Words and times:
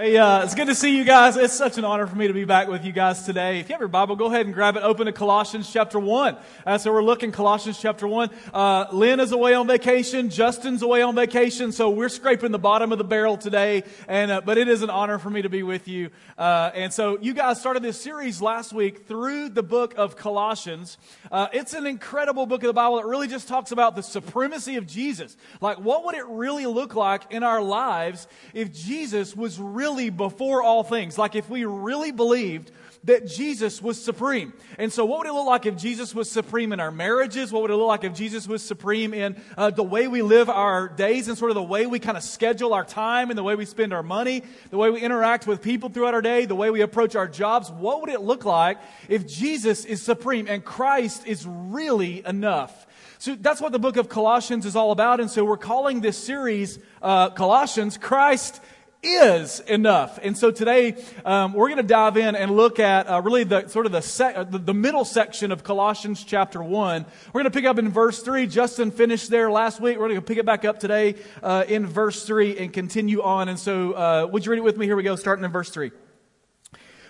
Hey, 0.00 0.16
uh, 0.16 0.42
it's 0.42 0.54
good 0.54 0.68
to 0.68 0.74
see 0.74 0.96
you 0.96 1.04
guys. 1.04 1.36
It's 1.36 1.52
such 1.52 1.76
an 1.76 1.84
honor 1.84 2.06
for 2.06 2.16
me 2.16 2.26
to 2.26 2.32
be 2.32 2.46
back 2.46 2.68
with 2.68 2.86
you 2.86 2.90
guys 2.90 3.24
today. 3.24 3.60
If 3.60 3.68
you 3.68 3.74
have 3.74 3.82
your 3.82 3.88
Bible, 3.88 4.16
go 4.16 4.28
ahead 4.28 4.46
and 4.46 4.54
grab 4.54 4.76
it. 4.76 4.82
Open 4.82 5.04
to 5.04 5.12
Colossians 5.12 5.70
chapter 5.70 6.00
1. 6.00 6.38
Uh, 6.64 6.78
so 6.78 6.90
we're 6.90 7.02
looking 7.02 7.32
Colossians 7.32 7.78
chapter 7.78 8.08
1. 8.08 8.30
Uh, 8.54 8.86
Lynn 8.92 9.20
is 9.20 9.32
away 9.32 9.52
on 9.52 9.66
vacation. 9.66 10.30
Justin's 10.30 10.80
away 10.80 11.02
on 11.02 11.14
vacation. 11.14 11.70
So 11.70 11.90
we're 11.90 12.08
scraping 12.08 12.50
the 12.50 12.58
bottom 12.58 12.92
of 12.92 12.98
the 12.98 13.04
barrel 13.04 13.36
today. 13.36 13.84
And, 14.08 14.30
uh, 14.30 14.40
but 14.40 14.56
it 14.56 14.68
is 14.68 14.80
an 14.80 14.88
honor 14.88 15.18
for 15.18 15.28
me 15.28 15.42
to 15.42 15.50
be 15.50 15.62
with 15.62 15.86
you. 15.86 16.08
Uh, 16.38 16.70
and 16.74 16.94
so 16.94 17.18
you 17.20 17.34
guys 17.34 17.60
started 17.60 17.82
this 17.82 18.00
series 18.00 18.40
last 18.40 18.72
week 18.72 19.06
through 19.06 19.50
the 19.50 19.62
book 19.62 19.92
of 19.98 20.16
Colossians. 20.16 20.96
Uh, 21.30 21.48
it's 21.52 21.74
an 21.74 21.84
incredible 21.84 22.46
book 22.46 22.62
of 22.62 22.68
the 22.68 22.72
Bible 22.72 22.96
that 22.96 23.04
really 23.04 23.28
just 23.28 23.48
talks 23.48 23.70
about 23.70 23.96
the 23.96 24.02
supremacy 24.02 24.76
of 24.76 24.86
Jesus. 24.86 25.36
Like, 25.60 25.76
what 25.76 26.06
would 26.06 26.14
it 26.14 26.24
really 26.26 26.64
look 26.64 26.94
like 26.94 27.30
in 27.30 27.42
our 27.42 27.60
lives 27.60 28.26
if 28.54 28.72
Jesus 28.72 29.36
was 29.36 29.58
really 29.58 29.89
really 29.90 30.10
before 30.10 30.62
all 30.62 30.82
things. 30.82 31.18
Like 31.18 31.34
if 31.34 31.48
we 31.48 31.64
really 31.64 32.12
believed 32.12 32.70
that 33.04 33.26
Jesus 33.26 33.80
was 33.80 34.02
supreme. 34.02 34.52
And 34.76 34.92
so, 34.92 35.06
what 35.06 35.20
would 35.20 35.26
it 35.26 35.32
look 35.32 35.46
like 35.46 35.64
if 35.64 35.76
Jesus 35.76 36.14
was 36.14 36.30
supreme 36.30 36.70
in 36.72 36.80
our 36.80 36.90
marriages? 36.90 37.50
What 37.50 37.62
would 37.62 37.70
it 37.70 37.76
look 37.76 37.88
like 37.88 38.04
if 38.04 38.12
Jesus 38.12 38.46
was 38.46 38.62
supreme 38.62 39.14
in 39.14 39.40
uh, 39.56 39.70
the 39.70 39.82
way 39.82 40.06
we 40.06 40.20
live 40.20 40.50
our 40.50 40.86
days 40.86 41.26
and 41.26 41.38
sort 41.38 41.50
of 41.50 41.54
the 41.54 41.62
way 41.62 41.86
we 41.86 41.98
kind 41.98 42.18
of 42.18 42.22
schedule 42.22 42.74
our 42.74 42.84
time 42.84 43.30
and 43.30 43.38
the 43.38 43.42
way 43.42 43.54
we 43.54 43.64
spend 43.64 43.94
our 43.94 44.02
money, 44.02 44.42
the 44.68 44.76
way 44.76 44.90
we 44.90 45.00
interact 45.00 45.46
with 45.46 45.62
people 45.62 45.88
throughout 45.88 46.12
our 46.12 46.20
day, 46.20 46.44
the 46.44 46.54
way 46.54 46.68
we 46.68 46.82
approach 46.82 47.16
our 47.16 47.26
jobs? 47.26 47.70
What 47.70 48.02
would 48.02 48.10
it 48.10 48.20
look 48.20 48.44
like 48.44 48.78
if 49.08 49.26
Jesus 49.26 49.86
is 49.86 50.02
supreme 50.02 50.46
and 50.46 50.62
Christ 50.62 51.26
is 51.26 51.46
really 51.46 52.22
enough? 52.26 52.86
So 53.18 53.34
that's 53.34 53.60
what 53.60 53.72
the 53.72 53.78
book 53.78 53.98
of 53.98 54.08
Colossians 54.08 54.64
is 54.64 54.76
all 54.76 54.92
about. 54.92 55.20
And 55.20 55.30
so 55.30 55.44
we're 55.44 55.58
calling 55.58 56.00
this 56.00 56.16
series 56.16 56.78
uh, 57.02 57.28
Colossians 57.30 57.98
Christ 57.98 58.60
is 59.02 59.60
enough. 59.60 60.18
And 60.22 60.36
so 60.36 60.50
today 60.50 60.94
um, 61.24 61.54
we're 61.54 61.68
going 61.68 61.78
to 61.78 61.82
dive 61.82 62.16
in 62.16 62.36
and 62.36 62.50
look 62.50 62.78
at 62.78 63.08
uh, 63.08 63.22
really 63.22 63.44
the 63.44 63.66
sort 63.68 63.86
of 63.86 63.92
the, 63.92 64.02
sec- 64.02 64.36
uh, 64.36 64.44
the, 64.44 64.74
middle 64.74 65.04
section 65.04 65.52
of 65.52 65.64
Colossians 65.64 66.22
chapter 66.22 66.62
one. 66.62 67.06
We're 67.32 67.40
going 67.40 67.50
to 67.50 67.58
pick 67.58 67.64
up 67.64 67.78
in 67.78 67.88
verse 67.88 68.22
three. 68.22 68.46
Justin 68.46 68.90
finished 68.90 69.30
there 69.30 69.50
last 69.50 69.80
week. 69.80 69.98
We're 69.98 70.08
going 70.08 70.20
to 70.20 70.26
pick 70.26 70.38
it 70.38 70.44
back 70.44 70.64
up 70.64 70.80
today 70.80 71.14
uh, 71.42 71.64
in 71.66 71.86
verse 71.86 72.24
three 72.24 72.58
and 72.58 72.72
continue 72.72 73.22
on. 73.22 73.48
And 73.48 73.58
so, 73.58 73.92
uh, 73.92 74.28
would 74.30 74.44
you 74.44 74.52
read 74.52 74.58
it 74.58 74.64
with 74.64 74.76
me? 74.76 74.86
Here 74.86 74.96
we 74.96 75.02
go, 75.02 75.16
starting 75.16 75.44
in 75.44 75.50
verse 75.50 75.70
three. 75.70 75.92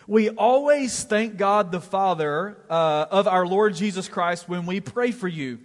We 0.06 0.28
always 0.30 1.04
thank 1.04 1.36
God 1.36 1.72
the 1.72 1.80
Father 1.80 2.56
uh, 2.68 3.06
of 3.10 3.28
our 3.28 3.46
Lord 3.46 3.74
Jesus 3.74 4.08
Christ 4.08 4.48
when 4.48 4.66
we 4.66 4.80
pray 4.80 5.10
for 5.10 5.28
you 5.28 5.58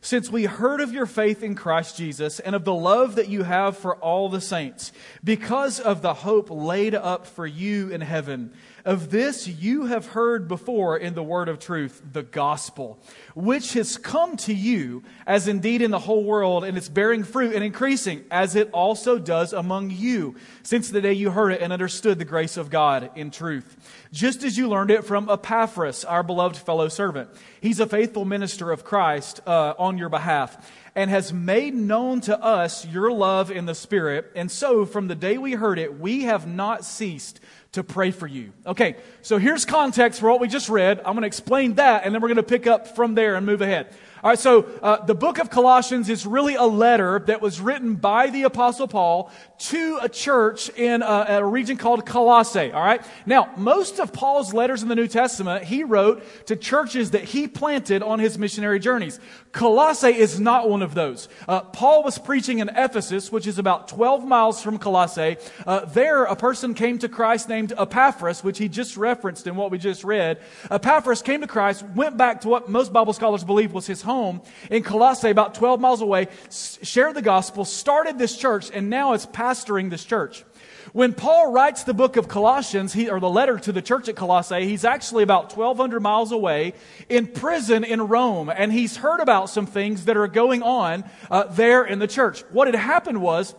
since 0.00 0.30
we 0.30 0.44
heard 0.44 0.80
of 0.80 0.92
your 0.92 1.06
faith 1.06 1.42
in 1.42 1.54
Christ 1.54 1.96
Jesus 1.96 2.40
and 2.40 2.54
of 2.54 2.64
the 2.64 2.74
love 2.74 3.16
that 3.16 3.28
you 3.28 3.42
have 3.42 3.76
for 3.76 3.96
all 3.96 4.28
the 4.28 4.40
saints, 4.40 4.92
because 5.24 5.80
of 5.80 6.02
the 6.02 6.14
hope 6.14 6.50
laid 6.50 6.94
up 6.94 7.26
for 7.26 7.46
you 7.46 7.90
in 7.90 8.00
heaven. 8.00 8.52
Of 8.88 9.10
this 9.10 9.46
you 9.46 9.84
have 9.84 10.06
heard 10.06 10.48
before 10.48 10.96
in 10.96 11.12
the 11.12 11.22
word 11.22 11.50
of 11.50 11.58
truth, 11.58 12.00
the 12.10 12.22
gospel, 12.22 12.98
which 13.34 13.74
has 13.74 13.98
come 13.98 14.38
to 14.38 14.54
you, 14.54 15.02
as 15.26 15.46
indeed 15.46 15.82
in 15.82 15.90
the 15.90 15.98
whole 15.98 16.24
world, 16.24 16.64
and 16.64 16.78
it's 16.78 16.88
bearing 16.88 17.22
fruit 17.22 17.54
and 17.54 17.62
increasing, 17.62 18.24
as 18.30 18.56
it 18.56 18.70
also 18.72 19.18
does 19.18 19.52
among 19.52 19.90
you, 19.90 20.36
since 20.62 20.88
the 20.88 21.02
day 21.02 21.12
you 21.12 21.30
heard 21.30 21.52
it 21.52 21.60
and 21.60 21.70
understood 21.70 22.18
the 22.18 22.24
grace 22.24 22.56
of 22.56 22.70
God 22.70 23.10
in 23.14 23.30
truth. 23.30 23.76
Just 24.10 24.42
as 24.42 24.56
you 24.56 24.70
learned 24.70 24.90
it 24.90 25.04
from 25.04 25.28
Epaphras, 25.28 26.06
our 26.06 26.22
beloved 26.22 26.56
fellow 26.56 26.88
servant. 26.88 27.28
He's 27.60 27.80
a 27.80 27.86
faithful 27.86 28.24
minister 28.24 28.72
of 28.72 28.84
Christ 28.84 29.40
uh, 29.46 29.74
on 29.78 29.98
your 29.98 30.08
behalf 30.08 30.56
and 30.94 31.10
has 31.10 31.32
made 31.32 31.74
known 31.74 32.20
to 32.22 32.42
us 32.42 32.86
your 32.86 33.12
love 33.12 33.50
in 33.50 33.66
the 33.66 33.74
Spirit. 33.74 34.32
And 34.34 34.50
so, 34.50 34.84
from 34.84 35.08
the 35.08 35.14
day 35.14 35.38
we 35.38 35.52
heard 35.52 35.78
it, 35.78 36.00
we 36.00 36.22
have 36.22 36.46
not 36.46 36.84
ceased 36.84 37.38
to 37.78 37.84
pray 37.84 38.10
for 38.10 38.26
you. 38.26 38.52
Okay, 38.66 38.96
so 39.22 39.38
here's 39.38 39.64
context 39.64 40.20
for 40.20 40.30
what 40.30 40.40
we 40.40 40.48
just 40.48 40.68
read. 40.68 40.98
I'm 40.98 41.14
going 41.14 41.22
to 41.22 41.26
explain 41.26 41.74
that, 41.74 42.04
and 42.04 42.14
then 42.14 42.20
we're 42.20 42.28
going 42.28 42.36
to 42.36 42.42
pick 42.42 42.66
up 42.66 42.94
from 42.94 43.14
there 43.14 43.36
and 43.36 43.46
move 43.46 43.62
ahead. 43.62 43.94
All 44.22 44.30
right, 44.30 44.38
so 44.38 44.62
uh, 44.82 45.04
the 45.04 45.14
book 45.14 45.38
of 45.38 45.48
Colossians 45.48 46.08
is 46.08 46.26
really 46.26 46.56
a 46.56 46.64
letter 46.64 47.20
that 47.26 47.40
was 47.40 47.60
written 47.60 47.94
by 47.94 48.30
the 48.30 48.42
Apostle 48.42 48.88
Paul 48.88 49.30
to 49.58 50.00
a 50.02 50.08
church 50.08 50.70
in 50.70 51.02
a, 51.02 51.26
a, 51.28 51.44
region 51.44 51.76
called 51.76 52.04
Colossae. 52.04 52.72
All 52.72 52.82
right, 52.82 53.00
now 53.26 53.52
most 53.56 54.00
of 54.00 54.12
Paul's 54.12 54.52
letters 54.52 54.82
in 54.82 54.88
the 54.88 54.96
New 54.96 55.06
Testament 55.06 55.62
he 55.62 55.84
wrote 55.84 56.24
to 56.46 56.56
churches 56.56 57.12
that 57.12 57.22
he 57.22 57.46
planted 57.46 58.02
on 58.02 58.18
his 58.18 58.38
missionary 58.38 58.80
journeys. 58.80 59.20
Colossae 59.52 60.08
is 60.08 60.38
not 60.38 60.68
one 60.68 60.82
of 60.82 60.94
those. 60.94 61.28
Uh, 61.46 61.60
Paul 61.60 62.02
was 62.02 62.18
preaching 62.18 62.58
in 62.58 62.68
Ephesus, 62.68 63.32
which 63.32 63.46
is 63.46 63.58
about 63.58 63.88
12 63.88 64.24
miles 64.24 64.62
from 64.62 64.78
Colossae. 64.78 65.36
Uh, 65.66 65.84
there, 65.86 66.24
a 66.24 66.36
person 66.36 66.74
came 66.74 66.98
to 66.98 67.08
Christ 67.08 67.48
named 67.48 67.72
Epaphras, 67.76 68.44
which 68.44 68.58
he 68.58 68.68
just 68.68 68.96
referenced 68.96 69.46
in 69.46 69.56
what 69.56 69.70
we 69.70 69.78
just 69.78 70.04
read. 70.04 70.38
Epaphras 70.70 71.22
came 71.22 71.40
to 71.40 71.46
Christ, 71.46 71.84
went 71.94 72.16
back 72.16 72.42
to 72.42 72.48
what 72.48 72.68
most 72.68 72.92
Bible 72.92 73.12
scholars 73.12 73.44
believe 73.44 73.72
was 73.72 73.86
his 73.86 74.02
home 74.02 74.42
in 74.70 74.82
Colossae, 74.82 75.30
about 75.30 75.54
12 75.54 75.80
miles 75.80 76.02
away, 76.02 76.28
shared 76.50 77.14
the 77.14 77.22
gospel, 77.22 77.64
started 77.64 78.18
this 78.18 78.36
church, 78.36 78.70
and 78.72 78.90
now 78.90 79.14
is 79.14 79.26
pastoring 79.26 79.90
this 79.90 80.04
church. 80.04 80.44
When 80.92 81.12
Paul 81.12 81.52
writes 81.52 81.82
the 81.82 81.94
book 81.94 82.16
of 82.16 82.28
Colossians, 82.28 82.92
he, 82.92 83.10
or 83.10 83.20
the 83.20 83.28
letter 83.28 83.58
to 83.58 83.72
the 83.72 83.82
church 83.82 84.08
at 84.08 84.16
Colossae, 84.16 84.66
he's 84.66 84.84
actually 84.84 85.22
about 85.22 85.54
1,200 85.54 86.00
miles 86.00 86.32
away 86.32 86.74
in 87.08 87.26
prison 87.26 87.84
in 87.84 88.00
Rome, 88.08 88.48
and 88.48 88.72
he's 88.72 88.96
heard 88.96 89.20
about 89.20 89.50
some 89.50 89.66
things 89.66 90.06
that 90.06 90.16
are 90.16 90.28
going 90.28 90.62
on 90.62 91.04
uh, 91.30 91.44
there 91.44 91.84
in 91.84 91.98
the 91.98 92.06
church. 92.06 92.40
What 92.50 92.68
had 92.68 92.74
happened 92.74 93.20
was, 93.20 93.54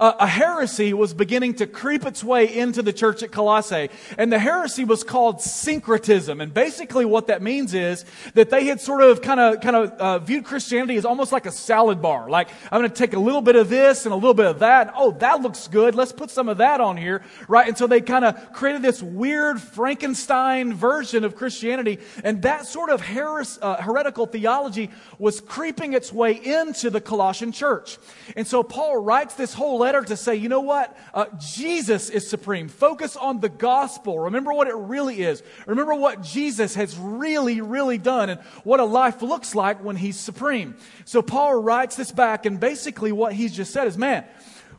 uh, 0.00 0.12
a 0.18 0.26
heresy 0.26 0.92
was 0.92 1.14
beginning 1.14 1.54
to 1.54 1.66
creep 1.66 2.04
its 2.06 2.24
way 2.24 2.56
into 2.56 2.82
the 2.82 2.92
church 2.92 3.22
at 3.22 3.30
Colossae. 3.30 3.90
And 4.18 4.32
the 4.32 4.38
heresy 4.38 4.84
was 4.84 5.04
called 5.04 5.40
syncretism. 5.40 6.40
And 6.40 6.52
basically 6.52 7.04
what 7.04 7.28
that 7.28 7.42
means 7.42 7.74
is 7.74 8.04
that 8.34 8.50
they 8.50 8.64
had 8.66 8.80
sort 8.80 9.02
of 9.02 9.22
kind 9.22 9.40
of, 9.40 9.60
kind 9.60 9.76
of 9.76 9.92
uh, 9.92 10.18
viewed 10.18 10.44
Christianity 10.44 10.96
as 10.96 11.04
almost 11.04 11.32
like 11.32 11.46
a 11.46 11.52
salad 11.52 12.02
bar. 12.02 12.28
Like, 12.28 12.48
I'm 12.70 12.80
going 12.80 12.90
to 12.90 12.96
take 12.96 13.14
a 13.14 13.18
little 13.20 13.42
bit 13.42 13.56
of 13.56 13.68
this 13.68 14.06
and 14.06 14.12
a 14.12 14.16
little 14.16 14.34
bit 14.34 14.46
of 14.46 14.60
that. 14.60 14.92
Oh, 14.96 15.12
that 15.12 15.42
looks 15.42 15.68
good. 15.68 15.94
Let's 15.94 16.12
put 16.12 16.30
some 16.30 16.48
of 16.48 16.58
that 16.58 16.80
on 16.80 16.96
here. 16.96 17.22
Right? 17.48 17.68
And 17.68 17.76
so 17.76 17.86
they 17.86 18.00
kind 18.00 18.24
of 18.24 18.52
created 18.52 18.82
this 18.82 19.02
weird 19.02 19.60
Frankenstein 19.60 20.74
version 20.74 21.24
of 21.24 21.36
Christianity. 21.36 21.98
And 22.22 22.42
that 22.42 22.66
sort 22.66 22.90
of 22.90 23.00
heres- 23.00 23.58
uh, 23.60 23.80
heretical 23.80 24.26
theology 24.26 24.90
was 25.18 25.40
creeping 25.40 25.92
its 25.92 26.12
way 26.12 26.32
into 26.32 26.90
the 26.90 27.00
Colossian 27.00 27.52
church. 27.52 27.98
And 28.36 28.46
so 28.46 28.62
Paul 28.62 29.02
writes 29.02 29.34
this 29.34 29.54
whole 29.54 29.83
letter 29.84 30.02
to 30.02 30.16
say, 30.16 30.36
you 30.36 30.48
know 30.48 30.60
what? 30.60 30.96
Uh, 31.12 31.26
Jesus 31.38 32.08
is 32.08 32.26
supreme. 32.26 32.68
Focus 32.68 33.16
on 33.16 33.40
the 33.40 33.50
gospel. 33.50 34.18
Remember 34.18 34.52
what 34.52 34.66
it 34.66 34.74
really 34.74 35.20
is. 35.20 35.42
Remember 35.66 35.94
what 35.94 36.22
Jesus 36.22 36.74
has 36.74 36.96
really, 36.96 37.60
really 37.60 37.98
done 37.98 38.30
and 38.30 38.40
what 38.64 38.80
a 38.80 38.84
life 38.84 39.20
looks 39.20 39.54
like 39.54 39.84
when 39.84 39.96
he's 39.96 40.18
supreme. 40.18 40.76
So 41.04 41.20
Paul 41.20 41.62
writes 41.62 41.96
this 41.96 42.12
back, 42.12 42.46
and 42.46 42.58
basically 42.58 43.12
what 43.12 43.34
he's 43.34 43.54
just 43.54 43.72
said 43.72 43.86
is, 43.86 43.98
man, 43.98 44.24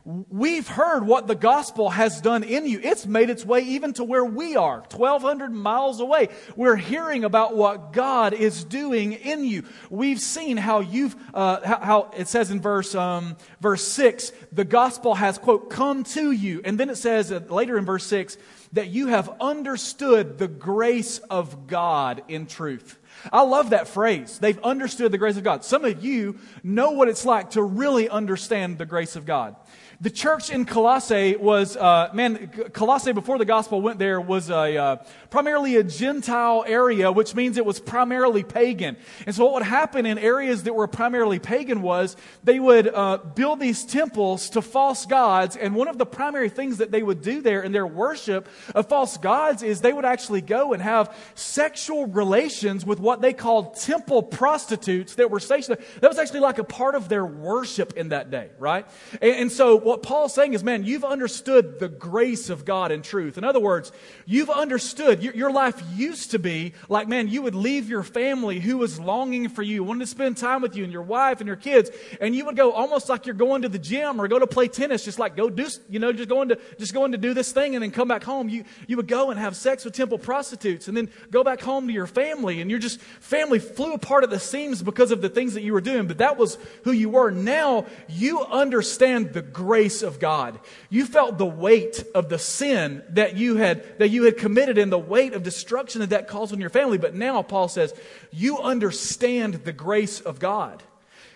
We've 0.06 0.68
heard 0.68 1.04
what 1.04 1.26
the 1.26 1.34
gospel 1.34 1.90
has 1.90 2.20
done 2.20 2.44
in 2.44 2.64
you. 2.64 2.78
It's 2.80 3.06
made 3.06 3.28
its 3.28 3.44
way 3.44 3.62
even 3.62 3.92
to 3.94 4.04
where 4.04 4.24
we 4.24 4.54
are, 4.54 4.84
1,200 4.94 5.50
miles 5.50 5.98
away. 5.98 6.28
We're 6.54 6.76
hearing 6.76 7.24
about 7.24 7.56
what 7.56 7.92
God 7.92 8.32
is 8.32 8.62
doing 8.62 9.14
in 9.14 9.44
you. 9.44 9.64
We've 9.90 10.20
seen 10.20 10.58
how 10.58 10.78
you've, 10.78 11.16
uh, 11.34 11.58
how, 11.66 11.80
how, 11.80 12.10
it 12.16 12.28
says 12.28 12.52
in 12.52 12.60
verse, 12.60 12.94
um, 12.94 13.36
verse 13.60 13.82
6, 13.82 14.30
the 14.52 14.64
gospel 14.64 15.16
has, 15.16 15.38
quote, 15.38 15.70
come 15.70 16.04
to 16.04 16.30
you. 16.30 16.60
And 16.64 16.78
then 16.78 16.88
it 16.88 16.98
says 16.98 17.32
uh, 17.32 17.40
later 17.48 17.76
in 17.76 17.84
verse 17.84 18.06
6 18.06 18.38
that 18.74 18.90
you 18.90 19.08
have 19.08 19.28
understood 19.40 20.38
the 20.38 20.46
grace 20.46 21.18
of 21.18 21.66
God 21.66 22.22
in 22.28 22.46
truth. 22.46 22.96
I 23.32 23.42
love 23.42 23.70
that 23.70 23.88
phrase. 23.88 24.38
They've 24.38 24.58
understood 24.62 25.12
the 25.12 25.18
grace 25.18 25.36
of 25.36 25.44
God. 25.44 25.64
Some 25.64 25.84
of 25.84 26.04
you 26.04 26.38
know 26.62 26.92
what 26.92 27.08
it's 27.08 27.24
like 27.24 27.50
to 27.50 27.62
really 27.62 28.08
understand 28.08 28.78
the 28.78 28.86
grace 28.86 29.16
of 29.16 29.26
God. 29.26 29.56
The 29.98 30.10
church 30.10 30.50
in 30.50 30.66
Colossae 30.66 31.36
was, 31.36 31.74
uh, 31.74 32.10
man, 32.12 32.48
Colossae 32.74 33.12
before 33.12 33.38
the 33.38 33.46
gospel 33.46 33.80
went 33.80 33.98
there 33.98 34.20
was 34.20 34.50
a, 34.50 34.76
uh, 34.76 34.96
primarily 35.30 35.76
a 35.76 35.82
Gentile 35.82 36.64
area, 36.66 37.10
which 37.10 37.34
means 37.34 37.56
it 37.56 37.64
was 37.64 37.80
primarily 37.80 38.44
pagan. 38.44 38.98
And 39.24 39.34
so 39.34 39.46
what 39.46 39.54
would 39.54 39.62
happen 39.62 40.04
in 40.04 40.18
areas 40.18 40.64
that 40.64 40.74
were 40.74 40.86
primarily 40.86 41.38
pagan 41.38 41.80
was 41.80 42.14
they 42.44 42.60
would 42.60 42.88
uh, 42.88 43.16
build 43.34 43.58
these 43.58 43.86
temples 43.86 44.50
to 44.50 44.60
false 44.60 45.06
gods. 45.06 45.56
And 45.56 45.74
one 45.74 45.88
of 45.88 45.96
the 45.96 46.04
primary 46.04 46.50
things 46.50 46.76
that 46.76 46.90
they 46.90 47.02
would 47.02 47.22
do 47.22 47.40
there 47.40 47.62
in 47.62 47.72
their 47.72 47.86
worship 47.86 48.50
of 48.74 48.90
false 48.90 49.16
gods 49.16 49.62
is 49.62 49.80
they 49.80 49.94
would 49.94 50.04
actually 50.04 50.42
go 50.42 50.74
and 50.74 50.82
have 50.82 51.16
sexual 51.34 52.06
relations 52.06 52.84
with 52.84 53.00
what 53.06 53.20
they 53.20 53.32
called 53.32 53.76
temple 53.76 54.20
prostitutes 54.20 55.14
that 55.14 55.30
were 55.30 55.38
stationed 55.38 55.78
there. 55.78 55.86
That 56.00 56.08
was 56.08 56.18
actually 56.18 56.40
like 56.40 56.58
a 56.58 56.64
part 56.64 56.96
of 56.96 57.08
their 57.08 57.24
worship 57.24 57.96
in 57.96 58.08
that 58.08 58.32
day, 58.32 58.50
right? 58.58 58.84
And, 59.22 59.36
and 59.36 59.52
so 59.52 59.76
what 59.76 60.02
Paul's 60.02 60.34
saying 60.34 60.54
is, 60.54 60.64
man, 60.64 60.82
you've 60.82 61.04
understood 61.04 61.78
the 61.78 61.88
grace 61.88 62.50
of 62.50 62.64
God 62.64 62.90
and 62.90 63.04
truth. 63.04 63.38
In 63.38 63.44
other 63.44 63.60
words, 63.60 63.92
you've 64.26 64.50
understood 64.50 65.22
your, 65.22 65.36
your 65.36 65.52
life 65.52 65.80
used 65.94 66.32
to 66.32 66.40
be 66.40 66.72
like, 66.88 67.06
man, 67.06 67.28
you 67.28 67.42
would 67.42 67.54
leave 67.54 67.88
your 67.88 68.02
family 68.02 68.58
who 68.58 68.76
was 68.76 68.98
longing 68.98 69.50
for 69.50 69.62
you, 69.62 69.84
wanted 69.84 70.00
to 70.00 70.06
spend 70.08 70.36
time 70.36 70.60
with 70.60 70.74
you 70.74 70.82
and 70.82 70.92
your 70.92 71.02
wife 71.02 71.40
and 71.40 71.46
your 71.46 71.54
kids, 71.54 71.92
and 72.20 72.34
you 72.34 72.44
would 72.44 72.56
go 72.56 72.72
almost 72.72 73.08
like 73.08 73.24
you're 73.24 73.36
going 73.36 73.62
to 73.62 73.68
the 73.68 73.78
gym 73.78 74.20
or 74.20 74.26
go 74.26 74.40
to 74.40 74.48
play 74.48 74.66
tennis, 74.66 75.04
just 75.04 75.20
like 75.20 75.36
go 75.36 75.48
do, 75.48 75.68
you 75.88 76.00
know, 76.00 76.12
just 76.12 76.28
going 76.28 76.48
to, 76.48 76.58
just 76.76 76.92
going 76.92 77.12
to 77.12 77.18
do 77.18 77.34
this 77.34 77.52
thing 77.52 77.76
and 77.76 77.84
then 77.84 77.92
come 77.92 78.08
back 78.08 78.24
home. 78.24 78.48
You, 78.48 78.64
you 78.88 78.96
would 78.96 79.06
go 79.06 79.30
and 79.30 79.38
have 79.38 79.54
sex 79.54 79.84
with 79.84 79.94
temple 79.94 80.18
prostitutes 80.18 80.88
and 80.88 80.96
then 80.96 81.08
go 81.30 81.44
back 81.44 81.60
home 81.60 81.86
to 81.86 81.92
your 81.92 82.08
family 82.08 82.60
and 82.60 82.68
you're 82.68 82.80
just 82.80 82.95
family 82.96 83.58
flew 83.58 83.92
apart 83.92 84.24
at 84.24 84.30
the 84.30 84.38
seams 84.38 84.82
because 84.82 85.10
of 85.10 85.22
the 85.22 85.28
things 85.28 85.54
that 85.54 85.62
you 85.62 85.72
were 85.72 85.80
doing, 85.80 86.06
but 86.06 86.18
that 86.18 86.36
was 86.36 86.58
who 86.84 86.92
you 86.92 87.08
were. 87.08 87.30
Now 87.30 87.86
you 88.08 88.42
understand 88.44 89.32
the 89.32 89.42
grace 89.42 90.02
of 90.02 90.18
God. 90.18 90.58
You 90.90 91.06
felt 91.06 91.38
the 91.38 91.46
weight 91.46 92.04
of 92.14 92.28
the 92.28 92.38
sin 92.38 93.02
that 93.10 93.36
you 93.36 93.56
had, 93.56 93.98
that 93.98 94.08
you 94.08 94.24
had 94.24 94.36
committed 94.36 94.78
and 94.78 94.90
the 94.90 94.98
weight 94.98 95.34
of 95.34 95.42
destruction 95.42 96.00
that 96.00 96.10
that 96.10 96.28
caused 96.28 96.52
on 96.52 96.60
your 96.60 96.70
family. 96.70 96.98
But 96.98 97.14
now 97.14 97.42
Paul 97.42 97.68
says, 97.68 97.94
you 98.30 98.58
understand 98.58 99.54
the 99.54 99.72
grace 99.72 100.20
of 100.20 100.38
God. 100.38 100.82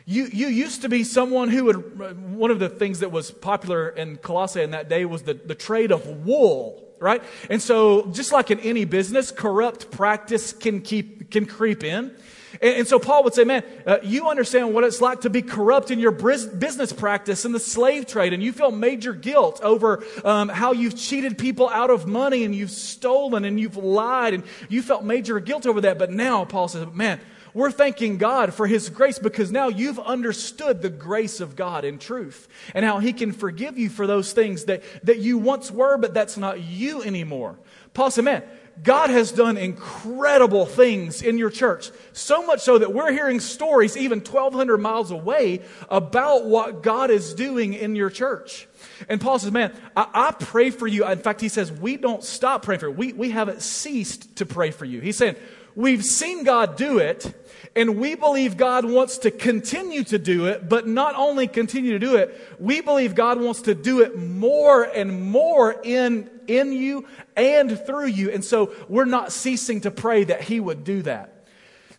You, 0.07 0.25
you 0.27 0.49
used 0.49 0.83
to 0.83 0.89
be 0.89 1.05
someone 1.05 1.51
who 1.51 1.65
would, 1.67 2.35
one 2.35 2.51
of 2.51 2.59
the 2.59 2.69
things 2.69 3.01
that 3.01 3.13
was 3.13 3.31
popular 3.31 3.89
in 3.89 4.17
Colossae 4.17 4.63
in 4.63 4.73
that 4.73 4.89
day 4.89 5.05
was 5.05 5.23
the, 5.23 5.35
the 5.35 5.55
trade 5.55 5.93
of 5.93 6.07
wool 6.27 6.90
right? 7.01 7.23
And 7.49 7.61
so, 7.61 8.07
just 8.13 8.31
like 8.31 8.51
in 8.51 8.61
any 8.61 8.85
business, 8.85 9.31
corrupt 9.31 9.91
practice 9.91 10.53
can 10.53 10.83
keep 10.83 11.31
can 11.31 11.47
creep 11.47 11.83
in. 11.83 12.15
And, 12.61 12.77
and 12.77 12.87
so 12.87 12.99
Paul 12.99 13.25
would 13.25 13.35
say, 13.35 13.45
man, 13.45 13.65
uh, 13.87 13.99
you 14.03 14.29
understand 14.29 14.75
what 14.75 14.85
it's 14.85 15.01
like 15.01 15.23
to 15.23 15.31
be 15.31 15.43
corrupt 15.43 15.91
in 15.91 15.99
your 15.99 16.11
business 16.13 16.93
practice 16.93 17.45
in 17.45 17.53
the 17.53 17.61
slave 17.61 18.07
trade, 18.07 18.33
and 18.33 18.43
you 18.43 18.53
feel 18.53 18.71
major 18.71 19.13
guilt 19.13 19.61
over 19.63 20.05
um, 20.25 20.49
how 20.49 20.73
you've 20.73 20.97
cheated 20.97 21.39
people 21.39 21.69
out 21.69 21.91
of 21.91 22.07
money 22.07 22.45
and 22.45 22.55
you've 22.55 22.71
stolen 22.71 23.45
and 23.45 23.59
you've 23.59 23.77
lied, 23.77 24.35
and 24.35 24.45
you 24.69 24.83
felt 24.83 25.05
major 25.05 25.41
guilt 25.41 25.67
over 25.67 25.81
that. 25.83 25.99
But 25.99 26.11
now 26.11 26.45
Paul 26.45 26.69
says, 26.69 26.87
man, 26.93 27.21
we're 27.55 27.71
thanking 27.71 28.19
God 28.19 28.55
for 28.55 28.67
His 28.67 28.89
grace 28.89 29.19
because 29.19 29.51
now 29.51 29.69
you've 29.69 29.99
understood 29.99 30.83
the 30.83 30.91
grace 30.91 31.41
of 31.41 31.57
God 31.57 31.85
in 31.85 31.99
truth 31.99 32.49
and 32.75 32.85
how 32.85 32.99
He 32.99 33.13
can 33.13 33.33
forgive 33.33 33.79
you 33.79 33.89
for 33.89 34.07
those 34.07 34.33
things 34.33 34.65
that, 34.65 34.83
that 35.05 35.19
you 35.19 35.39
once 35.39 35.71
were, 35.71 35.97
but 35.97 36.15
that's 36.15 36.37
not 36.37 36.61
you 36.61 37.03
anymore. 37.03 37.59
Paul 37.93 38.11
said, 38.11 38.25
man, 38.25 38.43
God 38.83 39.11
has 39.11 39.33
done 39.33 39.59
incredible 39.59 40.65
things 40.65 41.23
in 41.23 41.39
your 41.39 41.51
church. 41.51 41.91
So 42.13 42.47
much 42.47 42.61
so 42.61 42.79
that 42.79 42.93
we're 42.93 43.13
hearing 43.13 43.41
stories 43.41 43.97
even 43.97 44.21
1,200 44.21 44.79
miles 44.79 45.11
away 45.11 45.63
about 45.91 46.47
what 46.47 46.83
God 46.83 47.11
is 47.11 47.35
doing 47.35 47.75
in 47.75 47.95
your 47.95 48.11
church. 48.11 48.69
And 49.09 49.21
Paul 49.21 49.39
says, 49.39 49.53
Man, 49.53 49.75
I, 49.97 50.07
I, 50.15 50.33
pray 50.33 50.71
for 50.71 50.87
you. 50.87 51.05
In 51.07 51.19
fact, 51.19 51.41
he 51.41 51.49
says, 51.49 51.71
We 51.71 51.97
don't 51.97 52.25
stop 52.25 52.63
praying 52.63 52.81
for 52.81 52.89
you. 52.89 52.95
We, 52.95 53.13
we 53.13 53.31
haven't 53.31 53.61
ceased 53.63 54.37
to 54.37 54.47
pray 54.47 54.71
for 54.71 54.85
you. 54.85 55.01
He's 55.01 55.17
saying, 55.17 55.37
We've 55.75 56.05
seen 56.05 56.45
God 56.45 56.77
do 56.77 56.99
it, 56.99 57.35
and 57.77 57.99
we 57.99 58.15
believe 58.15 58.57
God 58.57 58.85
wants 58.85 59.19
to 59.19 59.31
continue 59.31 60.03
to 60.05 60.19
do 60.19 60.47
it, 60.47 60.69
but 60.69 60.87
not 60.89 61.15
only 61.15 61.47
continue 61.47 61.93
to 61.93 61.99
do 61.99 62.17
it, 62.17 62.37
we 62.59 62.81
believe 62.81 63.15
God 63.15 63.41
wants 63.41 63.63
to 63.63 63.75
do 63.75 64.01
it 64.01 64.19
more 64.19 64.83
and 64.83 65.31
more 65.31 65.81
in, 65.85 66.29
in 66.47 66.73
you 66.73 67.07
and 67.37 67.79
through 67.87 68.07
you. 68.07 68.31
And 68.31 68.45
so 68.45 68.75
we're 68.89 69.05
not 69.05 69.33
ceasing 69.33 69.83
to 69.83 69.91
pray 69.91 70.25
that 70.25 70.43
He 70.43 70.59
would 70.59 70.83
do 70.85 71.03
that. 71.03 71.45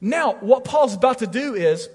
Now, 0.02 0.34
what 0.34 0.66
Paul's 0.66 0.96
about 0.96 1.20
to 1.20 1.28
do 1.28 1.54
is 1.54 1.88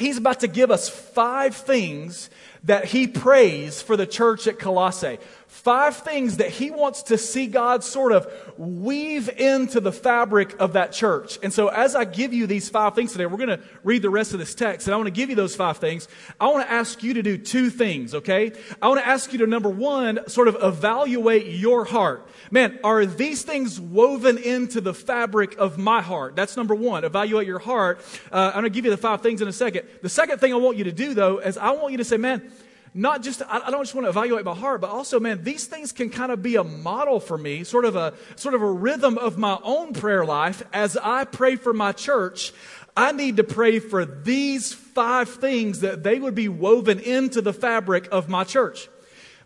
he's 0.00 0.16
about 0.16 0.40
to 0.40 0.48
give 0.48 0.70
us 0.70 0.88
five 0.88 1.54
things 1.54 2.30
that 2.64 2.86
he 2.86 3.06
prays 3.06 3.80
for 3.80 3.96
the 3.96 4.06
church 4.06 4.46
at 4.46 4.58
Colossae 4.58 5.18
five 5.50 5.96
things 5.96 6.36
that 6.36 6.48
he 6.48 6.70
wants 6.70 7.02
to 7.02 7.18
see 7.18 7.48
God 7.48 7.82
sort 7.82 8.12
of 8.12 8.32
weave 8.56 9.28
into 9.28 9.80
the 9.80 9.90
fabric 9.90 10.54
of 10.60 10.74
that 10.74 10.92
church. 10.92 11.40
And 11.42 11.52
so 11.52 11.66
as 11.66 11.96
I 11.96 12.04
give 12.04 12.32
you 12.32 12.46
these 12.46 12.68
five 12.68 12.94
things 12.94 13.10
today, 13.10 13.26
we're 13.26 13.36
going 13.36 13.58
to 13.58 13.60
read 13.82 14.02
the 14.02 14.10
rest 14.10 14.32
of 14.32 14.38
this 14.38 14.54
text 14.54 14.86
and 14.86 14.94
I 14.94 14.96
want 14.96 15.08
to 15.08 15.12
give 15.12 15.28
you 15.28 15.34
those 15.34 15.56
five 15.56 15.78
things. 15.78 16.06
I 16.40 16.46
want 16.46 16.66
to 16.66 16.72
ask 16.72 17.02
you 17.02 17.14
to 17.14 17.22
do 17.22 17.36
two 17.36 17.68
things, 17.68 18.14
okay? 18.14 18.52
I 18.80 18.88
want 18.88 19.00
to 19.00 19.06
ask 19.06 19.32
you 19.32 19.40
to 19.40 19.46
number 19.48 19.68
one, 19.68 20.20
sort 20.28 20.46
of 20.46 20.56
evaluate 20.62 21.46
your 21.46 21.84
heart. 21.84 22.28
Man, 22.52 22.78
are 22.84 23.04
these 23.04 23.42
things 23.42 23.80
woven 23.80 24.38
into 24.38 24.80
the 24.80 24.94
fabric 24.94 25.58
of 25.58 25.78
my 25.78 26.00
heart? 26.00 26.36
That's 26.36 26.56
number 26.56 26.76
one. 26.76 27.04
Evaluate 27.04 27.48
your 27.48 27.58
heart. 27.58 28.00
Uh, 28.30 28.52
I'm 28.54 28.62
going 28.62 28.64
to 28.64 28.70
give 28.70 28.84
you 28.84 28.92
the 28.92 28.96
five 28.96 29.20
things 29.20 29.42
in 29.42 29.48
a 29.48 29.52
second. 29.52 29.88
The 30.00 30.08
second 30.08 30.38
thing 30.38 30.52
I 30.52 30.56
want 30.56 30.76
you 30.76 30.84
to 30.84 30.92
do 30.92 31.12
though 31.12 31.38
is 31.38 31.58
I 31.58 31.72
want 31.72 31.90
you 31.90 31.98
to 31.98 32.04
say, 32.04 32.16
man, 32.16 32.49
not 32.92 33.22
just, 33.22 33.42
I 33.48 33.70
don't 33.70 33.82
just 33.82 33.94
want 33.94 34.06
to 34.06 34.10
evaluate 34.10 34.44
my 34.44 34.54
heart, 34.54 34.80
but 34.80 34.90
also, 34.90 35.20
man, 35.20 35.44
these 35.44 35.66
things 35.66 35.92
can 35.92 36.10
kind 36.10 36.32
of 36.32 36.42
be 36.42 36.56
a 36.56 36.64
model 36.64 37.20
for 37.20 37.38
me, 37.38 37.62
sort 37.62 37.84
of 37.84 37.94
a, 37.94 38.14
sort 38.36 38.54
of 38.54 38.62
a 38.62 38.70
rhythm 38.70 39.16
of 39.16 39.38
my 39.38 39.58
own 39.62 39.92
prayer 39.92 40.24
life. 40.24 40.62
As 40.72 40.96
I 40.96 41.24
pray 41.24 41.56
for 41.56 41.72
my 41.72 41.92
church, 41.92 42.52
I 42.96 43.12
need 43.12 43.36
to 43.36 43.44
pray 43.44 43.78
for 43.78 44.04
these 44.04 44.72
five 44.72 45.28
things 45.28 45.80
that 45.80 46.02
they 46.02 46.18
would 46.18 46.34
be 46.34 46.48
woven 46.48 46.98
into 46.98 47.40
the 47.40 47.52
fabric 47.52 48.08
of 48.10 48.28
my 48.28 48.42
church. 48.42 48.88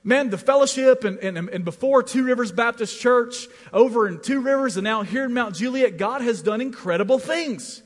Man, 0.03 0.31
the 0.31 0.39
fellowship 0.39 1.05
and, 1.05 1.19
and, 1.19 1.37
and 1.37 1.65
before 1.65 2.03
Two 2.03 2.25
Rivers 2.25 2.53
Baptist 2.53 3.01
Church, 3.01 3.47
over 3.73 4.09
in 4.09 4.21
Two 4.21 4.41
Rivers, 4.41 4.77
and 4.77 4.85
now 4.85 5.03
here 5.03 5.25
in 5.25 5.33
Mount 5.33 5.55
Juliet, 5.55 5.97
God 5.97 6.21
has 6.23 6.43
done 6.43 6.61
incredible 6.61 7.19
things. 7.19 7.83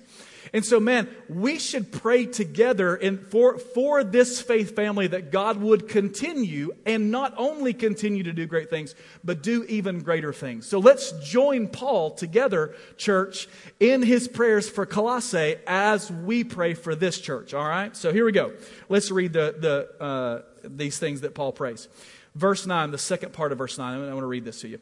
And 0.52 0.64
so, 0.64 0.80
man, 0.80 1.08
we 1.28 1.58
should 1.58 1.92
pray 1.92 2.26
together 2.26 2.96
in, 2.96 3.18
for, 3.18 3.58
for 3.58 4.04
this 4.04 4.40
faith 4.40 4.74
family 4.74 5.06
that 5.08 5.30
God 5.30 5.58
would 5.58 5.88
continue 5.88 6.72
and 6.86 7.10
not 7.10 7.34
only 7.36 7.74
continue 7.74 8.22
to 8.24 8.32
do 8.32 8.46
great 8.46 8.70
things, 8.70 8.94
but 9.24 9.42
do 9.42 9.64
even 9.64 10.00
greater 10.00 10.32
things. 10.32 10.66
So 10.66 10.78
let's 10.78 11.12
join 11.20 11.68
Paul 11.68 12.12
together, 12.12 12.74
church, 12.96 13.48
in 13.80 14.02
his 14.02 14.28
prayers 14.28 14.68
for 14.68 14.86
Colossae 14.86 15.56
as 15.66 16.10
we 16.10 16.44
pray 16.44 16.74
for 16.74 16.94
this 16.94 17.20
church. 17.20 17.54
All 17.54 17.66
right? 17.66 17.96
So 17.96 18.12
here 18.12 18.24
we 18.24 18.32
go. 18.32 18.52
Let's 18.88 19.10
read 19.10 19.32
the, 19.32 19.54
the, 19.58 20.04
uh, 20.04 20.42
these 20.64 20.98
things 20.98 21.22
that 21.22 21.34
Paul 21.34 21.52
prays. 21.52 21.88
Verse 22.34 22.66
9, 22.66 22.90
the 22.90 22.98
second 22.98 23.32
part 23.32 23.52
of 23.52 23.58
verse 23.58 23.78
9. 23.78 24.00
I 24.00 24.08
want 24.08 24.20
to 24.20 24.26
read 24.26 24.44
this 24.44 24.60
to 24.60 24.68
you 24.68 24.80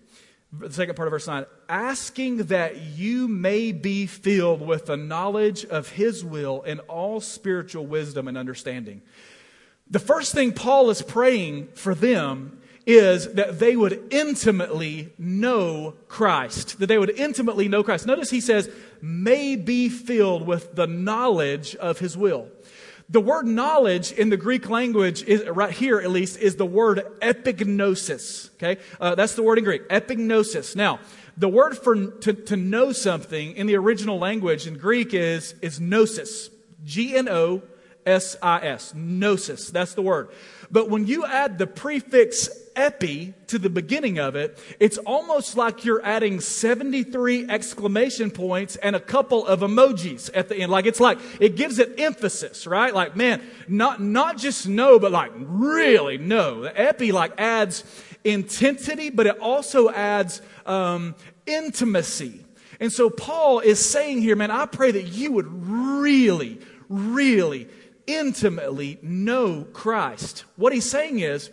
the 0.53 0.73
second 0.73 0.95
part 0.95 1.09
of 1.09 1.13
verse 1.13 1.27
9 1.27 1.45
asking 1.69 2.39
that 2.45 2.77
you 2.77 3.29
may 3.29 3.73
be 3.73 4.07
filled 4.07 4.61
with 4.61 4.87
the 4.87 4.97
knowledge 4.97 5.65
of 5.65 5.91
his 5.91 6.25
will 6.25 6.63
and 6.63 6.81
all 6.81 7.21
spiritual 7.21 7.87
wisdom 7.87 8.29
and 8.29 8.39
understanding. 8.39 9.03
The 9.91 9.99
first 9.99 10.35
thing 10.35 10.53
Paul 10.53 10.91
is 10.91 11.03
praying 11.03 11.69
for 11.75 11.95
them 11.95 12.61
is 12.87 13.33
that 13.35 13.59
they 13.59 13.75
would 13.75 14.01
intimately 14.11 15.13
know 15.19 15.95
Christ. 16.07 16.79
That 16.79 16.87
they 16.87 16.99
would 16.99 17.11
intimately 17.11 17.69
know 17.69 17.83
Christ. 17.83 18.07
Notice 18.07 18.31
he 18.31 18.41
says, 18.41 18.71
may 19.03 19.57
be 19.57 19.89
filled 19.89 20.47
with 20.47 20.77
the 20.77 20.87
knowledge 20.87 21.75
of 21.77 21.99
his 21.99 22.17
will. 22.17 22.49
The 23.09 23.21
word 23.21 23.47
knowledge 23.47 24.11
in 24.13 24.31
the 24.31 24.37
Greek 24.37 24.69
language, 24.69 25.23
is, 25.23 25.47
right 25.47 25.71
here 25.71 26.01
at 26.01 26.11
least, 26.11 26.39
is 26.39 26.57
the 26.57 26.67
word 26.67 27.03
epignosis. 27.21 28.51
Okay? 28.55 28.81
Uh, 29.01 29.15
that's 29.15 29.35
the 29.35 29.43
word 29.43 29.59
in 29.59 29.65
Greek, 29.65 29.89
epignosis. 29.89 30.75
Now, 30.75 30.99
the 31.37 31.49
word 31.49 31.79
for 31.79 31.95
to, 32.11 32.33
to 32.33 32.57
know 32.57 32.93
something 32.93 33.55
in 33.55 33.67
the 33.67 33.77
original 33.77 34.19
language 34.19 34.67
in 34.67 34.77
Greek 34.77 35.15
is, 35.15 35.55
is 35.63 35.79
gnosis. 35.81 36.51
G 36.85 37.17
N 37.17 37.29
O 37.29 37.63
S 38.05 38.37
I 38.43 38.61
S. 38.61 38.93
Gnosis. 38.95 39.71
That's 39.71 39.95
the 39.95 40.03
word. 40.03 40.31
But 40.71 40.89
when 40.89 41.07
you 41.07 41.27
add 41.27 41.59
the 41.59 41.67
prefix 41.67 42.49
epi 42.77 43.35
to 43.49 43.59
the 43.59 43.71
beginning 43.71 44.19
of 44.19 44.37
it, 44.37 44.59
it's 44.79 44.99
almost 44.99 45.57
like 45.57 45.85
you're 45.85 46.05
adding 46.05 46.41
73 46.41 47.49
exclamation 47.49 48.31
points 48.31 48.77
and 48.77 48.95
a 48.95 49.01
couple 49.01 49.47
of 49.47 49.61
emojis 49.61 50.31
at 50.35 50.49
the 50.49 50.57
end. 50.57 50.71
Like 50.71 50.87
it's 50.87 51.01
like, 51.01 51.19
it 51.41 51.57
gives 51.57 51.79
it 51.79 51.99
emphasis, 51.99 52.67
right? 52.67 52.95
Like, 52.95 53.17
man, 53.17 53.43
not, 53.67 54.01
not 54.01 54.39
just 54.39 54.69
know, 54.69 54.99
but 54.99 55.11
like 55.11 55.33
really 55.35 56.19
know. 56.19 56.63
The 56.63 56.81
epi 56.81 57.13
like 57.13 57.33
adds 57.39 57.83
intensity, 58.23 59.11
but 59.11 59.27
it 59.27 59.39
also 59.39 59.91
adds 59.91 60.43
um, 60.67 61.15
intimacy. 61.47 62.45
And 62.79 62.93
so 62.93 63.09
Paul 63.09 63.61
is 63.61 63.83
saying 63.85 64.21
here, 64.21 64.37
man, 64.37 64.51
I 64.51 64.67
pray 64.67 64.91
that 64.91 65.05
you 65.05 65.33
would 65.33 65.47
really, 65.49 66.61
really 66.89 67.69
intimately 68.07 68.99
know 69.03 69.65
Christ. 69.73 70.45
What 70.57 70.73
he's 70.73 70.89
saying 70.89 71.21
is, 71.21 71.51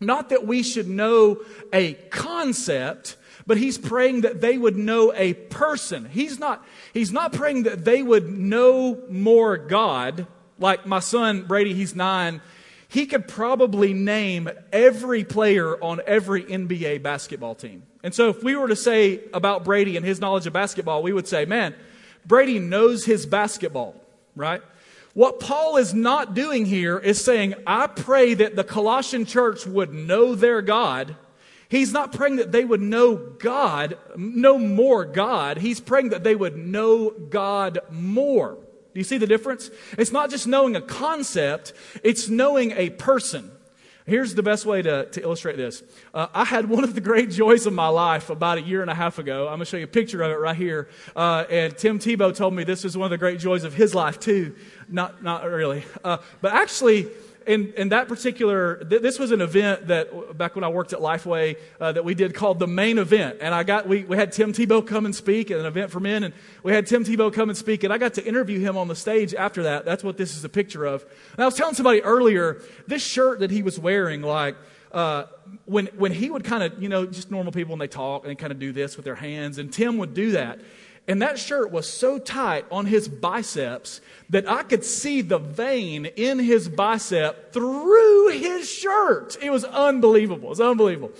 not 0.00 0.28
that 0.28 0.46
we 0.46 0.62
should 0.62 0.88
know 0.88 1.40
a 1.72 1.94
concept, 1.94 3.16
but 3.46 3.56
he's 3.56 3.78
praying 3.78 4.20
that 4.22 4.40
they 4.40 4.58
would 4.58 4.76
know 4.76 5.12
a 5.14 5.34
person. 5.34 6.08
He's 6.10 6.38
not, 6.38 6.64
he's 6.92 7.12
not 7.12 7.32
praying 7.32 7.64
that 7.64 7.84
they 7.84 8.02
would 8.02 8.28
know 8.30 9.02
more 9.08 9.56
God. 9.56 10.26
Like 10.58 10.86
my 10.86 11.00
son 11.00 11.44
Brady, 11.44 11.74
he's 11.74 11.94
nine. 11.96 12.40
He 12.88 13.06
could 13.06 13.28
probably 13.28 13.92
name 13.92 14.48
every 14.72 15.24
player 15.24 15.82
on 15.82 16.00
every 16.06 16.42
NBA 16.44 17.02
basketball 17.02 17.54
team. 17.54 17.82
And 18.02 18.14
so 18.14 18.28
if 18.28 18.42
we 18.42 18.56
were 18.56 18.68
to 18.68 18.76
say 18.76 19.20
about 19.34 19.64
Brady 19.64 19.96
and 19.96 20.06
his 20.06 20.20
knowledge 20.20 20.46
of 20.46 20.52
basketball, 20.52 21.02
we 21.02 21.12
would 21.12 21.26
say, 21.26 21.44
man, 21.44 21.74
Brady 22.24 22.58
knows 22.58 23.04
his 23.04 23.26
basketball, 23.26 23.94
right? 24.36 24.62
What 25.14 25.40
Paul 25.40 25.76
is 25.78 25.94
not 25.94 26.34
doing 26.34 26.66
here 26.66 26.98
is 26.98 27.24
saying, 27.24 27.54
I 27.66 27.86
pray 27.86 28.34
that 28.34 28.56
the 28.56 28.64
Colossian 28.64 29.24
church 29.24 29.66
would 29.66 29.92
know 29.92 30.34
their 30.34 30.62
God. 30.62 31.16
He's 31.68 31.92
not 31.92 32.12
praying 32.12 32.36
that 32.36 32.52
they 32.52 32.64
would 32.64 32.80
know 32.80 33.16
God, 33.16 33.98
know 34.16 34.58
more 34.58 35.04
God. 35.04 35.58
He's 35.58 35.80
praying 35.80 36.10
that 36.10 36.24
they 36.24 36.34
would 36.34 36.56
know 36.56 37.10
God 37.10 37.80
more. 37.90 38.54
Do 38.54 39.00
you 39.00 39.04
see 39.04 39.18
the 39.18 39.26
difference? 39.26 39.70
It's 39.98 40.12
not 40.12 40.30
just 40.30 40.46
knowing 40.46 40.76
a 40.76 40.80
concept, 40.80 41.72
it's 42.02 42.28
knowing 42.28 42.72
a 42.72 42.90
person. 42.90 43.50
Here's 44.08 44.34
the 44.34 44.42
best 44.42 44.64
way 44.64 44.80
to, 44.80 45.04
to 45.04 45.20
illustrate 45.20 45.58
this. 45.58 45.82
Uh, 46.14 46.28
I 46.32 46.46
had 46.46 46.66
one 46.66 46.82
of 46.82 46.94
the 46.94 47.00
great 47.02 47.28
joys 47.28 47.66
of 47.66 47.74
my 47.74 47.88
life 47.88 48.30
about 48.30 48.56
a 48.56 48.62
year 48.62 48.80
and 48.80 48.90
a 48.90 48.94
half 48.94 49.18
ago. 49.18 49.42
I'm 49.42 49.56
going 49.56 49.60
to 49.60 49.64
show 49.66 49.76
you 49.76 49.84
a 49.84 49.86
picture 49.86 50.22
of 50.22 50.30
it 50.30 50.36
right 50.36 50.56
here. 50.56 50.88
Uh, 51.14 51.44
and 51.50 51.76
Tim 51.76 51.98
Tebow 51.98 52.34
told 52.34 52.54
me 52.54 52.64
this 52.64 52.84
was 52.84 52.96
one 52.96 53.04
of 53.04 53.10
the 53.10 53.18
great 53.18 53.38
joys 53.38 53.64
of 53.64 53.74
his 53.74 53.94
life, 53.94 54.18
too. 54.18 54.56
Not, 54.88 55.22
not 55.22 55.44
really. 55.44 55.84
Uh, 56.02 56.16
but 56.40 56.54
actually, 56.54 57.08
in, 57.48 57.72
in 57.78 57.88
that 57.88 58.08
particular, 58.08 58.84
th- 58.84 59.00
this 59.00 59.18
was 59.18 59.32
an 59.32 59.40
event 59.40 59.86
that 59.86 60.36
back 60.36 60.54
when 60.54 60.64
I 60.64 60.68
worked 60.68 60.92
at 60.92 61.00
Lifeway 61.00 61.56
uh, 61.80 61.92
that 61.92 62.04
we 62.04 62.14
did 62.14 62.34
called 62.34 62.58
the 62.58 62.66
main 62.66 62.98
event. 62.98 63.38
And 63.40 63.54
I 63.54 63.62
got, 63.62 63.88
we, 63.88 64.04
we 64.04 64.18
had 64.18 64.32
Tim 64.32 64.52
Tebow 64.52 64.86
come 64.86 65.06
and 65.06 65.16
speak 65.16 65.50
at 65.50 65.58
an 65.58 65.64
event 65.64 65.90
for 65.90 65.98
men. 65.98 66.24
And 66.24 66.34
we 66.62 66.72
had 66.72 66.86
Tim 66.86 67.04
Tebow 67.04 67.32
come 67.32 67.48
and 67.48 67.56
speak. 67.56 67.84
And 67.84 67.92
I 67.92 67.96
got 67.96 68.14
to 68.14 68.24
interview 68.24 68.60
him 68.60 68.76
on 68.76 68.86
the 68.86 68.94
stage 68.94 69.34
after 69.34 69.62
that. 69.62 69.86
That's 69.86 70.04
what 70.04 70.18
this 70.18 70.36
is 70.36 70.44
a 70.44 70.48
picture 70.48 70.84
of. 70.84 71.02
And 71.32 71.42
I 71.42 71.46
was 71.46 71.54
telling 71.54 71.74
somebody 71.74 72.02
earlier, 72.02 72.60
this 72.86 73.02
shirt 73.02 73.40
that 73.40 73.50
he 73.50 73.62
was 73.62 73.78
wearing, 73.78 74.20
like, 74.20 74.56
uh, 74.92 75.24
when, 75.64 75.86
when 75.96 76.12
he 76.12 76.28
would 76.28 76.44
kind 76.44 76.62
of, 76.62 76.82
you 76.82 76.88
know, 76.88 77.06
just 77.06 77.30
normal 77.30 77.52
people 77.52 77.72
when 77.72 77.78
they 77.78 77.88
talk 77.88 78.24
and 78.24 78.30
they 78.30 78.34
kind 78.34 78.52
of 78.52 78.58
do 78.58 78.72
this 78.72 78.96
with 78.96 79.04
their 79.04 79.14
hands, 79.14 79.58
and 79.58 79.72
Tim 79.72 79.96
would 79.98 80.12
do 80.14 80.32
that. 80.32 80.60
And 81.08 81.22
that 81.22 81.38
shirt 81.38 81.72
was 81.72 81.88
so 81.88 82.18
tight 82.18 82.66
on 82.70 82.84
his 82.84 83.08
biceps 83.08 84.02
that 84.28 84.46
I 84.46 84.62
could 84.62 84.84
see 84.84 85.22
the 85.22 85.38
vein 85.38 86.04
in 86.04 86.38
his 86.38 86.68
bicep 86.68 87.54
through 87.54 88.28
his 88.28 88.70
shirt. 88.70 89.38
It 89.42 89.48
was 89.48 89.64
unbelievable. 89.64 90.48
It 90.48 90.50
was 90.50 90.60
unbelievable. 90.60 91.12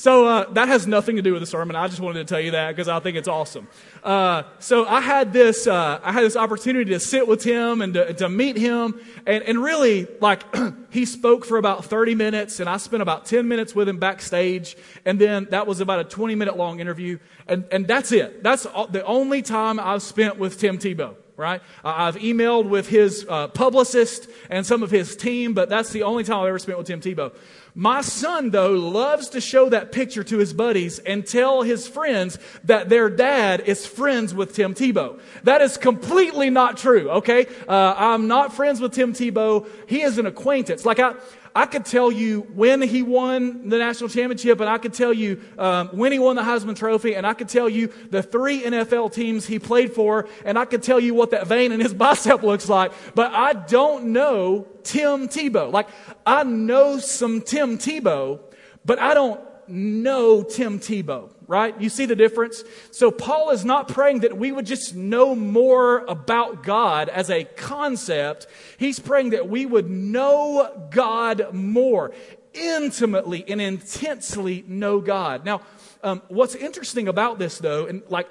So 0.00 0.26
uh, 0.26 0.50
that 0.52 0.68
has 0.68 0.86
nothing 0.86 1.16
to 1.16 1.22
do 1.22 1.34
with 1.34 1.42
the 1.42 1.46
sermon. 1.46 1.76
I 1.76 1.86
just 1.86 2.00
wanted 2.00 2.26
to 2.26 2.34
tell 2.34 2.40
you 2.40 2.52
that 2.52 2.74
because 2.74 2.88
I 2.88 3.00
think 3.00 3.18
it's 3.18 3.28
awesome. 3.28 3.68
Uh, 4.02 4.44
so 4.58 4.86
I 4.86 5.02
had 5.02 5.34
this, 5.34 5.66
uh, 5.66 6.00
I 6.02 6.10
had 6.10 6.24
this 6.24 6.36
opportunity 6.36 6.92
to 6.92 7.00
sit 7.00 7.28
with 7.28 7.44
him 7.44 7.82
and 7.82 7.92
to, 7.92 8.14
to 8.14 8.30
meet 8.30 8.56
him, 8.56 8.98
and, 9.26 9.44
and 9.44 9.62
really, 9.62 10.08
like, 10.22 10.42
he 10.90 11.04
spoke 11.04 11.44
for 11.44 11.58
about 11.58 11.84
30 11.84 12.14
minutes, 12.14 12.60
and 12.60 12.70
I 12.70 12.78
spent 12.78 13.02
about 13.02 13.26
10 13.26 13.46
minutes 13.46 13.74
with 13.74 13.90
him 13.90 13.98
backstage, 13.98 14.74
and 15.04 15.18
then 15.18 15.48
that 15.50 15.66
was 15.66 15.80
about 15.80 16.00
a 16.00 16.04
20 16.04 16.34
minute 16.34 16.56
long 16.56 16.80
interview, 16.80 17.18
and, 17.46 17.66
and 17.70 17.86
that's 17.86 18.10
it. 18.10 18.42
That's 18.42 18.62
the 18.62 19.04
only 19.04 19.42
time 19.42 19.78
I've 19.78 20.00
spent 20.00 20.38
with 20.38 20.58
Tim 20.58 20.78
Tebow 20.78 21.14
right? 21.40 21.62
I've 21.82 22.16
emailed 22.16 22.68
with 22.68 22.88
his 22.88 23.26
uh, 23.28 23.48
publicist 23.48 24.28
and 24.50 24.64
some 24.64 24.82
of 24.82 24.90
his 24.90 25.16
team, 25.16 25.54
but 25.54 25.68
that's 25.68 25.90
the 25.90 26.02
only 26.02 26.22
time 26.22 26.40
I've 26.40 26.48
ever 26.48 26.58
spent 26.58 26.78
with 26.78 26.86
Tim 26.86 27.00
Tebow. 27.00 27.32
My 27.74 28.00
son, 28.00 28.50
though, 28.50 28.72
loves 28.72 29.30
to 29.30 29.40
show 29.40 29.68
that 29.68 29.92
picture 29.92 30.24
to 30.24 30.38
his 30.38 30.52
buddies 30.52 30.98
and 30.98 31.26
tell 31.26 31.62
his 31.62 31.86
friends 31.88 32.38
that 32.64 32.88
their 32.88 33.08
dad 33.08 33.60
is 33.60 33.86
friends 33.86 34.34
with 34.34 34.54
Tim 34.54 34.74
Tebow. 34.74 35.20
That 35.44 35.62
is 35.62 35.76
completely 35.76 36.50
not 36.50 36.76
true, 36.76 37.08
okay? 37.10 37.46
Uh, 37.68 37.94
I'm 37.96 38.26
not 38.26 38.52
friends 38.52 38.80
with 38.80 38.92
Tim 38.92 39.12
Tebow. 39.12 39.68
He 39.86 40.02
is 40.02 40.18
an 40.18 40.26
acquaintance. 40.26 40.84
Like, 40.84 40.98
I, 40.98 41.14
I 41.54 41.66
could 41.66 41.84
tell 41.84 42.12
you 42.12 42.42
when 42.54 42.80
he 42.80 43.02
won 43.02 43.68
the 43.68 43.78
national 43.78 44.08
championship, 44.10 44.60
and 44.60 44.68
I 44.68 44.78
could 44.78 44.94
tell 44.94 45.12
you 45.12 45.40
um, 45.58 45.88
when 45.88 46.12
he 46.12 46.18
won 46.18 46.36
the 46.36 46.42
Heisman 46.42 46.76
Trophy, 46.76 47.14
and 47.14 47.26
I 47.26 47.34
could 47.34 47.48
tell 47.48 47.68
you 47.68 47.92
the 48.10 48.22
three 48.22 48.62
NFL 48.62 49.12
teams 49.12 49.46
he 49.46 49.58
played 49.58 49.92
for, 49.92 50.28
and 50.44 50.58
I 50.58 50.64
could 50.64 50.82
tell 50.82 51.00
you 51.00 51.14
what 51.14 51.30
that 51.32 51.46
vein 51.46 51.72
in 51.72 51.80
his 51.80 51.94
bicep 52.00 52.42
looks 52.42 52.68
like. 52.68 52.92
But 53.14 53.32
I 53.32 53.52
don't 53.52 54.06
know 54.06 54.66
Tim 54.84 55.28
Tebow. 55.28 55.72
Like, 55.72 55.88
I 56.24 56.44
know 56.44 56.98
some 56.98 57.40
Tim 57.40 57.78
Tebow, 57.78 58.40
but 58.84 58.98
I 58.98 59.14
don't 59.14 59.40
know 59.68 60.42
Tim 60.42 60.78
Tebow 60.78 61.30
right? 61.50 61.78
You 61.80 61.88
see 61.88 62.06
the 62.06 62.14
difference? 62.14 62.62
So 62.92 63.10
Paul 63.10 63.50
is 63.50 63.64
not 63.64 63.88
praying 63.88 64.20
that 64.20 64.38
we 64.38 64.52
would 64.52 64.66
just 64.66 64.94
know 64.94 65.34
more 65.34 66.04
about 66.06 66.62
God 66.62 67.08
as 67.08 67.28
a 67.28 67.42
concept. 67.42 68.46
He's 68.78 69.00
praying 69.00 69.30
that 69.30 69.48
we 69.48 69.66
would 69.66 69.90
know 69.90 70.88
God 70.92 71.52
more, 71.52 72.12
intimately 72.54 73.44
and 73.48 73.60
intensely 73.60 74.64
know 74.68 75.00
God. 75.00 75.44
Now, 75.44 75.62
um, 76.04 76.22
what's 76.28 76.54
interesting 76.54 77.08
about 77.08 77.40
this, 77.40 77.58
though, 77.58 77.86
and 77.86 78.02
like 78.08 78.28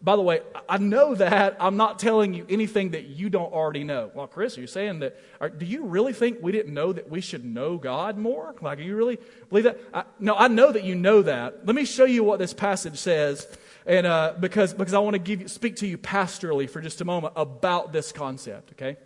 by 0.00 0.14
the 0.14 0.22
way, 0.22 0.42
I 0.68 0.78
know 0.78 1.16
that 1.16 1.56
I'm 1.58 1.76
not 1.76 1.98
telling 1.98 2.32
you 2.32 2.46
anything 2.48 2.90
that 2.90 3.06
you 3.06 3.28
don't 3.28 3.52
already 3.52 3.82
know. 3.82 4.12
Well, 4.14 4.28
Chris, 4.28 4.56
are 4.56 4.60
you 4.60 4.68
saying 4.68 5.00
that? 5.00 5.18
Are, 5.40 5.48
do 5.48 5.66
you 5.66 5.86
really 5.86 6.12
think 6.12 6.38
we 6.40 6.52
didn't 6.52 6.72
know 6.72 6.92
that 6.92 7.10
we 7.10 7.20
should 7.20 7.44
know 7.44 7.78
God 7.78 8.16
more? 8.16 8.54
Like, 8.60 8.78
do 8.78 8.84
you 8.84 8.94
really 8.94 9.18
believe 9.48 9.64
that? 9.64 9.80
I, 9.92 10.04
no, 10.20 10.36
I 10.36 10.46
know 10.46 10.70
that 10.70 10.84
you 10.84 10.94
know 10.94 11.22
that. 11.22 11.66
Let 11.66 11.74
me 11.74 11.84
show 11.84 12.04
you 12.04 12.22
what 12.22 12.38
this 12.38 12.54
passage 12.54 12.96
says, 12.96 13.48
and 13.86 14.06
uh, 14.06 14.34
because 14.38 14.72
because 14.72 14.94
I 14.94 15.00
want 15.00 15.14
to 15.14 15.18
give 15.18 15.40
you, 15.40 15.48
speak 15.48 15.76
to 15.76 15.86
you 15.86 15.98
pastorally 15.98 16.70
for 16.70 16.80
just 16.80 17.00
a 17.00 17.04
moment 17.04 17.32
about 17.34 17.92
this 17.92 18.12
concept. 18.12 18.72
Okay, 18.72 18.98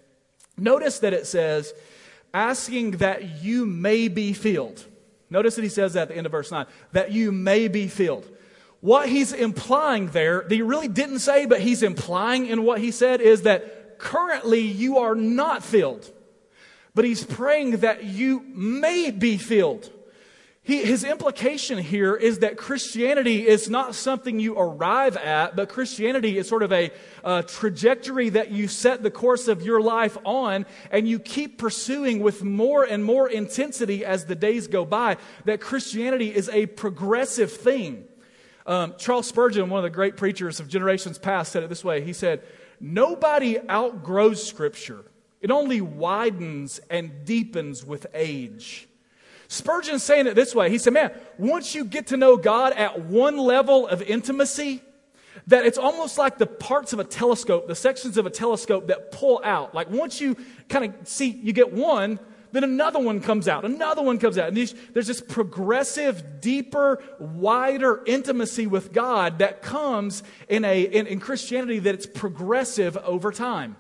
notice 0.58 0.98
that 0.98 1.14
it 1.14 1.26
says, 1.26 1.72
"Asking 2.34 2.92
that 2.98 3.42
you 3.42 3.64
may 3.64 4.08
be 4.08 4.34
filled." 4.34 4.84
Notice 5.30 5.54
that 5.54 5.62
he 5.62 5.70
says 5.70 5.94
that 5.94 6.02
at 6.02 6.08
the 6.08 6.16
end 6.16 6.26
of 6.26 6.32
verse 6.32 6.50
nine, 6.50 6.66
that 6.92 7.12
you 7.12 7.32
may 7.32 7.66
be 7.68 7.88
filled. 7.88 8.28
What 8.82 9.08
he's 9.08 9.32
implying 9.32 10.08
there, 10.08 10.40
that 10.42 10.52
he 10.52 10.60
really 10.60 10.88
didn't 10.88 11.20
say, 11.20 11.46
but 11.46 11.60
he's 11.60 11.84
implying 11.84 12.46
in 12.46 12.64
what 12.64 12.80
he 12.80 12.90
said, 12.90 13.20
is 13.20 13.42
that 13.42 14.00
currently 14.00 14.58
you 14.58 14.98
are 14.98 15.14
not 15.14 15.62
filled. 15.62 16.10
But 16.92 17.04
he's 17.04 17.24
praying 17.24 17.78
that 17.78 18.02
you 18.02 18.40
may 18.40 19.12
be 19.12 19.38
filled. 19.38 19.88
He, 20.64 20.82
his 20.82 21.04
implication 21.04 21.78
here 21.78 22.16
is 22.16 22.40
that 22.40 22.56
Christianity 22.56 23.46
is 23.46 23.70
not 23.70 23.94
something 23.94 24.40
you 24.40 24.58
arrive 24.58 25.16
at, 25.16 25.54
but 25.54 25.68
Christianity 25.68 26.36
is 26.36 26.48
sort 26.48 26.64
of 26.64 26.72
a, 26.72 26.90
a, 27.22 27.44
trajectory 27.44 28.30
that 28.30 28.50
you 28.50 28.66
set 28.66 29.04
the 29.04 29.12
course 29.12 29.46
of 29.46 29.62
your 29.62 29.80
life 29.80 30.18
on, 30.24 30.66
and 30.90 31.06
you 31.06 31.20
keep 31.20 31.56
pursuing 31.56 32.18
with 32.18 32.42
more 32.42 32.82
and 32.82 33.04
more 33.04 33.28
intensity 33.28 34.04
as 34.04 34.26
the 34.26 34.34
days 34.34 34.66
go 34.66 34.84
by. 34.84 35.18
That 35.44 35.60
Christianity 35.60 36.34
is 36.34 36.48
a 36.48 36.66
progressive 36.66 37.52
thing. 37.52 38.06
Um, 38.66 38.94
Charles 38.96 39.26
Spurgeon, 39.26 39.68
one 39.70 39.78
of 39.78 39.84
the 39.84 39.90
great 39.90 40.16
preachers 40.16 40.60
of 40.60 40.68
generations 40.68 41.18
past, 41.18 41.52
said 41.52 41.62
it 41.62 41.68
this 41.68 41.84
way 41.84 42.02
He 42.02 42.12
said, 42.12 42.42
Nobody 42.80 43.58
outgrows 43.68 44.46
Scripture, 44.46 45.04
it 45.40 45.50
only 45.50 45.80
widens 45.80 46.80
and 46.90 47.24
deepens 47.24 47.84
with 47.84 48.06
age. 48.14 48.88
Spurgeon's 49.48 50.02
saying 50.02 50.26
it 50.26 50.34
this 50.34 50.54
way 50.54 50.70
He 50.70 50.78
said, 50.78 50.92
Man, 50.92 51.12
once 51.38 51.74
you 51.74 51.84
get 51.84 52.08
to 52.08 52.16
know 52.16 52.36
God 52.36 52.72
at 52.72 53.00
one 53.00 53.36
level 53.36 53.86
of 53.86 54.02
intimacy, 54.02 54.82
that 55.46 55.66
it's 55.66 55.78
almost 55.78 56.18
like 56.18 56.38
the 56.38 56.46
parts 56.46 56.92
of 56.92 57.00
a 57.00 57.04
telescope, 57.04 57.66
the 57.66 57.74
sections 57.74 58.16
of 58.16 58.26
a 58.26 58.30
telescope 58.30 58.86
that 58.88 59.10
pull 59.10 59.40
out. 59.44 59.74
Like 59.74 59.90
once 59.90 60.20
you 60.20 60.36
kind 60.68 60.84
of 60.84 61.08
see, 61.08 61.28
you 61.28 61.52
get 61.52 61.72
one, 61.72 62.20
then 62.52 62.64
another 62.64 62.98
one 62.98 63.20
comes 63.20 63.48
out, 63.48 63.64
another 63.64 64.02
one 64.02 64.18
comes 64.18 64.38
out. 64.38 64.48
And 64.48 64.56
there's 64.56 65.06
this 65.06 65.20
progressive, 65.20 66.40
deeper, 66.40 67.02
wider 67.18 68.02
intimacy 68.06 68.66
with 68.66 68.92
God 68.92 69.38
that 69.38 69.62
comes 69.62 70.22
in, 70.48 70.64
a, 70.64 70.82
in, 70.82 71.06
in 71.06 71.18
Christianity 71.18 71.78
that 71.80 71.94
it's 71.94 72.06
progressive 72.06 72.96
over 72.98 73.32
time. 73.32 73.76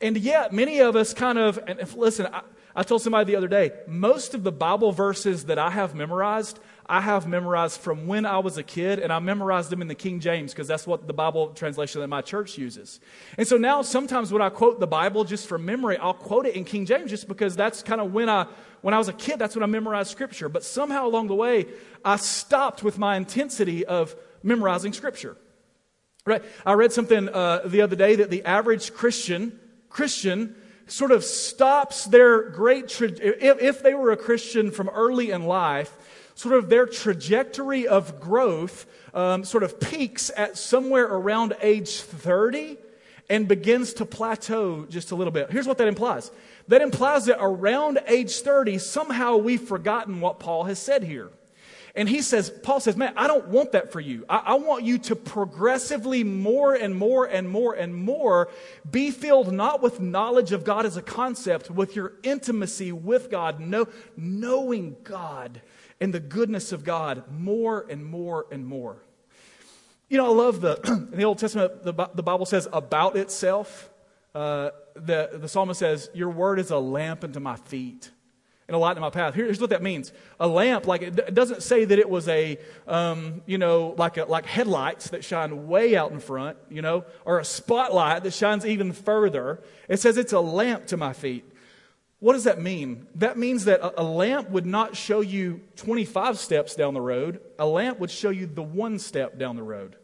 And 0.00 0.18
yet, 0.18 0.52
many 0.52 0.80
of 0.80 0.94
us 0.94 1.14
kind 1.14 1.38
of, 1.38 1.58
and 1.66 1.80
if, 1.80 1.96
listen, 1.96 2.26
I, 2.26 2.42
I 2.74 2.82
told 2.82 3.00
somebody 3.00 3.24
the 3.24 3.36
other 3.36 3.48
day, 3.48 3.72
most 3.86 4.34
of 4.34 4.42
the 4.42 4.52
Bible 4.52 4.92
verses 4.92 5.46
that 5.46 5.58
I 5.58 5.70
have 5.70 5.94
memorized, 5.94 6.58
I 6.88 7.00
have 7.00 7.26
memorized 7.26 7.80
from 7.80 8.06
when 8.06 8.24
I 8.24 8.38
was 8.38 8.58
a 8.58 8.62
kid, 8.62 9.00
and 9.00 9.12
I 9.12 9.18
memorized 9.18 9.70
them 9.70 9.82
in 9.82 9.88
the 9.88 9.94
King 9.94 10.20
James 10.20 10.52
because 10.52 10.68
that's 10.68 10.86
what 10.86 11.06
the 11.06 11.12
Bible 11.12 11.48
translation 11.48 12.00
that 12.00 12.06
my 12.06 12.22
church 12.22 12.56
uses. 12.56 13.00
And 13.36 13.46
so 13.46 13.56
now 13.56 13.82
sometimes 13.82 14.32
when 14.32 14.40
I 14.40 14.50
quote 14.50 14.78
the 14.78 14.86
Bible 14.86 15.24
just 15.24 15.48
from 15.48 15.64
memory, 15.64 15.96
I'll 15.96 16.14
quote 16.14 16.46
it 16.46 16.54
in 16.54 16.64
King 16.64 16.86
James 16.86 17.10
just 17.10 17.26
because 17.26 17.56
that's 17.56 17.82
kind 17.82 18.00
of 18.00 18.12
when 18.12 18.28
I 18.28 18.46
when 18.82 18.94
I 18.94 18.98
was 18.98 19.08
a 19.08 19.12
kid, 19.12 19.40
that's 19.40 19.56
when 19.56 19.64
I 19.64 19.66
memorized 19.66 20.10
scripture. 20.12 20.48
But 20.48 20.62
somehow 20.62 21.08
along 21.08 21.26
the 21.26 21.34
way, 21.34 21.66
I 22.04 22.16
stopped 22.16 22.84
with 22.84 22.98
my 22.98 23.16
intensity 23.16 23.84
of 23.84 24.14
memorizing 24.44 24.92
scripture. 24.92 25.36
Right? 26.24 26.44
I 26.64 26.74
read 26.74 26.92
something 26.92 27.28
uh, 27.28 27.62
the 27.66 27.80
other 27.80 27.96
day 27.96 28.16
that 28.16 28.30
the 28.30 28.44
average 28.44 28.94
Christian 28.94 29.58
Christian 29.88 30.54
sort 30.86 31.10
of 31.10 31.24
stops 31.24 32.04
their 32.04 32.50
great 32.50 32.88
tra- 32.88 33.08
if, 33.08 33.60
if 33.60 33.82
they 33.82 33.94
were 33.94 34.12
a 34.12 34.16
Christian 34.16 34.70
from 34.70 34.88
early 34.90 35.32
in 35.32 35.44
life 35.44 35.96
sort 36.36 36.54
of 36.54 36.68
their 36.68 36.86
trajectory 36.86 37.88
of 37.88 38.20
growth 38.20 38.86
um, 39.14 39.42
sort 39.42 39.64
of 39.64 39.80
peaks 39.80 40.30
at 40.36 40.56
somewhere 40.56 41.06
around 41.06 41.54
age 41.62 42.00
30 42.00 42.76
and 43.28 43.48
begins 43.48 43.94
to 43.94 44.04
plateau 44.04 44.84
just 44.88 45.10
a 45.10 45.16
little 45.16 45.32
bit. 45.32 45.50
Here's 45.50 45.66
what 45.66 45.78
that 45.78 45.88
implies 45.88 46.30
that 46.68 46.82
implies 46.82 47.24
that 47.26 47.38
around 47.40 47.98
age 48.06 48.40
30, 48.40 48.78
somehow 48.78 49.36
we've 49.36 49.60
forgotten 49.60 50.20
what 50.20 50.38
Paul 50.38 50.64
has 50.64 50.78
said 50.78 51.02
here. 51.02 51.30
And 51.96 52.06
he 52.06 52.20
says, 52.20 52.50
Paul 52.50 52.78
says, 52.78 52.94
man, 52.94 53.14
I 53.16 53.26
don't 53.26 53.48
want 53.48 53.72
that 53.72 53.90
for 53.90 54.00
you. 54.00 54.26
I, 54.28 54.36
I, 54.36 54.54
want 54.56 54.84
you 54.84 54.98
to 54.98 55.16
progressively 55.16 56.22
more 56.24 56.74
and 56.74 56.94
more 56.94 57.24
and 57.24 57.48
more 57.48 57.72
and 57.72 57.94
more 57.94 58.50
be 58.88 59.10
filled 59.10 59.50
not 59.50 59.80
with 59.80 59.98
knowledge 59.98 60.52
of 60.52 60.62
God 60.62 60.84
as 60.84 60.98
a 60.98 61.02
concept, 61.02 61.70
with 61.70 61.96
your 61.96 62.12
intimacy 62.22 62.92
with 62.92 63.30
God, 63.30 63.60
know, 63.60 63.88
knowing 64.14 64.96
God 65.04 65.62
and 65.98 66.12
the 66.12 66.20
goodness 66.20 66.70
of 66.70 66.84
God 66.84 67.24
more 67.32 67.86
and 67.88 68.04
more 68.04 68.46
and 68.52 68.66
more. 68.66 69.02
You 70.10 70.18
know, 70.18 70.26
I 70.26 70.34
love 70.34 70.60
the, 70.60 70.78
in 71.12 71.16
the 71.16 71.24
Old 71.24 71.38
Testament, 71.38 71.82
the, 71.82 71.94
the 72.14 72.22
Bible 72.22 72.44
says 72.44 72.68
about 72.74 73.16
itself. 73.16 73.88
Uh, 74.34 74.68
the, 74.94 75.30
the 75.32 75.48
psalmist 75.48 75.80
says, 75.80 76.10
Your 76.12 76.28
word 76.28 76.58
is 76.58 76.70
a 76.70 76.78
lamp 76.78 77.24
unto 77.24 77.40
my 77.40 77.56
feet 77.56 78.10
and 78.68 78.74
a 78.74 78.78
light 78.78 78.96
in 78.96 79.00
my 79.00 79.10
path. 79.10 79.34
Here's 79.34 79.60
what 79.60 79.70
that 79.70 79.82
means. 79.82 80.12
A 80.40 80.48
lamp, 80.48 80.86
like 80.86 81.02
it 81.02 81.34
doesn't 81.34 81.62
say 81.62 81.84
that 81.84 81.98
it 81.98 82.08
was 82.08 82.28
a, 82.28 82.58
um, 82.88 83.42
you 83.46 83.58
know, 83.58 83.94
like 83.96 84.16
a, 84.16 84.24
like 84.24 84.46
headlights 84.46 85.10
that 85.10 85.24
shine 85.24 85.68
way 85.68 85.96
out 85.96 86.10
in 86.10 86.18
front, 86.18 86.58
you 86.68 86.82
know, 86.82 87.04
or 87.24 87.38
a 87.38 87.44
spotlight 87.44 88.24
that 88.24 88.32
shines 88.32 88.66
even 88.66 88.92
further. 88.92 89.62
It 89.88 90.00
says 90.00 90.16
it's 90.16 90.32
a 90.32 90.40
lamp 90.40 90.86
to 90.86 90.96
my 90.96 91.12
feet. 91.12 91.44
What 92.18 92.32
does 92.32 92.44
that 92.44 92.60
mean? 92.60 93.06
That 93.16 93.38
means 93.38 93.66
that 93.66 93.80
a, 93.80 94.02
a 94.02 94.04
lamp 94.04 94.50
would 94.50 94.66
not 94.66 94.96
show 94.96 95.20
you 95.20 95.60
25 95.76 96.38
steps 96.38 96.74
down 96.74 96.94
the 96.94 97.00
road. 97.00 97.40
A 97.58 97.66
lamp 97.66 98.00
would 98.00 98.10
show 98.10 98.30
you 98.30 98.46
the 98.46 98.62
one 98.62 98.98
step 98.98 99.38
down 99.38 99.56
the 99.56 99.62
road. 99.62 99.96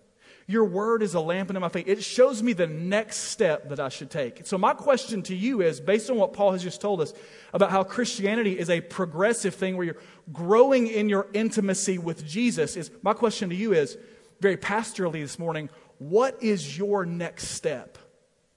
Your 0.47 0.65
word 0.65 1.03
is 1.03 1.15
a 1.15 1.21
lamp 1.21 1.51
unto 1.51 1.61
my 1.61 1.69
feet. 1.69 1.89
It 1.89 2.03
shows 2.03 2.43
me 2.43 2.53
the 2.53 2.67
next 2.67 3.19
step 3.19 3.69
that 3.69 3.81
I 3.81 3.89
should 3.89 4.11
take. 4.11 4.47
So, 4.47 4.59
my 4.59 4.75
question 4.75 5.23
to 5.25 5.37
you 5.37 5.63
is 5.63 5.81
based 5.81 6.11
on 6.11 6.17
what 6.17 6.33
Paul 6.33 6.53
has 6.53 6.63
just 6.63 6.81
told 6.81 7.01
us 7.01 7.13
about 7.53 7.71
how 7.71 7.85
Christianity 7.85 8.59
is 8.59 8.71
a 8.71 8.81
progressive 8.81 9.55
thing 9.55 9.77
where 9.77 9.87
you're 9.87 10.03
growing 10.33 10.87
in 10.87 11.09
your 11.09 11.29
intimacy 11.33 11.99
with 11.99 12.27
Jesus, 12.27 12.77
is 12.77 12.91
my 13.03 13.13
question 13.13 13.49
to 13.51 13.55
you 13.55 13.73
is 13.73 13.97
very 14.41 14.57
pastorally 14.57 15.23
this 15.23 15.39
morning 15.39 15.71
what 15.99 16.43
is 16.43 16.77
your 16.77 17.07
next 17.07 17.49
step? 17.49 17.97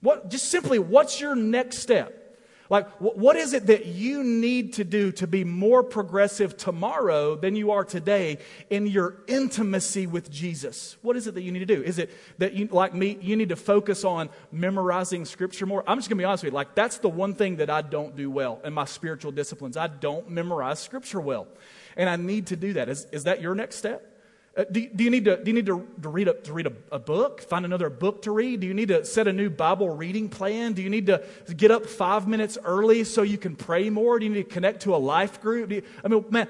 What, 0.01 0.29
just 0.29 0.49
simply, 0.49 0.79
what's 0.79 1.21
your 1.21 1.35
next 1.35 1.77
step? 1.77 2.24
Like, 2.69 2.89
what 2.99 3.35
is 3.35 3.53
it 3.53 3.67
that 3.67 3.85
you 3.85 4.23
need 4.23 4.73
to 4.73 4.83
do 4.83 5.11
to 5.13 5.27
be 5.27 5.43
more 5.43 5.83
progressive 5.83 6.57
tomorrow 6.57 7.35
than 7.35 7.55
you 7.55 7.71
are 7.71 7.83
today 7.83 8.39
in 8.71 8.87
your 8.87 9.17
intimacy 9.27 10.07
with 10.07 10.31
Jesus? 10.31 10.97
What 11.03 11.15
is 11.15 11.27
it 11.27 11.35
that 11.35 11.43
you 11.43 11.51
need 11.51 11.59
to 11.59 11.65
do? 11.67 11.83
Is 11.83 11.99
it 11.99 12.09
that 12.39 12.53
you, 12.53 12.65
like 12.67 12.95
me, 12.95 13.19
you 13.21 13.35
need 13.35 13.49
to 13.49 13.55
focus 13.55 14.03
on 14.03 14.29
memorizing 14.51 15.25
scripture 15.25 15.67
more? 15.67 15.83
I'm 15.85 15.99
just 15.99 16.09
to 16.09 16.15
be 16.15 16.23
honest 16.23 16.43
with 16.43 16.53
you. 16.53 16.55
Like, 16.55 16.73
that's 16.73 16.97
the 16.97 17.09
one 17.09 17.35
thing 17.35 17.57
that 17.57 17.69
I 17.69 17.83
don't 17.83 18.15
do 18.15 18.31
well 18.31 18.59
in 18.63 18.73
my 18.73 18.85
spiritual 18.85 19.31
disciplines. 19.31 19.77
I 19.77 19.85
don't 19.85 20.31
memorize 20.31 20.79
scripture 20.79 21.21
well. 21.21 21.47
And 21.95 22.09
I 22.09 22.15
need 22.15 22.47
to 22.47 22.55
do 22.55 22.73
that. 22.73 22.89
Is, 22.89 23.05
is 23.11 23.25
that 23.25 23.41
your 23.41 23.53
next 23.53 23.75
step? 23.75 24.14
Uh, 24.57 24.63
do, 24.71 24.87
do, 24.87 25.03
you 25.03 25.09
need, 25.09 25.25
to, 25.25 25.35
do 25.35 25.49
you 25.51 25.53
need 25.53 25.65
to, 25.65 25.85
to 26.01 26.07
read, 26.07 26.29
a, 26.29 26.33
to 26.33 26.53
read 26.53 26.65
a, 26.65 26.73
a, 26.93 26.99
book? 26.99 27.41
Find 27.41 27.65
another 27.65 27.89
book 27.89 28.21
to 28.21 28.31
read? 28.31 28.61
Do 28.61 28.67
you 28.67 28.73
need 28.73 28.87
to 28.87 29.03
set 29.03 29.27
a 29.27 29.33
new 29.33 29.49
Bible 29.49 29.89
reading 29.89 30.29
plan? 30.29 30.71
Do 30.71 30.81
you 30.81 30.89
need 30.89 31.07
to 31.07 31.25
get 31.57 31.71
up 31.71 31.85
five 31.85 32.25
minutes 32.25 32.57
early 32.63 33.03
so 33.03 33.21
you 33.21 33.37
can 33.37 33.57
pray 33.57 33.89
more? 33.89 34.17
Do 34.17 34.25
you 34.25 34.31
need 34.31 34.47
to 34.47 34.53
connect 34.53 34.83
to 34.83 34.95
a 34.95 34.97
life 34.97 35.41
group? 35.41 35.71
You, 35.71 35.81
I 36.05 36.07
mean, 36.07 36.23
man, 36.29 36.47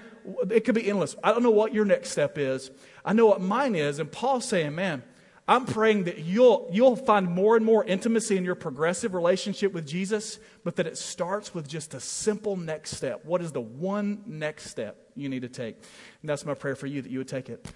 it 0.52 0.66
could 0.66 0.76
be 0.76 0.88
endless. 0.88 1.16
I 1.24 1.32
don't 1.32 1.42
know 1.42 1.50
what 1.50 1.74
your 1.74 1.86
next 1.86 2.12
step 2.12 2.38
is. 2.38 2.70
I 3.04 3.14
know 3.14 3.26
what 3.26 3.42
mine 3.42 3.74
is. 3.74 3.98
And 3.98 4.12
Paul's 4.12 4.48
saying, 4.48 4.76
man, 4.76 5.02
I'm 5.48 5.66
praying 5.66 6.06
that 6.06 6.20
you'll, 6.20 6.68
you'll 6.72 6.96
find 6.96 7.28
more 7.28 7.56
and 7.56 7.64
more 7.64 7.84
intimacy 7.84 8.36
in 8.36 8.46
your 8.46 8.56
progressive 8.56 9.14
relationship 9.14 9.74
with 9.74 9.88
Jesus, 9.88 10.40
but 10.64 10.76
that 10.78 10.88
it 10.88 10.98
starts 10.98 11.54
with 11.54 11.68
just 11.68 11.94
a 11.94 12.00
simple 12.00 12.56
next 12.56 12.98
step. 12.98 13.26
What 13.26 13.42
is 13.42 13.52
the 13.52 13.62
one 13.62 14.24
next 14.26 14.72
step 14.72 14.98
you 15.16 15.30
need 15.30 15.44
to 15.44 15.48
take? 15.48 15.76
And 16.22 16.30
that's 16.30 16.46
my 16.46 16.56
prayer 16.56 16.76
for 16.76 16.88
you 16.88 17.02
that 17.04 17.12
you 17.12 17.20
would 17.20 17.28
take 17.28 17.50
it. 17.50 17.68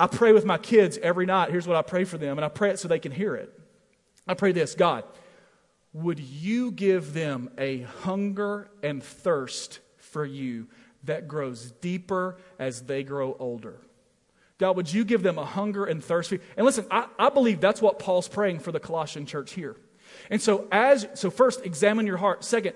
I 0.00 0.06
pray 0.06 0.32
with 0.32 0.44
my 0.44 0.58
kids 0.58 0.98
every 1.02 1.26
night. 1.26 1.50
Here's 1.50 1.66
what 1.66 1.76
I 1.76 1.82
pray 1.82 2.04
for 2.04 2.18
them, 2.18 2.38
and 2.38 2.44
I 2.44 2.48
pray 2.48 2.70
it 2.70 2.78
so 2.78 2.88
they 2.88 2.98
can 2.98 3.12
hear 3.12 3.34
it. 3.34 3.52
I 4.26 4.34
pray 4.34 4.52
this 4.52 4.74
God, 4.74 5.04
would 5.92 6.20
you 6.20 6.70
give 6.70 7.14
them 7.14 7.50
a 7.58 7.80
hunger 7.80 8.70
and 8.82 9.02
thirst 9.02 9.80
for 9.96 10.24
you 10.24 10.68
that 11.04 11.26
grows 11.26 11.72
deeper 11.80 12.36
as 12.58 12.82
they 12.82 13.02
grow 13.02 13.36
older? 13.38 13.80
God, 14.58 14.76
would 14.76 14.92
you 14.92 15.04
give 15.04 15.22
them 15.22 15.38
a 15.38 15.44
hunger 15.44 15.84
and 15.84 16.02
thirst 16.02 16.28
for 16.28 16.34
you? 16.36 16.40
And 16.56 16.66
listen, 16.66 16.84
I, 16.90 17.06
I 17.18 17.30
believe 17.30 17.60
that's 17.60 17.80
what 17.80 17.98
Paul's 17.98 18.28
praying 18.28 18.58
for 18.58 18.72
the 18.72 18.80
Colossian 18.80 19.24
church 19.24 19.52
here. 19.52 19.76
And 20.30 20.42
so, 20.42 20.66
as 20.72 21.06
so 21.14 21.30
first, 21.30 21.64
examine 21.64 22.06
your 22.06 22.16
heart. 22.16 22.44
Second, 22.44 22.74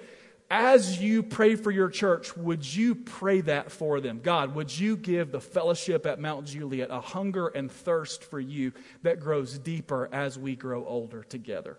as 0.52 1.00
you 1.00 1.22
pray 1.22 1.54
for 1.54 1.70
your 1.70 1.88
church, 1.88 2.36
would 2.36 2.62
you 2.62 2.94
pray 2.94 3.40
that 3.40 3.72
for 3.72 4.02
them? 4.02 4.20
God, 4.22 4.54
would 4.54 4.78
you 4.78 4.98
give 4.98 5.32
the 5.32 5.40
fellowship 5.40 6.04
at 6.04 6.20
Mount 6.20 6.46
Juliet 6.46 6.90
a 6.90 7.00
hunger 7.00 7.48
and 7.48 7.72
thirst 7.72 8.22
for 8.22 8.38
you 8.38 8.72
that 9.00 9.18
grows 9.18 9.58
deeper 9.58 10.10
as 10.12 10.38
we 10.38 10.54
grow 10.54 10.84
older 10.84 11.22
together? 11.22 11.78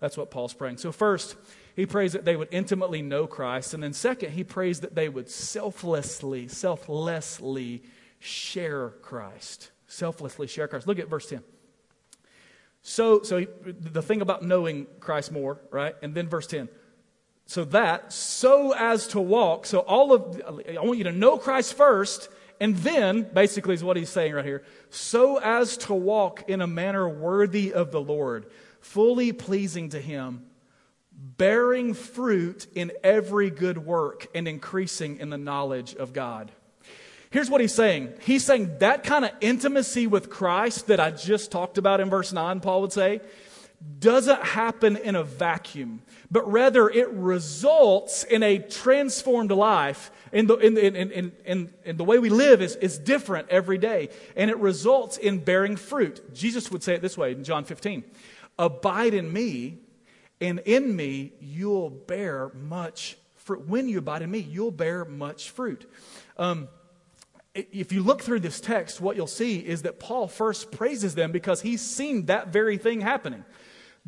That's 0.00 0.16
what 0.16 0.30
Paul's 0.30 0.54
praying. 0.54 0.78
So, 0.78 0.92
first, 0.92 1.36
he 1.76 1.84
prays 1.84 2.14
that 2.14 2.24
they 2.24 2.36
would 2.36 2.48
intimately 2.52 3.02
know 3.02 3.26
Christ. 3.26 3.74
And 3.74 3.82
then, 3.82 3.92
second, 3.92 4.30
he 4.30 4.44
prays 4.44 4.80
that 4.80 4.94
they 4.94 5.10
would 5.10 5.28
selflessly, 5.28 6.48
selflessly 6.48 7.82
share 8.18 8.88
Christ. 9.02 9.72
Selflessly 9.88 10.46
share 10.46 10.68
Christ. 10.68 10.86
Look 10.86 10.98
at 10.98 11.08
verse 11.08 11.28
10. 11.28 11.42
So, 12.80 13.20
so 13.22 13.44
the 13.64 14.00
thing 14.00 14.22
about 14.22 14.42
knowing 14.42 14.86
Christ 15.00 15.32
more, 15.32 15.60
right? 15.70 15.94
And 16.00 16.14
then 16.14 16.28
verse 16.28 16.46
10 16.46 16.70
so 17.48 17.64
that, 17.64 18.12
so 18.12 18.74
as 18.74 19.06
to 19.08 19.20
walk. 19.20 19.64
So 19.64 19.78
all 19.78 20.12
of, 20.12 20.42
I 20.46 20.80
want 20.82 20.98
you 20.98 21.04
to 21.04 21.12
know 21.12 21.38
Christ 21.38 21.72
first, 21.72 22.28
and 22.60 22.76
then, 22.76 23.22
basically, 23.22 23.72
is 23.72 23.82
what 23.82 23.96
he's 23.96 24.10
saying 24.10 24.34
right 24.34 24.44
here, 24.44 24.64
so 24.90 25.38
as 25.38 25.78
to 25.78 25.94
walk 25.94 26.50
in 26.50 26.60
a 26.60 26.66
manner 26.66 27.08
worthy 27.08 27.72
of 27.72 27.90
the 27.90 28.02
Lord, 28.02 28.50
fully 28.80 29.32
pleasing 29.32 29.88
to 29.90 29.98
him, 30.00 30.44
bearing 31.10 31.94
fruit 31.94 32.66
in 32.74 32.92
every 33.02 33.48
good 33.48 33.78
work, 33.78 34.26
and 34.34 34.46
increasing 34.46 35.18
in 35.18 35.30
the 35.30 35.38
knowledge 35.38 35.94
of 35.94 36.12
God. 36.12 36.52
Here's 37.30 37.48
what 37.48 37.62
he's 37.62 37.74
saying. 37.74 38.12
He's 38.20 38.44
saying 38.44 38.76
that 38.80 39.04
kind 39.04 39.24
of 39.24 39.30
intimacy 39.40 40.06
with 40.06 40.28
Christ 40.28 40.88
that 40.88 41.00
I 41.00 41.12
just 41.12 41.50
talked 41.50 41.78
about 41.78 42.00
in 42.00 42.10
verse 42.10 42.30
9, 42.30 42.60
Paul 42.60 42.82
would 42.82 42.92
say, 42.92 43.22
doesn't 44.00 44.42
happen 44.42 44.96
in 44.96 45.14
a 45.16 45.22
vacuum, 45.22 46.02
but 46.30 46.50
rather 46.50 46.88
it 46.88 47.08
results 47.10 48.24
in 48.24 48.42
a 48.42 48.58
transformed 48.58 49.50
life. 49.50 50.10
In 50.32 50.46
the, 50.46 50.56
in, 50.56 50.76
in, 50.76 50.96
in, 50.96 51.32
in, 51.44 51.70
in 51.84 51.96
the 51.96 52.04
way 52.04 52.18
we 52.18 52.28
live 52.28 52.60
is, 52.60 52.76
is 52.76 52.98
different 52.98 53.48
every 53.48 53.78
day, 53.78 54.08
and 54.36 54.50
it 54.50 54.58
results 54.58 55.16
in 55.16 55.38
bearing 55.38 55.76
fruit. 55.76 56.34
Jesus 56.34 56.70
would 56.70 56.82
say 56.82 56.94
it 56.94 57.02
this 57.02 57.16
way 57.16 57.32
in 57.32 57.44
John 57.44 57.64
15 57.64 58.04
Abide 58.58 59.14
in 59.14 59.32
me, 59.32 59.78
and 60.40 60.58
in 60.60 60.94
me 60.94 61.32
you'll 61.40 61.90
bear 61.90 62.50
much 62.54 63.16
fruit. 63.36 63.66
When 63.66 63.88
you 63.88 63.98
abide 63.98 64.22
in 64.22 64.30
me, 64.30 64.38
you'll 64.38 64.70
bear 64.70 65.04
much 65.04 65.50
fruit. 65.50 65.90
Um, 66.36 66.68
if 67.54 67.92
you 67.92 68.02
look 68.02 68.22
through 68.22 68.40
this 68.40 68.60
text, 68.60 69.00
what 69.00 69.16
you'll 69.16 69.26
see 69.26 69.58
is 69.58 69.82
that 69.82 69.98
Paul 69.98 70.28
first 70.28 70.70
praises 70.70 71.14
them 71.14 71.32
because 71.32 71.62
he's 71.62 71.80
seen 71.80 72.26
that 72.26 72.48
very 72.48 72.76
thing 72.76 73.00
happening. 73.00 73.44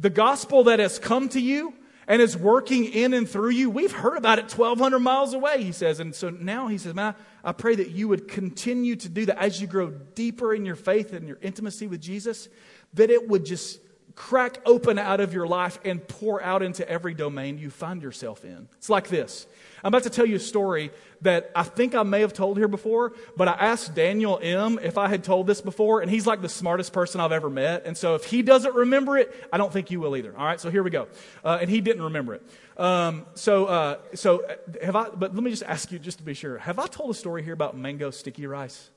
The 0.01 0.11
gospel 0.11 0.65
that 0.65 0.79
has 0.79 0.99
come 0.99 1.29
to 1.31 1.41
you 1.41 1.75
and 2.09 2.23
is 2.23 2.37
working 2.37 2.87
in 2.87 3.13
and 3.13 3.29
through 3.29 3.51
you, 3.51 3.69
we've 3.69 3.93
heard 3.93 4.17
about 4.17 4.39
it 4.39 4.45
1,200 4.45 4.99
miles 4.99 5.35
away, 5.35 5.63
he 5.63 5.73
says. 5.73 6.01
And 6.01 6.15
so 6.15 6.31
now 6.31 6.69
he 6.69 6.79
says, 6.79 6.95
Man, 6.95 7.15
I 7.45 7.53
pray 7.53 7.77
that 7.77 7.91
you 7.91 8.09
would 8.09 8.27
continue 8.27 8.97
to 8.97 9.09
do 9.09 9.27
that 9.27 9.39
as 9.39 9.61
you 9.61 9.67
grow 9.67 9.91
deeper 9.91 10.55
in 10.55 10.65
your 10.65 10.75
faith 10.75 11.13
and 11.13 11.29
your 11.29 11.39
intimacy 11.43 11.87
with 11.87 12.01
Jesus, 12.01 12.49
that 12.95 13.11
it 13.11 13.29
would 13.29 13.45
just 13.45 13.79
crack 14.15 14.59
open 14.67 14.99
out 14.99 15.21
of 15.21 15.33
your 15.33 15.47
life 15.47 15.79
and 15.85 16.07
pour 16.07 16.43
out 16.43 16.63
into 16.63 16.89
every 16.89 17.15
domain 17.15 17.59
you 17.59 17.71
find 17.71 18.03
yourself 18.03 18.45
in. 18.45 18.69
It's 18.79 18.89
like 18.89 19.09
this. 19.09 19.47
I'm 19.83 19.89
about 19.89 20.03
to 20.03 20.11
tell 20.11 20.27
you 20.27 20.37
a 20.37 20.41
story 20.41 20.91
that 21.23 21.51
I 21.55 21.63
think 21.63 21.95
I 21.95 22.03
may 22.03 22.21
have 22.21 22.33
told 22.33 22.59
here 22.59 22.69
before, 22.69 23.13
but 23.37 23.49
I 23.49 23.53
asked 23.53 23.95
Daniel 23.95 24.39
M. 24.43 24.79
if 24.83 24.99
I 24.99 25.09
had 25.09 25.25
told 25.25 25.47
this 25.47 25.61
before, 25.61 26.01
and 26.01 26.11
he's 26.11 26.27
like 26.27 26.43
the 26.43 26.49
smartest 26.49 26.93
person 26.93 27.21
I've 27.21 27.33
ever 27.33 27.49
met. 27.49 27.87
And 27.87 27.97
so 27.97 28.15
if 28.15 28.25
he 28.25 28.43
doesn't 28.43 28.75
remember 28.75 29.17
it, 29.17 29.35
I 29.53 29.59
don't 29.59 29.73
think 29.73 29.91
you 29.91 30.01
will 30.01 30.17
either. 30.17 30.37
All 30.37 30.45
right, 30.45 30.61
so 30.61 30.71
here 30.71 30.83
we 30.83 30.91
go. 30.91 31.09
Uh, 31.45 31.59
and 31.61 31.71
he 31.71 31.81
didn't 31.81 32.03
remember 32.03 32.35
it. 32.35 32.43
Um, 32.77 33.27
so, 33.35 33.67
uh, 33.67 33.99
so 34.15 34.45
uh, 34.45 34.57
have 34.85 34.97
I, 34.97 35.09
but 35.11 35.35
let 35.35 35.43
me 35.43 35.51
just 35.51 35.63
ask 35.63 35.91
you 35.93 35.99
just 35.99 36.19
to 36.19 36.25
be 36.25 36.35
sure. 36.35 36.59
Have 36.59 36.79
I 36.79 36.87
told 36.87 37.11
a 37.11 37.15
story 37.15 37.43
here 37.43 37.55
about 37.55 37.77
mango 37.77 38.11
sticky 38.11 38.47
rice? 38.47 38.91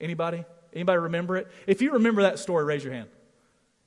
Anybody? 0.00 0.44
Anybody 0.72 0.98
remember 0.98 1.36
it? 1.36 1.48
If 1.66 1.82
you 1.82 1.92
remember 1.92 2.22
that 2.22 2.38
story, 2.38 2.64
raise 2.64 2.84
your 2.84 2.92
hand. 2.92 3.08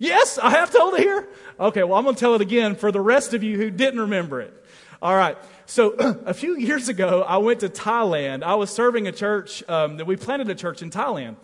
Yes, 0.04 0.38
I 0.38 0.50
have 0.50 0.70
told 0.70 0.96
it 0.96 1.00
here. 1.00 1.30
Okay, 1.58 1.82
well, 1.82 1.98
I'm 1.98 2.04
going 2.04 2.16
to 2.16 2.20
tell 2.20 2.36
it 2.36 2.42
again 2.42 2.76
for 2.76 2.92
the 2.92 3.00
rest 3.00 3.34
of 3.34 3.42
you 3.42 3.56
who 3.56 3.70
didn't 3.70 4.02
remember 4.02 4.42
it. 4.42 4.54
All 5.02 5.16
right. 5.16 5.38
So 5.66 5.94
a 6.26 6.34
few 6.34 6.58
years 6.58 6.90
ago, 6.90 7.24
I 7.26 7.38
went 7.38 7.62
to 7.62 7.70
Thailand. 7.70 8.44
I 8.44 8.56
was 8.56 8.70
serving 8.70 9.08
a 9.08 9.14
church 9.14 9.64
um, 9.70 9.96
that 9.98 10.06
we 10.06 10.18
planted 10.18 10.50
a 10.50 10.56
church 10.56 10.82
in 10.82 10.90
Thailand. 10.90 11.38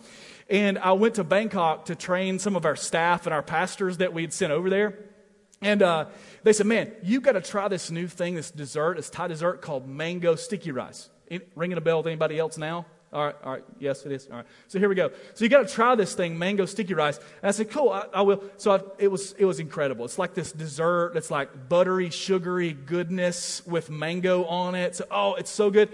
And 0.50 0.78
I 0.78 0.92
went 0.92 1.16
to 1.16 1.24
Bangkok 1.24 1.86
to 1.86 1.96
train 1.96 2.38
some 2.38 2.58
of 2.58 2.66
our 2.66 2.76
staff 2.76 3.26
and 3.26 3.34
our 3.34 3.42
pastors 3.42 4.00
that 4.00 4.14
we'd 4.14 4.34
sent 4.34 4.52
over 4.52 4.70
there. 4.70 5.00
And 5.62 5.82
uh, 5.82 6.08
they 6.44 6.52
said, 6.52 6.66
Man, 6.66 6.92
you've 7.02 7.24
got 7.24 7.34
to 7.34 7.42
try 7.42 7.70
this 7.70 7.90
new 7.90 8.08
thing, 8.08 8.36
this 8.36 8.52
dessert, 8.52 8.98
this 8.98 9.10
Thai 9.10 9.30
dessert 9.30 9.62
called 9.62 9.88
mango 9.88 10.36
sticky 10.36 10.74
rice. 10.74 11.10
ringing 11.56 11.78
a 11.78 11.82
bell 11.82 12.00
with 12.00 12.08
anybody 12.08 12.38
else 12.38 12.58
now? 12.58 12.88
All 13.12 13.26
right, 13.26 13.36
all 13.44 13.54
right. 13.54 13.64
Yes, 13.80 14.06
it 14.06 14.12
is. 14.12 14.28
All 14.28 14.38
right. 14.38 14.46
So 14.68 14.78
here 14.78 14.88
we 14.88 14.94
go. 14.94 15.10
So 15.34 15.44
you 15.44 15.50
got 15.50 15.68
to 15.68 15.74
try 15.74 15.96
this 15.96 16.14
thing, 16.14 16.38
mango 16.38 16.66
sticky 16.66 16.94
rice. 16.94 17.18
And 17.18 17.50
I 17.50 17.52
said, 17.52 17.72
cool, 17.72 17.90
I, 17.90 18.06
I 18.14 18.22
will. 18.22 18.44
So 18.58 18.72
I, 18.72 18.82
it 19.00 19.08
was 19.08 19.34
it 19.34 19.46
was 19.46 19.60
incredible. 19.60 20.06
It's 20.06 20.20
like 20.20 20.36
this 20.36 20.52
dessert 20.52 21.14
that's 21.16 21.32
like 21.32 21.70
buttery, 21.70 22.12
sugary 22.12 22.74
goodness 22.74 23.66
with 23.66 23.90
mango 23.90 24.46
on 24.46 24.76
it. 24.76 24.96
So 24.96 25.06
oh, 25.10 25.34
it's 25.36 25.50
so 25.50 25.72
good. 25.72 25.90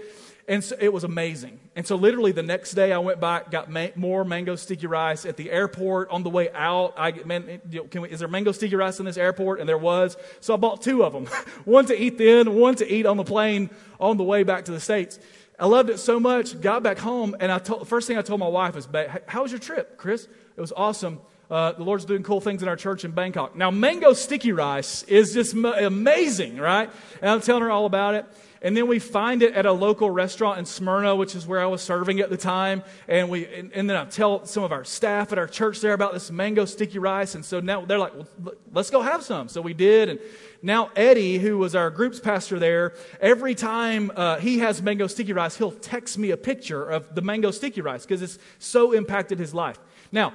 And 0.48 0.62
so 0.62 0.76
it 0.78 0.92
was 0.92 1.02
amazing. 1.02 1.58
And 1.74 1.84
so, 1.86 1.96
literally, 1.96 2.30
the 2.30 2.42
next 2.42 2.72
day, 2.72 2.92
I 2.92 2.98
went 2.98 3.20
back, 3.20 3.50
got 3.50 3.68
ma- 3.68 3.88
more 3.96 4.24
mango 4.24 4.54
sticky 4.54 4.86
rice 4.86 5.26
at 5.26 5.36
the 5.36 5.50
airport. 5.50 6.08
On 6.10 6.22
the 6.22 6.30
way 6.30 6.50
out, 6.52 6.94
I 6.96 7.12
man, 7.24 7.60
can 7.90 8.02
we, 8.02 8.10
is 8.10 8.20
there 8.20 8.28
mango 8.28 8.52
sticky 8.52 8.76
rice 8.76 9.00
in 9.00 9.06
this 9.06 9.16
airport? 9.16 9.58
And 9.58 9.68
there 9.68 9.76
was. 9.76 10.16
So 10.40 10.54
I 10.54 10.56
bought 10.56 10.82
two 10.82 11.02
of 11.02 11.12
them, 11.12 11.26
one 11.64 11.86
to 11.86 12.00
eat 12.00 12.16
then, 12.16 12.54
one 12.54 12.76
to 12.76 12.90
eat 12.90 13.06
on 13.06 13.16
the 13.16 13.24
plane 13.24 13.70
on 13.98 14.18
the 14.18 14.24
way 14.24 14.44
back 14.44 14.66
to 14.66 14.72
the 14.72 14.80
states. 14.80 15.18
I 15.58 15.66
loved 15.66 15.90
it 15.90 15.98
so 15.98 16.20
much. 16.20 16.60
Got 16.60 16.82
back 16.82 16.98
home, 16.98 17.36
and 17.40 17.50
I 17.50 17.58
told, 17.58 17.88
first 17.88 18.06
thing 18.06 18.18
I 18.18 18.22
told 18.22 18.40
my 18.40 18.48
wife 18.48 18.74
was, 18.74 18.88
"How 19.26 19.42
was 19.42 19.52
your 19.52 19.58
trip, 19.58 19.96
Chris? 19.96 20.28
It 20.56 20.60
was 20.60 20.72
awesome." 20.76 21.20
Uh, 21.50 21.72
the 21.72 21.84
Lord's 21.84 22.04
doing 22.04 22.22
cool 22.22 22.40
things 22.40 22.62
in 22.62 22.68
our 22.68 22.76
church 22.76 23.04
in 23.04 23.12
Bangkok. 23.12 23.54
Now, 23.54 23.70
mango 23.70 24.12
sticky 24.14 24.52
rice 24.52 25.04
is 25.04 25.32
just 25.32 25.54
amazing, 25.54 26.56
right? 26.56 26.90
And 27.20 27.30
I'm 27.30 27.40
telling 27.40 27.62
her 27.62 27.70
all 27.70 27.86
about 27.86 28.14
it. 28.14 28.26
And 28.62 28.76
then 28.76 28.88
we 28.88 28.98
find 28.98 29.42
it 29.42 29.54
at 29.54 29.64
a 29.64 29.70
local 29.70 30.10
restaurant 30.10 30.58
in 30.58 30.64
Smyrna, 30.64 31.14
which 31.14 31.36
is 31.36 31.46
where 31.46 31.60
I 31.60 31.66
was 31.66 31.82
serving 31.82 32.20
at 32.20 32.30
the 32.30 32.36
time. 32.36 32.82
And 33.06 33.28
we, 33.28 33.46
and, 33.46 33.72
and 33.72 33.88
then 33.88 33.96
I 33.96 34.06
tell 34.06 34.44
some 34.44 34.64
of 34.64 34.72
our 34.72 34.82
staff 34.82 35.30
at 35.30 35.38
our 35.38 35.46
church 35.46 35.80
there 35.80 35.92
about 35.92 36.14
this 36.14 36.32
mango 36.32 36.64
sticky 36.64 36.98
rice. 36.98 37.34
And 37.36 37.44
so 37.44 37.60
now 37.60 37.84
they're 37.84 37.98
like, 37.98 38.14
well, 38.14 38.54
let's 38.72 38.90
go 38.90 39.02
have 39.02 39.22
some. 39.22 39.48
So 39.48 39.60
we 39.60 39.74
did. 39.74 40.08
And 40.08 40.20
now 40.62 40.90
Eddie, 40.96 41.38
who 41.38 41.58
was 41.58 41.76
our 41.76 41.90
group's 41.90 42.18
pastor 42.18 42.58
there, 42.58 42.94
every 43.20 43.54
time 43.54 44.10
uh, 44.16 44.38
he 44.38 44.58
has 44.60 44.82
mango 44.82 45.06
sticky 45.06 45.34
rice, 45.34 45.56
he'll 45.56 45.70
text 45.70 46.18
me 46.18 46.30
a 46.30 46.36
picture 46.36 46.88
of 46.88 47.14
the 47.14 47.20
mango 47.20 47.52
sticky 47.52 47.82
rice 47.82 48.04
because 48.04 48.22
it's 48.22 48.38
so 48.58 48.90
impacted 48.92 49.38
his 49.38 49.54
life. 49.54 49.78
Now, 50.10 50.32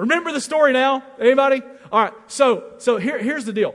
remember 0.00 0.32
the 0.32 0.40
story 0.40 0.72
now? 0.72 1.02
Anybody? 1.18 1.62
All 1.92 2.02
right. 2.02 2.12
So, 2.26 2.74
so 2.78 2.96
here, 2.96 3.18
here's 3.18 3.44
the 3.44 3.52
deal. 3.52 3.74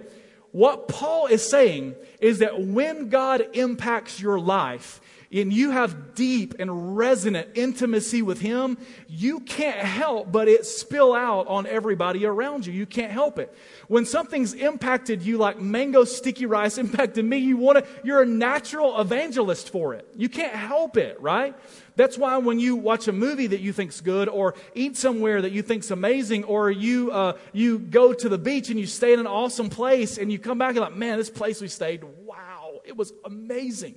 What 0.52 0.88
Paul 0.88 1.28
is 1.28 1.48
saying 1.48 1.96
is 2.20 2.40
that 2.40 2.62
when 2.62 3.10
God 3.10 3.46
impacts 3.54 4.20
your 4.20 4.40
life, 4.40 5.02
and 5.42 5.52
you 5.52 5.72
have 5.72 6.16
deep 6.16 6.56
and 6.60 6.96
resonant 6.96 7.50
intimacy 7.56 8.22
with 8.22 8.40
Him, 8.40 8.78
you 9.08 9.42
can't 9.42 9.78
help 9.78 10.32
but 10.32 10.48
it 10.48 10.66
spill 10.66 11.14
out 11.14 11.48
on 11.48 11.68
everybody 11.68 12.26
around 12.26 12.66
you. 12.66 12.74
You 12.74 12.86
can't 12.86 13.12
help 13.12 13.40
it. 13.40 13.54
When 13.88 14.06
something's 14.06 14.54
impacted 14.54 15.22
you 15.22 15.38
like 15.38 15.60
mango 15.60 16.06
sticky 16.06 16.46
rice 16.46 16.78
impacted 16.86 17.26
me, 17.26 17.38
you 17.38 17.58
want 17.58 17.80
to, 17.80 17.86
you're 18.04 18.22
a 18.22 18.28
natural 18.28 19.00
evangelist 19.00 19.72
for 19.72 19.94
it. 19.94 20.08
You 20.16 20.30
can't 20.30 20.54
help 20.54 20.96
it, 20.96 21.20
right? 21.20 21.56
That's 21.96 22.18
why 22.18 22.38
when 22.38 22.60
you 22.60 22.76
watch 22.76 23.08
a 23.08 23.14
movie 23.14 23.48
that 23.48 23.62
you 23.62 23.74
think's 23.74 24.02
good, 24.02 24.28
or 24.28 24.56
eat 24.74 24.98
somewhere 24.98 25.42
that 25.42 25.52
you 25.52 25.62
think's 25.62 25.92
amazing, 25.92 26.44
or 26.44 26.70
you 26.70 27.12
uh, 27.12 27.38
you 27.54 27.80
go 27.80 28.14
to 28.14 28.30
the 28.30 28.38
beach 28.38 28.70
and 28.70 28.80
you 28.80 28.86
stay 28.86 29.14
in 29.14 29.20
an 29.20 29.28
awesome 29.28 29.70
place, 29.70 30.18
and 30.18 30.32
you 30.32 30.40
come 30.40 30.58
back 30.58 30.72
and 30.72 30.80
like, 30.80 30.96
man, 30.96 31.18
this 31.18 31.30
place 31.30 31.62
we 31.62 31.68
stayed, 31.68 32.04
wow, 32.04 32.82
it 32.86 32.96
was 32.96 33.14
amazing 33.24 33.96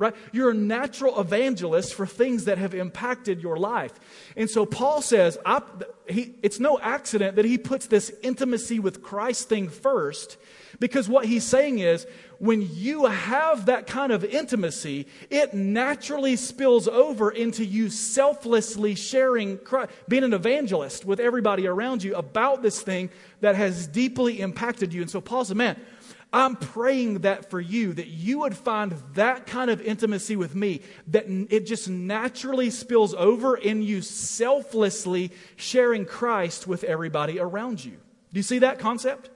right? 0.00 0.14
You're 0.32 0.50
a 0.50 0.54
natural 0.54 1.20
evangelist 1.20 1.94
for 1.94 2.06
things 2.06 2.46
that 2.46 2.58
have 2.58 2.74
impacted 2.74 3.40
your 3.40 3.56
life. 3.56 3.92
And 4.36 4.50
so 4.50 4.66
Paul 4.66 5.02
says, 5.02 5.38
he, 6.08 6.34
it's 6.42 6.58
no 6.58 6.80
accident 6.80 7.36
that 7.36 7.44
he 7.44 7.58
puts 7.58 7.86
this 7.86 8.10
intimacy 8.22 8.80
with 8.80 9.02
Christ 9.02 9.48
thing 9.48 9.68
first, 9.68 10.38
because 10.80 11.08
what 11.08 11.26
he's 11.26 11.44
saying 11.44 11.78
is, 11.78 12.06
when 12.38 12.66
you 12.72 13.04
have 13.04 13.66
that 13.66 13.86
kind 13.86 14.10
of 14.10 14.24
intimacy, 14.24 15.06
it 15.28 15.52
naturally 15.52 16.36
spills 16.36 16.88
over 16.88 17.30
into 17.30 17.62
you 17.62 17.90
selflessly 17.90 18.94
sharing, 18.94 19.58
Christ, 19.58 19.92
being 20.08 20.24
an 20.24 20.32
evangelist 20.32 21.04
with 21.04 21.20
everybody 21.20 21.66
around 21.66 22.02
you 22.02 22.14
about 22.14 22.62
this 22.62 22.80
thing 22.80 23.10
that 23.42 23.56
has 23.56 23.86
deeply 23.86 24.40
impacted 24.40 24.94
you. 24.94 25.02
And 25.02 25.10
so 25.10 25.20
Paul 25.20 25.44
said, 25.44 25.58
man, 25.58 25.78
I'm 26.32 26.54
praying 26.54 27.20
that 27.20 27.50
for 27.50 27.60
you, 27.60 27.92
that 27.94 28.06
you 28.06 28.40
would 28.40 28.56
find 28.56 28.94
that 29.14 29.46
kind 29.46 29.68
of 29.70 29.80
intimacy 29.80 30.36
with 30.36 30.54
me, 30.54 30.82
that 31.08 31.24
it 31.28 31.66
just 31.66 31.88
naturally 31.88 32.70
spills 32.70 33.14
over 33.14 33.56
in 33.56 33.82
you 33.82 34.00
selflessly 34.00 35.32
sharing 35.56 36.04
Christ 36.04 36.68
with 36.68 36.84
everybody 36.84 37.40
around 37.40 37.84
you. 37.84 37.92
Do 37.92 38.38
you 38.38 38.44
see 38.44 38.60
that 38.60 38.78
concept? 38.78 39.30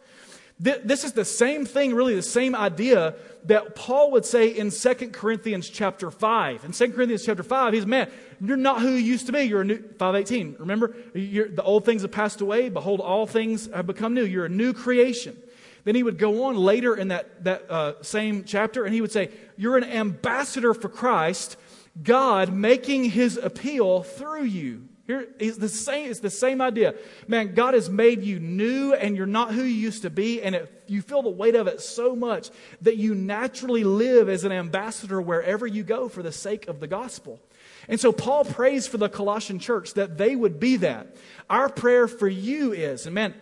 This 0.60 1.02
is 1.02 1.14
the 1.14 1.24
same 1.24 1.66
thing, 1.66 1.94
really, 1.96 2.14
the 2.14 2.22
same 2.22 2.54
idea 2.54 3.16
that 3.46 3.74
Paul 3.74 4.12
would 4.12 4.24
say 4.24 4.48
in 4.48 4.70
2 4.70 4.94
Corinthians 5.10 5.68
chapter 5.68 6.12
5. 6.12 6.64
In 6.64 6.70
2 6.70 6.92
Corinthians 6.92 7.26
chapter 7.26 7.42
5, 7.42 7.72
he's, 7.72 7.86
man, 7.86 8.08
you're 8.40 8.56
not 8.56 8.80
who 8.80 8.90
you 8.90 8.98
used 8.98 9.26
to 9.26 9.32
be. 9.32 9.42
You're 9.42 9.62
a 9.62 9.64
new, 9.64 9.82
518. 9.98 10.56
Remember, 10.60 10.94
the 11.12 11.62
old 11.64 11.84
things 11.84 12.02
have 12.02 12.12
passed 12.12 12.40
away. 12.40 12.68
Behold, 12.68 13.00
all 13.00 13.26
things 13.26 13.68
have 13.74 13.88
become 13.88 14.14
new. 14.14 14.24
You're 14.24 14.44
a 14.44 14.48
new 14.48 14.72
creation. 14.72 15.36
Then 15.84 15.94
he 15.94 16.02
would 16.02 16.18
go 16.18 16.44
on 16.44 16.56
later 16.56 16.96
in 16.96 17.08
that, 17.08 17.44
that 17.44 17.70
uh, 17.70 18.02
same 18.02 18.44
chapter 18.44 18.84
and 18.84 18.94
he 18.94 19.00
would 19.00 19.12
say, 19.12 19.30
You're 19.56 19.76
an 19.76 19.84
ambassador 19.84 20.74
for 20.74 20.88
Christ, 20.88 21.56
God 22.02 22.52
making 22.52 23.04
his 23.04 23.36
appeal 23.36 24.02
through 24.02 24.44
you. 24.44 24.88
Here 25.06 25.28
is 25.38 25.58
the 25.58 25.68
same, 25.68 26.10
it's 26.10 26.20
the 26.20 26.30
same 26.30 26.62
idea. 26.62 26.94
Man, 27.28 27.54
God 27.54 27.74
has 27.74 27.90
made 27.90 28.22
you 28.22 28.40
new 28.40 28.94
and 28.94 29.14
you're 29.16 29.26
not 29.26 29.52
who 29.52 29.60
you 29.60 29.74
used 29.74 30.02
to 30.02 30.10
be, 30.10 30.40
and 30.40 30.54
it, 30.54 30.84
you 30.86 31.02
feel 31.02 31.20
the 31.20 31.28
weight 31.28 31.54
of 31.54 31.66
it 31.66 31.82
so 31.82 32.16
much 32.16 32.48
that 32.80 32.96
you 32.96 33.14
naturally 33.14 33.84
live 33.84 34.30
as 34.30 34.44
an 34.44 34.52
ambassador 34.52 35.20
wherever 35.20 35.66
you 35.66 35.82
go 35.82 36.08
for 36.08 36.22
the 36.22 36.32
sake 36.32 36.68
of 36.68 36.80
the 36.80 36.86
gospel. 36.86 37.38
And 37.88 38.00
so 38.00 38.12
Paul 38.12 38.44
prays 38.44 38.86
for 38.86 38.98
the 38.98 39.08
Colossian 39.08 39.58
church 39.58 39.94
that 39.94 40.16
they 40.16 40.34
would 40.34 40.58
be 40.58 40.76
that. 40.78 41.14
Our 41.50 41.68
prayer 41.68 42.08
for 42.08 42.28
you 42.28 42.72
is, 42.72 43.06
and 43.06 43.14
man, 43.14 43.34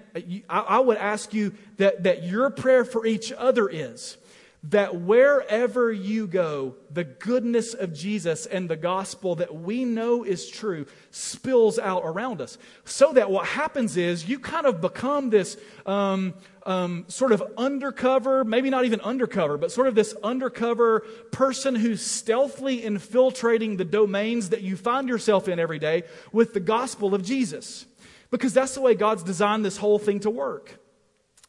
I 0.48 0.81
would 0.81 0.96
ask 0.96 1.33
you 1.33 1.55
that, 1.76 2.02
that 2.02 2.24
your 2.24 2.50
prayer 2.50 2.85
for 2.85 3.07
each 3.07 3.33
other 3.33 3.68
is 3.68 4.16
that 4.64 5.01
wherever 5.01 5.90
you 5.92 6.29
go, 6.29 6.77
the 6.88 7.03
goodness 7.03 7.75
of 7.75 7.92
Jesus 7.92 8.46
and 8.46 8.70
the 8.70 8.77
gospel 8.77 9.35
that 9.37 9.53
we 9.53 9.85
know 9.85 10.22
is 10.22 10.48
true 10.48 10.87
spills 11.11 11.81
out 11.81 12.03
around 12.05 12.40
us. 12.40 12.59
So 12.85 13.12
that 13.14 13.29
what 13.29 13.46
happens 13.46 13.96
is 13.96 14.29
you 14.29 14.38
kind 14.38 14.66
of 14.66 14.81
become 14.81 15.31
this 15.31 15.57
um, 15.85 16.35
um, 16.64 17.07
sort 17.09 17.33
of 17.33 17.42
undercover, 17.59 18.44
maybe 18.44 18.70
not 18.70 18.85
even 18.85 19.01
undercover, 19.01 19.59
but 19.59 19.72
sort 19.72 19.88
of 19.88 19.96
this 19.96 20.14
undercover 20.22 21.01
person 21.33 21.75
who's 21.75 22.05
stealthily 22.05 22.85
infiltrating 22.85 23.79
the 23.79 23.85
domains 23.85 24.51
that 24.51 24.62
you 24.62 24.77
find 24.77 25.09
yourself 25.09 25.48
in 25.48 25.59
every 25.59 25.81
day 25.81 26.05
with 26.31 26.55
the 26.55 26.61
gospel 26.61 27.16
of 27.16 27.25
Jesus. 27.25 27.85
Because 28.31 28.55
that's 28.55 28.75
the 28.77 28.81
way 28.81 28.94
God's 28.94 29.25
designed 29.25 29.64
this 29.64 29.77
whole 29.77 29.98
thing 29.98 30.20
to 30.20 30.31
work. 30.31 30.79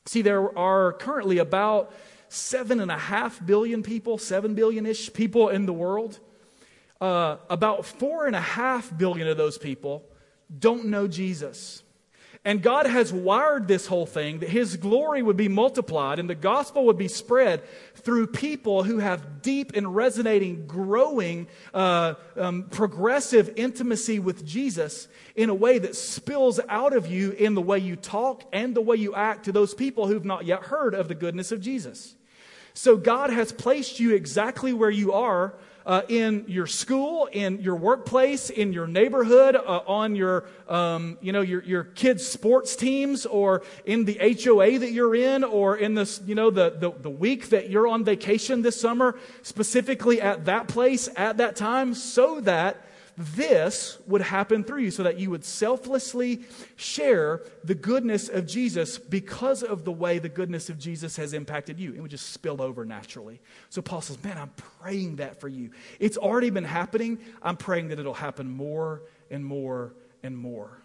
See, 0.05 0.23
there 0.23 0.57
are 0.57 0.93
currently 0.93 1.37
about 1.37 1.93
seven 2.33 2.79
and 2.79 2.89
a 2.89 2.97
half 2.97 3.45
billion 3.45 3.83
people, 3.83 4.17
seven 4.17 4.55
billion 4.55 4.85
ish 4.85 5.13
people 5.13 5.49
in 5.49 5.65
the 5.65 5.73
world. 5.73 6.19
Uh, 6.99 7.37
about 7.49 7.85
four 7.85 8.25
and 8.25 8.35
a 8.35 8.41
half 8.41 8.95
billion 8.97 9.27
of 9.27 9.37
those 9.37 9.57
people 9.57 10.03
don't 10.59 10.85
know 10.85 11.07
Jesus. 11.07 11.83
And 12.45 12.61
God 12.61 12.87
has 12.87 13.13
wired 13.13 13.67
this 13.67 13.87
whole 13.87 14.05
thing 14.05 14.39
that 14.39 14.49
His 14.49 14.75
glory 14.75 15.21
would 15.21 15.37
be 15.37 15.47
multiplied 15.47 16.19
and 16.19 16.29
the 16.29 16.35
gospel 16.35 16.85
would 16.87 16.97
be 16.97 17.07
spread 17.07 17.61
through 17.95 18.27
people 18.27 18.83
who 18.83 18.97
have 18.97 19.41
deep 19.41 19.73
and 19.75 19.95
resonating, 19.95 20.65
growing, 20.65 21.47
uh, 21.73 22.15
um, 22.35 22.63
progressive 22.63 23.53
intimacy 23.55 24.19
with 24.19 24.45
Jesus 24.45 25.07
in 25.35 25.49
a 25.49 25.55
way 25.55 25.79
that 25.79 25.95
spills 25.95 26.59
out 26.67 26.93
of 26.93 27.07
you 27.07 27.31
in 27.31 27.53
the 27.53 27.61
way 27.61 27.79
you 27.79 27.95
talk 27.95 28.43
and 28.51 28.75
the 28.75 28.81
way 28.81 28.97
you 28.97 29.15
act 29.15 29.45
to 29.45 29.51
those 29.53 29.73
people 29.73 30.07
who've 30.07 30.25
not 30.25 30.45
yet 30.45 30.63
heard 30.63 30.95
of 30.95 31.07
the 31.07 31.15
goodness 31.15 31.51
of 31.51 31.61
Jesus. 31.61 32.15
So 32.73 32.97
God 32.97 33.29
has 33.29 33.51
placed 33.51 33.99
you 33.99 34.15
exactly 34.15 34.73
where 34.73 34.89
you 34.89 35.13
are 35.13 35.53
uh, 35.85 36.01
in 36.07 36.45
your 36.47 36.65
school, 36.67 37.27
in 37.31 37.61
your 37.61 37.75
workplace, 37.75 38.49
in 38.49 38.73
your 38.73 38.87
neighborhood, 38.87 39.55
uh, 39.55 39.81
on 39.85 40.15
your, 40.15 40.45
um, 40.67 41.17
you 41.21 41.31
know, 41.31 41.41
your, 41.41 41.61
your 41.63 41.83
kids' 41.83 42.25
sports 42.25 42.75
teams, 42.75 43.25
or 43.25 43.63
in 43.85 44.05
the 44.05 44.17
HOA 44.43 44.79
that 44.79 44.91
you're 44.91 45.15
in, 45.15 45.43
or 45.43 45.75
in 45.75 45.93
this, 45.93 46.21
you 46.25 46.35
know, 46.35 46.49
the, 46.49 46.71
the, 46.71 46.91
the 46.91 47.09
week 47.09 47.49
that 47.49 47.69
you're 47.69 47.87
on 47.87 48.03
vacation 48.03 48.61
this 48.61 48.79
summer, 48.79 49.17
specifically 49.41 50.21
at 50.21 50.45
that 50.45 50.67
place 50.67 51.09
at 51.15 51.37
that 51.37 51.55
time, 51.55 51.93
so 51.93 52.39
that 52.41 52.77
this 53.17 53.99
would 54.07 54.21
happen 54.21 54.63
through 54.63 54.81
you 54.81 54.91
so 54.91 55.03
that 55.03 55.19
you 55.19 55.29
would 55.29 55.45
selflessly 55.45 56.41
share 56.75 57.41
the 57.63 57.75
goodness 57.75 58.29
of 58.29 58.47
Jesus 58.47 58.97
because 58.97 59.63
of 59.63 59.85
the 59.85 59.91
way 59.91 60.19
the 60.19 60.29
goodness 60.29 60.69
of 60.69 60.79
Jesus 60.79 61.15
has 61.17 61.33
impacted 61.33 61.79
you. 61.79 61.93
It 61.93 62.01
would 62.01 62.11
just 62.11 62.29
spill 62.29 62.61
over 62.61 62.85
naturally. 62.85 63.41
So 63.69 63.81
Paul 63.81 64.01
says, 64.01 64.23
Man, 64.23 64.37
I'm 64.37 64.51
praying 64.81 65.17
that 65.17 65.39
for 65.39 65.47
you. 65.47 65.71
It's 65.99 66.17
already 66.17 66.49
been 66.49 66.63
happening. 66.63 67.19
I'm 67.41 67.57
praying 67.57 67.89
that 67.89 67.99
it'll 67.99 68.13
happen 68.13 68.49
more 68.49 69.03
and 69.29 69.45
more 69.45 69.95
and 70.23 70.37
more. 70.37 70.83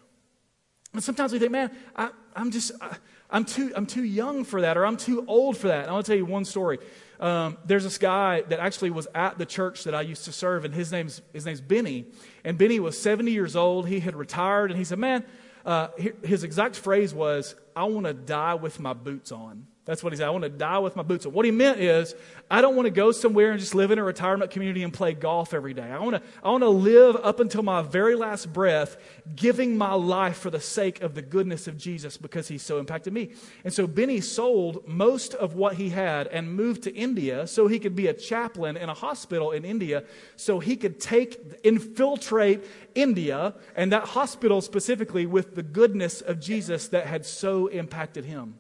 And 0.92 1.04
sometimes 1.04 1.32
we 1.32 1.38
think, 1.38 1.52
man, 1.52 1.70
I, 1.94 2.10
am 2.34 2.50
just, 2.50 2.72
I, 2.80 2.96
am 3.30 3.44
too, 3.44 3.72
I'm 3.76 3.86
too 3.86 4.04
young 4.04 4.44
for 4.44 4.62
that, 4.62 4.76
or 4.76 4.86
I'm 4.86 4.96
too 4.96 5.24
old 5.26 5.56
for 5.56 5.68
that. 5.68 5.82
And 5.82 5.90
I 5.90 5.92
want 5.92 6.06
to 6.06 6.12
tell 6.12 6.18
you 6.18 6.24
one 6.24 6.44
story. 6.44 6.78
Um, 7.20 7.58
there's 7.64 7.84
this 7.84 7.98
guy 7.98 8.42
that 8.42 8.60
actually 8.60 8.90
was 8.90 9.08
at 9.14 9.38
the 9.38 9.46
church 9.46 9.84
that 9.84 9.94
I 9.94 10.02
used 10.02 10.24
to 10.26 10.32
serve, 10.32 10.64
and 10.64 10.74
his 10.74 10.92
name's, 10.92 11.20
his 11.32 11.44
name's 11.44 11.60
Benny. 11.60 12.06
And 12.44 12.56
Benny 12.56 12.78
was 12.78 13.00
70 13.00 13.30
years 13.32 13.56
old. 13.56 13.88
He 13.88 14.00
had 14.00 14.14
retired, 14.14 14.70
and 14.70 14.78
he 14.78 14.84
said, 14.84 14.98
man, 14.98 15.24
uh, 15.64 15.88
his 16.22 16.44
exact 16.44 16.76
phrase 16.76 17.12
was, 17.12 17.54
I 17.74 17.84
want 17.84 18.06
to 18.06 18.14
die 18.14 18.54
with 18.54 18.78
my 18.78 18.92
boots 18.92 19.32
on. 19.32 19.66
That's 19.88 20.04
what 20.04 20.12
he 20.12 20.18
said. 20.18 20.26
I 20.26 20.30
want 20.30 20.44
to 20.44 20.50
die 20.50 20.80
with 20.80 20.96
my 20.96 21.02
boots 21.02 21.24
on. 21.24 21.32
What 21.32 21.46
he 21.46 21.50
meant 21.50 21.80
is, 21.80 22.14
I 22.50 22.60
don't 22.60 22.76
want 22.76 22.84
to 22.84 22.90
go 22.90 23.10
somewhere 23.10 23.52
and 23.52 23.58
just 23.58 23.74
live 23.74 23.90
in 23.90 23.98
a 23.98 24.04
retirement 24.04 24.50
community 24.50 24.82
and 24.82 24.92
play 24.92 25.14
golf 25.14 25.54
every 25.54 25.72
day. 25.72 25.90
I 25.90 25.98
want 25.98 26.16
to, 26.16 26.22
I 26.44 26.50
want 26.50 26.62
to 26.62 26.68
live 26.68 27.16
up 27.16 27.40
until 27.40 27.62
my 27.62 27.80
very 27.80 28.14
last 28.14 28.52
breath, 28.52 28.98
giving 29.34 29.78
my 29.78 29.94
life 29.94 30.36
for 30.36 30.50
the 30.50 30.60
sake 30.60 31.00
of 31.00 31.14
the 31.14 31.22
goodness 31.22 31.66
of 31.66 31.78
Jesus 31.78 32.18
because 32.18 32.48
he's 32.48 32.60
so 32.60 32.78
impacted 32.78 33.14
me. 33.14 33.30
And 33.64 33.72
so 33.72 33.86
Benny 33.86 34.20
sold 34.20 34.86
most 34.86 35.32
of 35.32 35.54
what 35.54 35.76
he 35.76 35.88
had 35.88 36.26
and 36.26 36.52
moved 36.52 36.82
to 36.82 36.94
India 36.94 37.46
so 37.46 37.66
he 37.66 37.78
could 37.78 37.96
be 37.96 38.08
a 38.08 38.12
chaplain 38.12 38.76
in 38.76 38.90
a 38.90 38.94
hospital 38.94 39.52
in 39.52 39.64
India 39.64 40.04
so 40.36 40.60
he 40.60 40.76
could 40.76 41.00
take, 41.00 41.40
infiltrate 41.64 42.62
India 42.94 43.54
and 43.74 43.90
that 43.92 44.04
hospital 44.04 44.60
specifically 44.60 45.24
with 45.24 45.54
the 45.54 45.62
goodness 45.62 46.20
of 46.20 46.40
Jesus 46.40 46.88
that 46.88 47.06
had 47.06 47.24
so 47.24 47.68
impacted 47.68 48.26
him. 48.26 48.58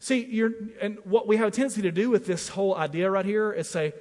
See, 0.00 0.24
you're, 0.24 0.52
and 0.80 0.98
what 1.04 1.26
we 1.26 1.36
have 1.38 1.48
a 1.48 1.50
tendency 1.50 1.82
to 1.82 1.90
do 1.90 2.10
with 2.10 2.26
this 2.26 2.48
whole 2.48 2.74
idea 2.74 3.10
right 3.10 3.24
here 3.24 3.52
is 3.52 3.68
say, 3.68 3.92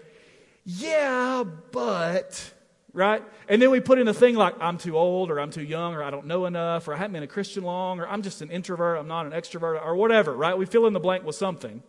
yeah, 0.64 1.44
but, 1.72 2.54
right? 2.94 3.24
And 3.48 3.62
then 3.62 3.72
we 3.72 3.80
put 3.80 3.98
in 3.98 4.08
a 4.08 4.14
thing 4.14 4.36
like, 4.36 4.56
I'm 4.60 4.78
too 4.78 4.98
old, 4.98 5.32
or 5.32 5.40
I'm 5.40 5.50
too 5.50 5.64
young, 5.64 5.96
or 5.96 6.04
I 6.04 6.12
don't 6.12 6.28
know 6.28 6.46
enough, 6.46 6.88
or 6.88 6.94
I 6.94 6.98
haven't 6.98 7.14
been 7.14 7.24
a 7.24 7.28
Christian 7.28 7.64
long, 7.64 8.00
or 8.00 8.08
I'm 8.08 8.22
just 8.22 8.42
an 8.42 8.52
introvert, 8.52 9.00
I'm 9.00 9.08
not 9.08 9.26
an 9.26 9.32
extrovert, 9.32 9.84
or 9.84 9.96
whatever, 9.96 10.34
right? 10.34 10.58
We 10.58 10.66
fill 10.66 10.86
in 10.86 10.94
the 10.94 11.00
blank 11.00 11.24
with 11.24 11.36
something. 11.36 11.82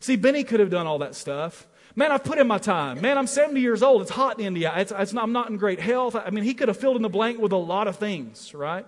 See, 0.00 0.16
Benny 0.16 0.44
could 0.44 0.60
have 0.60 0.70
done 0.70 0.86
all 0.86 0.98
that 0.98 1.14
stuff. 1.14 1.68
Man, 1.94 2.12
I've 2.12 2.24
put 2.24 2.38
in 2.38 2.46
my 2.46 2.58
time. 2.58 3.00
Man, 3.00 3.16
I'm 3.16 3.26
70 3.26 3.60
years 3.60 3.82
old. 3.82 4.02
It's 4.02 4.10
hot 4.10 4.38
in 4.38 4.44
India. 4.44 4.72
It's, 4.76 4.92
it's 4.96 5.12
not, 5.12 5.24
I'm 5.24 5.32
not 5.32 5.50
in 5.50 5.56
great 5.56 5.80
health. 5.80 6.14
I 6.14 6.30
mean, 6.30 6.44
he 6.44 6.52
could 6.52 6.68
have 6.68 6.76
filled 6.76 6.96
in 6.96 7.02
the 7.02 7.08
blank 7.08 7.38
with 7.38 7.52
a 7.52 7.56
lot 7.56 7.86
of 7.88 7.96
things, 7.96 8.52
right? 8.52 8.86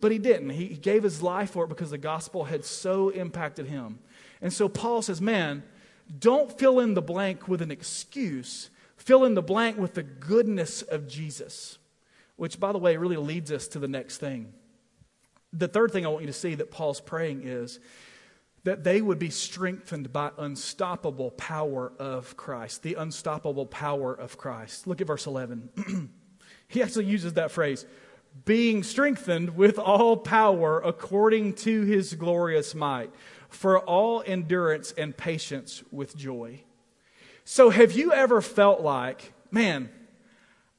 But 0.00 0.12
he 0.12 0.18
didn't. 0.18 0.50
He 0.50 0.68
gave 0.68 1.02
his 1.02 1.22
life 1.22 1.50
for 1.50 1.64
it 1.64 1.68
because 1.68 1.90
the 1.90 1.98
gospel 1.98 2.44
had 2.44 2.64
so 2.64 3.08
impacted 3.08 3.66
him. 3.66 3.98
And 4.40 4.52
so 4.52 4.68
Paul 4.68 5.02
says, 5.02 5.20
man, 5.20 5.64
don't 6.18 6.56
fill 6.56 6.78
in 6.78 6.94
the 6.94 7.02
blank 7.02 7.48
with 7.48 7.60
an 7.62 7.70
excuse. 7.70 8.70
Fill 8.96 9.24
in 9.24 9.34
the 9.34 9.42
blank 9.42 9.76
with 9.76 9.94
the 9.94 10.04
goodness 10.04 10.82
of 10.82 11.08
Jesus. 11.08 11.78
Which, 12.36 12.60
by 12.60 12.70
the 12.72 12.78
way, 12.78 12.96
really 12.96 13.16
leads 13.16 13.50
us 13.50 13.66
to 13.68 13.80
the 13.80 13.88
next 13.88 14.18
thing. 14.18 14.52
The 15.52 15.68
third 15.68 15.90
thing 15.90 16.06
I 16.06 16.10
want 16.10 16.22
you 16.22 16.28
to 16.28 16.32
see 16.32 16.54
that 16.54 16.70
Paul's 16.70 17.00
praying 17.00 17.42
is 17.44 17.80
that 18.64 18.84
they 18.84 19.00
would 19.00 19.18
be 19.18 19.30
strengthened 19.30 20.12
by 20.12 20.30
unstoppable 20.36 21.30
power 21.32 21.92
of 21.98 22.36
Christ, 22.36 22.82
the 22.82 22.94
unstoppable 22.94 23.66
power 23.66 24.12
of 24.12 24.36
Christ. 24.36 24.86
Look 24.86 25.00
at 25.00 25.06
verse 25.06 25.26
11. 25.26 26.10
he 26.68 26.82
actually 26.82 27.06
uses 27.06 27.34
that 27.34 27.50
phrase 27.50 27.86
being 28.44 28.82
strengthened 28.82 29.56
with 29.56 29.78
all 29.78 30.16
power 30.16 30.80
according 30.80 31.54
to 31.54 31.82
his 31.82 32.14
glorious 32.14 32.74
might, 32.74 33.10
for 33.48 33.78
all 33.78 34.22
endurance 34.26 34.92
and 34.92 35.16
patience 35.16 35.82
with 35.90 36.16
joy. 36.16 36.62
So 37.44 37.70
have 37.70 37.92
you 37.92 38.12
ever 38.12 38.42
felt 38.42 38.80
like, 38.80 39.32
man, 39.50 39.88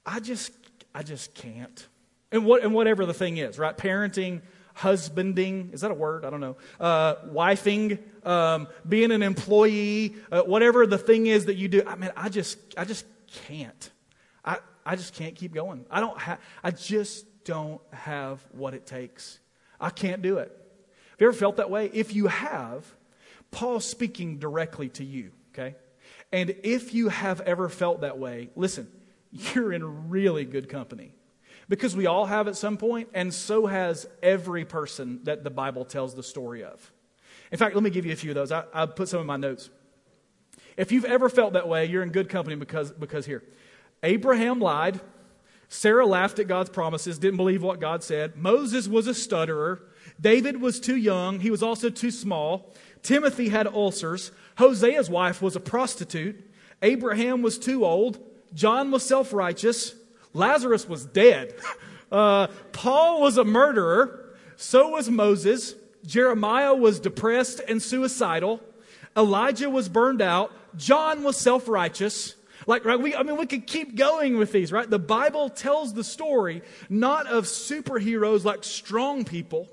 I 0.06 0.20
just 0.20 0.52
I 0.94 1.04
just 1.04 1.34
can't. 1.34 1.88
And 2.32 2.46
what 2.46 2.64
and 2.64 2.74
whatever 2.74 3.06
the 3.06 3.14
thing 3.14 3.38
is, 3.38 3.58
right? 3.58 3.76
Parenting, 3.76 4.42
husbanding, 4.76 5.72
is 5.74 5.82
that 5.82 5.92
a 5.92 5.96
word? 5.96 6.26
I 6.26 6.30
don't 6.30 6.42
know. 6.42 6.58
Uh, 6.80 7.16
wifing, 7.28 8.00
um, 8.26 8.68
being 8.88 9.12
an 9.12 9.24
employee, 9.24 10.16
uh, 10.32 10.42
whatever 10.42 10.86
the 10.86 10.98
thing 10.98 11.28
is 11.28 11.46
that 11.46 11.56
you 11.56 11.68
do. 11.68 11.84
I 11.86 11.96
mean, 11.96 12.12
I 12.16 12.30
just 12.30 12.60
I 12.78 12.86
just 12.86 13.06
can't. 13.48 13.92
I, 14.46 14.58
I 14.86 14.96
just 14.96 15.14
can't 15.16 15.36
keep 15.36 15.54
going. 15.54 15.86
I 15.90 16.00
don't 16.00 16.20
have 16.20 16.40
I 16.64 16.72
just 16.72 17.26
don't 17.50 17.82
have 17.92 18.46
what 18.52 18.76
it 18.76 18.86
takes. 18.86 19.40
I 19.82 19.90
can't 19.90 20.22
do 20.22 20.38
it. 20.38 20.50
Have 20.50 21.20
you 21.20 21.28
ever 21.30 21.36
felt 21.36 21.58
that 21.58 21.72
way? 21.72 21.90
If 21.92 22.14
you 22.14 22.28
have, 22.28 22.86
Paul's 23.50 23.86
speaking 23.86 24.38
directly 24.38 24.90
to 24.90 25.04
you, 25.04 25.32
okay? 25.52 25.76
And 26.32 26.56
if 26.62 26.94
you 26.94 27.10
have 27.10 27.42
ever 27.42 27.68
felt 27.68 28.02
that 28.02 28.20
way, 28.20 28.52
listen, 28.56 28.88
you're 29.32 29.74
in 29.74 30.10
really 30.10 30.46
good 30.46 30.70
company. 30.70 31.12
Because 31.68 31.96
we 31.96 32.06
all 32.06 32.28
have 32.28 32.48
at 32.48 32.56
some 32.56 32.78
point, 32.78 33.10
and 33.16 33.34
so 33.34 33.66
has 33.66 34.08
every 34.22 34.64
person 34.64 35.22
that 35.24 35.44
the 35.44 35.50
Bible 35.50 35.86
tells 35.86 36.14
the 36.14 36.22
story 36.22 36.64
of. 36.64 36.92
In 37.52 37.58
fact, 37.58 37.74
let 37.74 37.84
me 37.84 37.90
give 37.90 38.06
you 38.06 38.14
a 38.14 38.16
few 38.16 38.30
of 38.30 38.36
those. 38.36 38.52
I, 38.52 38.64
I 38.72 38.86
put 38.86 39.10
some 39.10 39.22
in 39.22 39.28
my 39.28 39.38
notes. 39.38 39.72
If 40.78 40.92
you've 40.92 41.06
ever 41.06 41.30
felt 41.30 41.54
that 41.54 41.68
way, 41.68 41.86
you're 41.86 42.04
in 42.04 42.10
good 42.10 42.30
company 42.30 42.56
because, 42.56 42.92
because 42.92 43.26
here, 43.26 43.44
Abraham 44.04 44.60
lied. 44.60 45.02
Sarah 45.70 46.06
laughed 46.06 46.40
at 46.40 46.48
God's 46.48 46.72
promises, 46.72 47.20
didn't 47.20 47.38
believe 47.38 47.62
what 47.62 47.80
God 47.80 48.04
said. 48.04 48.36
Moses 48.36 48.88
was 48.88 49.06
a 49.06 49.14
stutterer. 49.14 49.84
David 50.20 50.60
was 50.60 50.80
too 50.80 50.98
young. 50.98 51.40
He 51.40 51.52
was 51.52 51.62
also 51.62 51.90
too 51.90 52.12
small. 52.12 52.74
Timothy 53.04 53.50
had 53.50 53.68
ulcers. 53.68 54.32
Hosea's 54.58 55.10
wife 55.10 55.42
was 55.42 55.56
a 55.56 55.60
prostitute. 55.60 56.44
Abraham 56.82 57.44
was 57.44 57.60
too 57.60 57.86
old. 57.86 58.20
John 58.54 58.90
was 58.90 59.06
self 59.06 59.32
righteous. 59.32 59.96
Lazarus 60.34 60.88
was 60.88 61.06
dead. 61.06 61.56
Uh, 62.12 62.48
Paul 62.72 63.22
was 63.22 63.38
a 63.38 63.44
murderer. 63.44 64.34
So 64.56 64.90
was 64.90 65.12
Moses. 65.12 65.76
Jeremiah 66.08 66.74
was 66.74 67.00
depressed 67.00 67.62
and 67.68 67.80
suicidal. 67.80 68.62
Elijah 69.16 69.70
was 69.70 69.90
burned 69.90 70.20
out. 70.20 70.52
John 70.76 71.24
was 71.24 71.38
self 71.38 71.68
righteous. 71.68 72.34
Like, 72.70 72.86
right, 72.86 73.02
we, 73.02 73.16
I 73.16 73.24
mean, 73.24 73.36
we 73.36 73.48
could 73.48 73.66
keep 73.66 73.96
going 73.96 74.38
with 74.38 74.52
these, 74.52 74.72
right? 74.72 74.88
The 74.88 75.00
Bible 75.00 75.50
tells 75.50 75.96
the 75.96 76.04
story 76.04 76.62
not 76.88 77.26
of 77.26 77.46
superheroes 77.46 78.46
like 78.46 78.64
strong 78.64 79.26
people. 79.26 79.68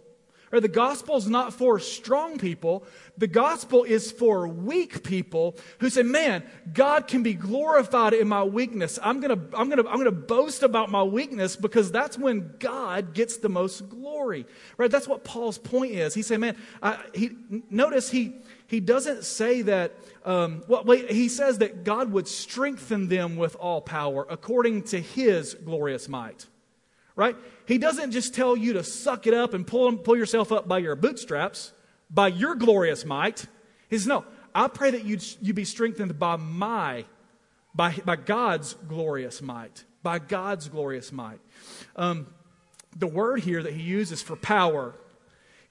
Or 0.50 0.60
the 0.60 0.68
gospel 0.68 1.16
is 1.16 1.28
not 1.28 1.52
for 1.52 1.78
strong 1.78 2.38
people. 2.38 2.86
The 3.18 3.26
gospel 3.26 3.84
is 3.84 4.10
for 4.10 4.48
weak 4.48 5.02
people 5.02 5.56
who 5.80 5.90
say, 5.90 6.04
man, 6.04 6.42
God 6.72 7.06
can 7.06 7.22
be 7.22 7.34
glorified 7.34 8.14
in 8.14 8.28
my 8.28 8.44
weakness. 8.44 8.98
I'm 9.02 9.20
going 9.20 9.36
to, 9.36 9.58
I'm 9.58 9.68
going 9.68 9.82
to, 9.82 9.90
I'm 9.90 9.96
going 9.96 10.04
to 10.06 10.12
boast 10.12 10.62
about 10.62 10.90
my 10.90 11.02
weakness 11.02 11.54
because 11.54 11.92
that's 11.92 12.16
when 12.16 12.54
God 12.60 13.12
gets 13.12 13.36
the 13.36 13.50
most 13.50 13.90
glory. 13.90 14.46
Right? 14.78 14.90
That's 14.90 15.08
what 15.08 15.22
Paul's 15.22 15.58
point 15.58 15.92
is. 15.92 16.14
He 16.14 16.22
said, 16.22 16.40
man, 16.40 16.56
I, 16.82 16.98
he, 17.12 17.32
notice 17.68 18.08
he, 18.08 18.36
he 18.66 18.80
doesn't 18.80 19.24
say 19.24 19.62
that, 19.62 19.94
um, 20.24 20.64
well, 20.66 20.84
he 20.84 21.28
says 21.28 21.58
that 21.58 21.84
God 21.84 22.10
would 22.12 22.26
strengthen 22.26 23.08
them 23.08 23.36
with 23.36 23.54
all 23.56 23.80
power 23.80 24.26
according 24.28 24.82
to 24.84 25.00
his 25.00 25.54
glorious 25.54 26.08
might. 26.08 26.46
Right? 27.14 27.36
He 27.66 27.78
doesn't 27.78 28.10
just 28.10 28.34
tell 28.34 28.56
you 28.56 28.74
to 28.74 28.84
suck 28.84 29.26
it 29.26 29.34
up 29.34 29.54
and 29.54 29.66
pull, 29.66 29.96
pull 29.96 30.16
yourself 30.16 30.52
up 30.52 30.68
by 30.68 30.78
your 30.78 30.96
bootstraps, 30.96 31.72
by 32.10 32.28
your 32.28 32.54
glorious 32.54 33.04
might. 33.04 33.46
He 33.88 33.96
says, 33.96 34.06
no, 34.06 34.24
I 34.54 34.68
pray 34.68 34.90
that 34.90 35.04
you 35.04 35.18
you 35.40 35.54
be 35.54 35.64
strengthened 35.64 36.18
by 36.18 36.36
my, 36.36 37.04
by, 37.74 37.92
by 38.04 38.16
God's 38.16 38.74
glorious 38.74 39.40
might. 39.40 39.84
By 40.02 40.18
God's 40.18 40.68
glorious 40.68 41.10
might. 41.12 41.40
Um, 41.94 42.26
the 42.96 43.06
word 43.06 43.40
here 43.40 43.62
that 43.62 43.72
he 43.72 43.82
uses 43.82 44.22
for 44.22 44.36
power 44.36 44.94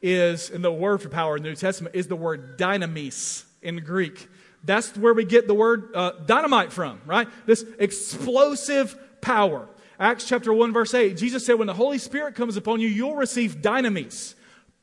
is, 0.05 0.51
and 0.51 0.63
the 0.63 0.71
word 0.71 1.01
for 1.01 1.09
power 1.09 1.35
in 1.35 1.41
the 1.41 1.49
New 1.49 1.55
Testament 1.55 1.95
is 1.95 2.07
the 2.07 2.15
word 2.15 2.59
dynamis 2.59 3.43
in 3.63 3.77
Greek. 3.77 4.29
That's 4.63 4.95
where 4.95 5.13
we 5.13 5.25
get 5.25 5.47
the 5.47 5.55
word 5.55 5.89
uh, 5.95 6.11
dynamite 6.25 6.71
from, 6.71 7.01
right? 7.07 7.27
This 7.47 7.65
explosive 7.79 8.95
power. 9.19 9.67
Acts 9.99 10.27
chapter 10.27 10.53
1, 10.53 10.73
verse 10.73 10.93
8, 10.93 11.17
Jesus 11.17 11.43
said, 11.43 11.55
When 11.55 11.67
the 11.67 11.73
Holy 11.73 11.97
Spirit 11.97 12.35
comes 12.35 12.55
upon 12.55 12.81
you, 12.81 12.87
you'll 12.87 13.15
receive 13.15 13.57
dynamis, 13.61 14.35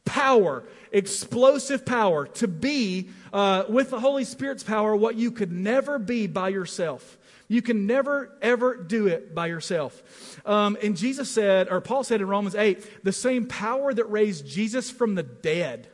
power, 0.05 0.65
explosive 0.91 1.87
power, 1.87 2.27
to 2.27 2.49
be, 2.49 3.11
uh, 3.33 3.65
with 3.69 3.91
the 3.91 4.01
Holy 4.01 4.25
Spirit's 4.25 4.65
power, 4.65 4.97
what 4.97 5.15
you 5.15 5.31
could 5.31 5.53
never 5.53 5.99
be 6.01 6.27
by 6.27 6.49
yourself. 6.49 7.17
You 7.53 7.61
can 7.61 7.87
never, 7.87 8.35
ever 8.41 8.75
do 8.77 9.09
it 9.09 9.35
by 9.35 9.49
yourself. 9.49 10.41
Um, 10.47 10.79
and 10.83 10.97
Jesus 10.97 11.31
said, 11.31 11.69
or 11.71 11.83
Paul 11.83 12.03
said 12.03 12.23
in 12.23 12.27
Romans 12.27 12.55
8, 12.55 13.05
the 13.05 13.13
same 13.13 13.45
power 13.45 13.93
that 13.93 14.11
raised 14.11 14.47
Jesus 14.47 14.91
from 14.91 15.17
the 15.17 15.23
dead, 15.23 15.87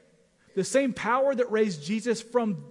the 0.55 0.63
same 0.63 0.93
power 0.93 1.35
that 1.35 1.51
raised 1.51 1.83
Jesus 1.83 2.23
from 2.23 2.65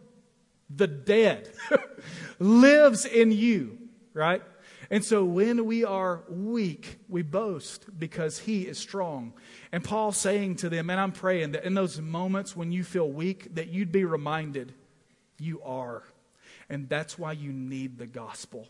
the 0.69 0.87
dead 0.87 1.51
lives 2.39 3.05
in 3.05 3.33
you, 3.33 3.77
right? 4.13 4.41
And 4.89 5.03
so 5.03 5.25
when 5.25 5.65
we 5.65 5.83
are 5.83 6.23
weak, 6.29 6.99
we 7.09 7.23
boast 7.23 7.99
because 7.99 8.39
he 8.39 8.61
is 8.61 8.77
strong. 8.77 9.33
And 9.73 9.83
Paul's 9.83 10.15
saying 10.15 10.55
to 10.57 10.69
them, 10.69 10.89
and 10.89 10.97
I'm 10.97 11.11
praying 11.11 11.51
that 11.51 11.65
in 11.65 11.73
those 11.73 11.99
moments 11.99 12.55
when 12.55 12.71
you 12.71 12.85
feel 12.85 13.11
weak, 13.11 13.53
that 13.55 13.67
you'd 13.67 13.91
be 13.91 14.05
reminded 14.05 14.73
you 15.39 15.61
are. 15.63 16.03
And 16.69 16.87
that's 16.87 17.19
why 17.19 17.33
you 17.33 17.51
need 17.51 17.97
the 17.97 18.07
gospel. 18.07 18.65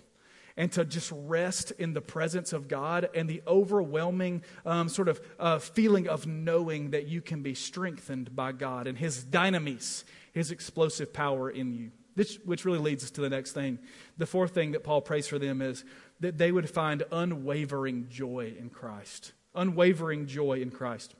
And 0.57 0.71
to 0.71 0.83
just 0.83 1.13
rest 1.15 1.71
in 1.71 1.93
the 1.93 2.01
presence 2.01 2.51
of 2.51 2.67
God 2.67 3.09
and 3.13 3.29
the 3.29 3.43
overwhelming 3.47 4.43
um, 4.65 4.89
sort 4.89 5.07
of 5.07 5.21
uh, 5.39 5.59
feeling 5.59 6.09
of 6.09 6.25
knowing 6.25 6.91
that 6.91 7.07
you 7.07 7.21
can 7.21 7.43
be 7.43 7.53
strengthened 7.53 8.35
by 8.35 8.51
God 8.51 8.87
and 8.87 8.97
His 8.97 9.23
dynamis, 9.23 10.03
His 10.33 10.51
explosive 10.51 11.13
power 11.13 11.49
in 11.49 11.73
you. 11.73 11.91
This, 12.15 12.39
which 12.43 12.65
really 12.65 12.79
leads 12.79 13.03
us 13.03 13.11
to 13.11 13.21
the 13.21 13.29
next 13.29 13.51
thing. 13.51 13.77
The 14.17 14.25
fourth 14.25 14.55
thing 14.55 14.71
that 14.71 14.83
Paul 14.83 15.01
prays 15.01 15.27
for 15.27 15.37
them 15.37 15.61
is 15.61 15.85
that 16.19 16.39
they 16.39 16.51
would 16.51 16.67
find 16.67 17.03
unwavering 17.11 18.07
joy 18.09 18.55
in 18.57 18.71
Christ. 18.71 19.33
Unwavering 19.53 20.25
joy 20.25 20.61
in 20.61 20.71
Christ. 20.71 21.13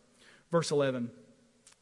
Verse 0.51 0.71
11 0.71 1.11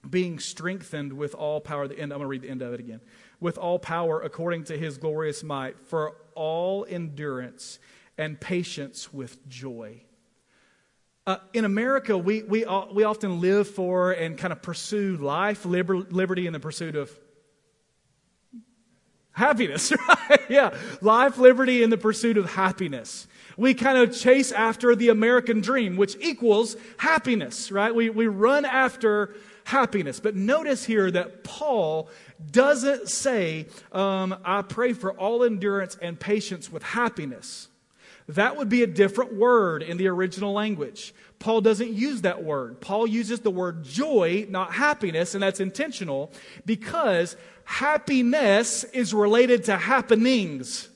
being 0.10 0.38
strengthened 0.38 1.14
with 1.14 1.34
all 1.34 1.60
power. 1.60 1.88
The 1.88 2.00
end, 2.00 2.14
I'm 2.14 2.20
going 2.20 2.26
to 2.26 2.28
read 2.28 2.42
the 2.44 2.50
end 2.50 2.62
of 2.62 2.74
it 2.74 2.80
again. 2.80 3.02
With 3.40 3.58
all 3.58 3.80
power 3.80 4.22
according 4.22 4.66
to 4.66 4.78
his 4.78 4.98
glorious 4.98 5.44
might, 5.44 5.80
for 5.80 6.16
all 6.36 6.86
endurance 6.88 7.80
and 8.18 8.40
patience 8.40 9.12
with 9.12 9.48
joy. 9.48 10.02
Uh, 11.28 11.38
in 11.54 11.66
America, 11.66 12.16
we, 12.16 12.44
we, 12.44 12.66
we 12.94 13.04
often 13.04 13.42
live 13.42 13.68
for 13.68 14.12
and 14.12 14.38
kind 14.38 14.54
of 14.54 14.62
pursue 14.62 15.18
life, 15.18 15.66
liber, 15.66 15.98
liberty, 15.98 16.46
and 16.46 16.54
the 16.54 16.60
pursuit 16.60 16.96
of 16.96 17.12
happiness, 19.32 19.92
right? 20.30 20.40
yeah. 20.50 20.76
Life, 21.02 21.38
liberty, 21.38 21.84
and 21.84 21.92
the 21.92 21.98
pursuit 21.98 22.38
of 22.38 22.52
happiness. 22.52 23.28
We 23.58 23.74
kind 23.74 23.98
of 23.98 24.16
chase 24.16 24.52
after 24.52 24.96
the 24.96 25.10
American 25.10 25.62
dream, 25.62 25.96
which 25.96 26.16
equals 26.20 26.76
happiness, 26.98 27.72
right? 27.72 27.94
We, 27.94 28.10
we 28.10 28.28
run 28.28 28.66
after 28.66 29.36
happiness. 29.64 30.20
But 30.20 30.36
notice 30.36 30.86
here 30.86 31.10
that 31.12 31.44
Paul 31.44 32.10
doesn't 32.52 33.10
say, 33.10 33.68
um, 33.92 34.36
I 34.44 34.62
pray 34.62 34.94
for 34.94 35.12
all 35.14 35.44
endurance 35.44 35.98
and 36.02 36.20
patience 36.20 36.72
with 36.72 36.84
happiness. 36.84 37.70
That 38.28 38.58
would 38.58 38.70
be 38.70 38.82
a 38.82 38.88
different 38.88 39.36
word 39.36 39.84
in 39.84 39.98
the 39.98 40.08
original 40.08 40.52
language. 40.52 41.14
Paul 41.38 41.62
doesn't 41.62 41.94
use 41.94 42.22
that 42.22 42.44
word. 42.44 42.82
Paul 42.82 43.06
uses 43.06 43.42
the 43.42 43.52
word 43.52 43.84
joy, 43.84 44.48
not 44.50 44.74
happiness, 44.74 45.36
and 45.36 45.44
that's 45.44 45.60
intentional 45.60 46.32
because 46.66 47.38
happiness 47.66 48.84
is 48.86 49.14
related 49.14 49.66
to 49.66 49.78
happenings. 49.78 50.90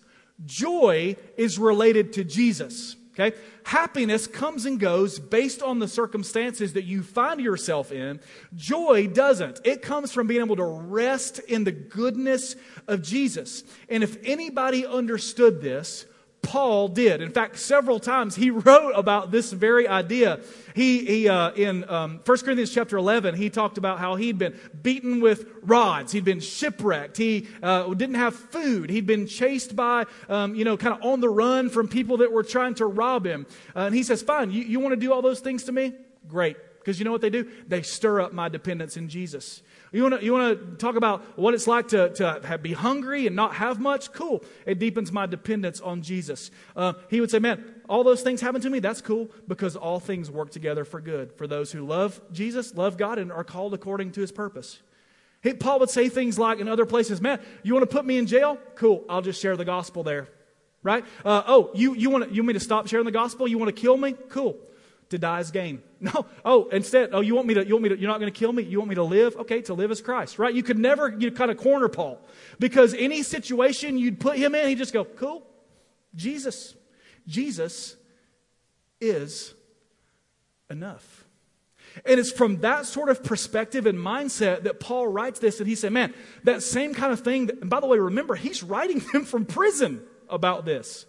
Joy 0.45 1.17
is 1.37 1.59
related 1.59 2.13
to 2.13 2.23
Jesus. 2.23 2.95
Okay? 3.19 3.35
Happiness 3.63 4.27
comes 4.27 4.65
and 4.65 4.79
goes 4.79 5.19
based 5.19 5.61
on 5.61 5.79
the 5.79 5.87
circumstances 5.87 6.73
that 6.73 6.85
you 6.85 7.03
find 7.03 7.41
yourself 7.41 7.91
in. 7.91 8.19
Joy 8.55 9.07
doesn't. 9.07 9.59
It 9.63 9.81
comes 9.81 10.11
from 10.11 10.27
being 10.27 10.41
able 10.41 10.55
to 10.55 10.63
rest 10.63 11.39
in 11.39 11.63
the 11.63 11.71
goodness 11.71 12.55
of 12.87 13.01
Jesus. 13.01 13.63
And 13.89 14.03
if 14.03 14.17
anybody 14.23 14.85
understood 14.85 15.61
this, 15.61 16.05
Paul 16.41 16.87
did. 16.87 17.21
In 17.21 17.31
fact, 17.31 17.57
several 17.57 17.99
times 17.99 18.35
he 18.35 18.49
wrote 18.49 18.93
about 18.95 19.31
this 19.31 19.51
very 19.51 19.87
idea. 19.87 20.39
He, 20.73 21.05
he 21.05 21.29
uh, 21.29 21.51
in 21.51 21.87
um, 21.89 22.21
1 22.25 22.37
Corinthians 22.39 22.73
chapter 22.73 22.97
11, 22.97 23.35
he 23.35 23.49
talked 23.49 23.77
about 23.77 23.99
how 23.99 24.15
he'd 24.15 24.37
been 24.37 24.57
beaten 24.81 25.21
with 25.21 25.45
rods. 25.61 26.11
He'd 26.11 26.25
been 26.25 26.39
shipwrecked. 26.39 27.17
He 27.17 27.47
uh, 27.61 27.93
didn't 27.93 28.15
have 28.15 28.35
food. 28.35 28.89
He'd 28.89 29.05
been 29.05 29.27
chased 29.27 29.75
by, 29.75 30.05
um, 30.27 30.55
you 30.55 30.65
know, 30.65 30.77
kind 30.77 30.95
of 30.95 31.03
on 31.03 31.19
the 31.19 31.29
run 31.29 31.69
from 31.69 31.87
people 31.87 32.17
that 32.17 32.31
were 32.31 32.43
trying 32.43 32.75
to 32.75 32.85
rob 32.85 33.25
him. 33.25 33.45
Uh, 33.75 33.81
and 33.81 33.95
he 33.95 34.03
says, 34.03 34.21
fine, 34.21 34.51
you, 34.51 34.63
you 34.63 34.79
want 34.79 34.93
to 34.93 34.99
do 34.99 35.13
all 35.13 35.21
those 35.21 35.41
things 35.41 35.65
to 35.65 35.71
me? 35.71 35.93
Great. 36.27 36.57
Because 36.79 36.99
you 36.99 37.05
know 37.05 37.11
what 37.11 37.21
they 37.21 37.29
do? 37.29 37.49
They 37.67 37.81
stir 37.81 38.21
up 38.21 38.33
my 38.33 38.49
dependence 38.49 38.97
in 38.97 39.09
Jesus. 39.09 39.61
You 39.91 40.03
want 40.03 40.19
to 40.19 40.25
you 40.25 40.75
talk 40.77 40.95
about 40.95 41.37
what 41.37 41.53
it's 41.53 41.65
like 41.65 41.89
to, 41.89 42.09
to 42.15 42.41
have, 42.43 42.61
be 42.61 42.73
hungry 42.73 43.25
and 43.25 43.35
not 43.35 43.55
have 43.55 43.79
much? 43.79 44.11
Cool. 44.13 44.43
It 44.65 44.77
deepens 44.77 45.11
my 45.11 45.25
dependence 45.25 45.81
on 45.81 46.03
Jesus. 46.03 46.51
Uh, 46.75 46.93
he 47.09 47.19
would 47.21 47.31
say, 47.31 47.39
Man, 47.39 47.63
all 47.87 48.03
those 48.03 48.21
things 48.21 48.41
happen 48.41 48.61
to 48.61 48.69
me. 48.69 48.79
That's 48.79 49.01
cool 49.01 49.29
because 49.47 49.75
all 49.75 49.99
things 49.99 50.29
work 50.29 50.51
together 50.51 50.85
for 50.85 51.01
good 51.01 51.33
for 51.33 51.47
those 51.47 51.71
who 51.71 51.85
love 51.85 52.21
Jesus, 52.31 52.75
love 52.75 52.97
God, 52.97 53.17
and 53.17 53.31
are 53.31 53.43
called 53.43 53.73
according 53.73 54.11
to 54.13 54.21
his 54.21 54.31
purpose. 54.31 54.79
He, 55.41 55.53
Paul 55.53 55.79
would 55.79 55.89
say 55.89 56.09
things 56.09 56.37
like 56.37 56.59
in 56.59 56.67
other 56.67 56.85
places, 56.85 57.19
Man, 57.19 57.39
you 57.63 57.73
want 57.73 57.89
to 57.89 57.95
put 57.95 58.05
me 58.05 58.17
in 58.17 58.27
jail? 58.27 58.57
Cool. 58.75 59.03
I'll 59.09 59.21
just 59.21 59.41
share 59.41 59.57
the 59.57 59.65
gospel 59.65 60.03
there. 60.03 60.27
Right? 60.83 61.03
Uh, 61.25 61.43
oh, 61.45 61.71
you, 61.73 61.93
you, 61.95 62.09
want 62.09 62.31
you 62.31 62.41
want 62.41 62.47
me 62.47 62.53
to 62.53 62.59
stop 62.59 62.87
sharing 62.87 63.05
the 63.05 63.11
gospel? 63.11 63.47
You 63.47 63.57
want 63.57 63.75
to 63.75 63.81
kill 63.81 63.97
me? 63.97 64.13
Cool 64.29 64.57
to 65.09 65.17
die 65.17 65.39
is 65.39 65.51
gain. 65.51 65.81
No. 66.01 66.25
Oh, 66.45 66.69
instead, 66.69 67.09
oh, 67.11 67.19
you 67.19 67.35
want 67.35 67.47
me 67.47 67.55
to, 67.55 67.65
you 67.65 67.73
want 67.73 67.83
me 67.83 67.89
to, 67.89 67.99
you're 67.99 68.09
not 68.09 68.19
going 68.19 68.31
to 68.31 68.37
kill 68.37 68.53
me? 68.53 68.63
You 68.63 68.79
want 68.79 68.89
me 68.89 68.95
to 68.95 69.03
live? 69.03 69.35
Okay, 69.37 69.61
to 69.63 69.73
live 69.73 69.91
is 69.91 70.01
Christ, 70.01 70.39
right? 70.39 70.53
You 70.53 70.63
could 70.63 70.77
never, 70.77 71.13
you 71.17 71.31
kind 71.31 71.51
of 71.51 71.57
corner 71.57 71.89
Paul 71.89 72.21
because 72.57 72.93
any 72.93 73.21
situation 73.21 73.97
you'd 73.97 74.19
put 74.19 74.37
him 74.37 74.55
in, 74.55 74.69
he'd 74.69 74.77
just 74.77 74.93
go, 74.93 75.03
cool. 75.03 75.45
Jesus, 76.15 76.75
Jesus 77.27 77.95
is 79.01 79.53
enough. 80.69 81.25
And 82.05 82.19
it's 82.19 82.31
from 82.31 82.61
that 82.61 82.85
sort 82.85 83.09
of 83.09 83.23
perspective 83.23 83.85
and 83.85 83.97
mindset 83.97 84.63
that 84.63 84.79
Paul 84.79 85.07
writes 85.07 85.39
this, 85.39 85.59
and 85.59 85.67
he 85.67 85.75
said, 85.75 85.91
man, 85.91 86.13
that 86.43 86.63
same 86.63 86.93
kind 86.93 87.11
of 87.11 87.21
thing. 87.21 87.47
That, 87.47 87.61
and 87.61 87.69
by 87.69 87.79
the 87.79 87.87
way, 87.87 87.97
remember, 87.97 88.35
he's 88.35 88.63
writing 88.63 88.99
them 89.13 89.25
from 89.25 89.45
prison 89.45 90.01
about 90.29 90.65
this. 90.65 91.05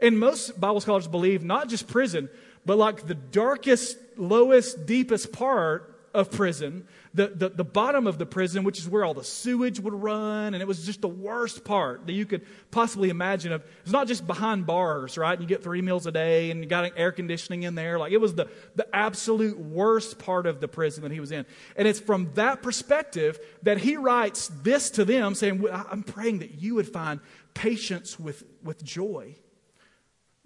And 0.00 0.18
most 0.18 0.58
Bible 0.58 0.80
scholars 0.80 1.06
believe 1.06 1.44
not 1.44 1.68
just 1.68 1.86
prison, 1.86 2.30
but 2.66 2.78
like 2.78 3.06
the 3.06 3.14
darkest, 3.14 3.96
lowest, 4.16 4.86
deepest 4.86 5.32
part 5.32 5.90
of 6.12 6.30
prison, 6.30 6.86
the, 7.14 7.28
the, 7.28 7.48
the, 7.50 7.64
bottom 7.64 8.06
of 8.08 8.18
the 8.18 8.26
prison, 8.26 8.64
which 8.64 8.78
is 8.78 8.88
where 8.88 9.04
all 9.04 9.14
the 9.14 9.22
sewage 9.22 9.78
would 9.78 9.94
run, 9.94 10.54
and 10.54 10.62
it 10.62 10.66
was 10.66 10.84
just 10.84 11.00
the 11.00 11.08
worst 11.08 11.64
part 11.64 12.06
that 12.06 12.12
you 12.12 12.26
could 12.26 12.44
possibly 12.72 13.10
imagine 13.10 13.52
of 13.52 13.64
it's 13.82 13.92
not 13.92 14.08
just 14.08 14.26
behind 14.26 14.66
bars, 14.66 15.16
right? 15.16 15.32
And 15.32 15.42
you 15.42 15.46
get 15.46 15.62
three 15.62 15.82
meals 15.82 16.06
a 16.06 16.12
day 16.12 16.50
and 16.50 16.62
you 16.62 16.68
got 16.68 16.90
air 16.96 17.12
conditioning 17.12 17.62
in 17.62 17.76
there. 17.76 17.98
Like 17.98 18.12
it 18.12 18.20
was 18.20 18.34
the, 18.34 18.48
the 18.74 18.86
absolute 18.94 19.58
worst 19.58 20.18
part 20.18 20.46
of 20.46 20.60
the 20.60 20.66
prison 20.66 21.04
that 21.04 21.12
he 21.12 21.20
was 21.20 21.30
in. 21.30 21.46
And 21.76 21.86
it's 21.86 22.00
from 22.00 22.30
that 22.34 22.60
perspective 22.60 23.38
that 23.62 23.78
he 23.78 23.96
writes 23.96 24.48
this 24.62 24.90
to 24.90 25.04
them, 25.04 25.36
saying, 25.36 25.64
I'm 25.72 26.02
praying 26.02 26.40
that 26.40 26.60
you 26.60 26.74
would 26.74 26.88
find 26.88 27.20
patience 27.54 28.18
with, 28.18 28.42
with 28.64 28.84
joy 28.84 29.36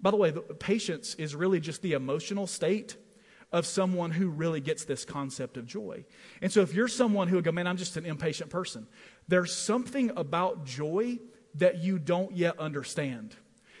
by 0.05 0.11
the 0.11 0.17
way, 0.17 0.29
the 0.29 0.41
patience 0.41 1.15
is 1.15 1.35
really 1.35 1.59
just 1.59 1.81
the 1.81 1.93
emotional 1.93 2.45
state 2.45 2.95
of 3.51 3.65
someone 3.65 4.11
who 4.11 4.29
really 4.29 4.61
gets 4.61 4.85
this 4.85 5.03
concept 5.03 5.57
of 5.57 5.65
joy. 5.65 6.05
And 6.43 6.51
so 6.51 6.61
if 6.61 6.75
you're 6.75 6.87
someone 6.87 7.27
who 7.27 7.37
would 7.37 7.43
go, 7.43 7.51
man, 7.51 7.65
I'm 7.65 7.75
just 7.75 7.97
an 7.97 8.05
impatient 8.05 8.51
person, 8.51 8.85
there's 9.27 9.51
something 9.51 10.11
about 10.15 10.63
joy 10.63 11.17
that 11.55 11.79
you 11.79 11.97
don't 11.97 12.37
yet 12.37 12.59
understand. 12.59 13.35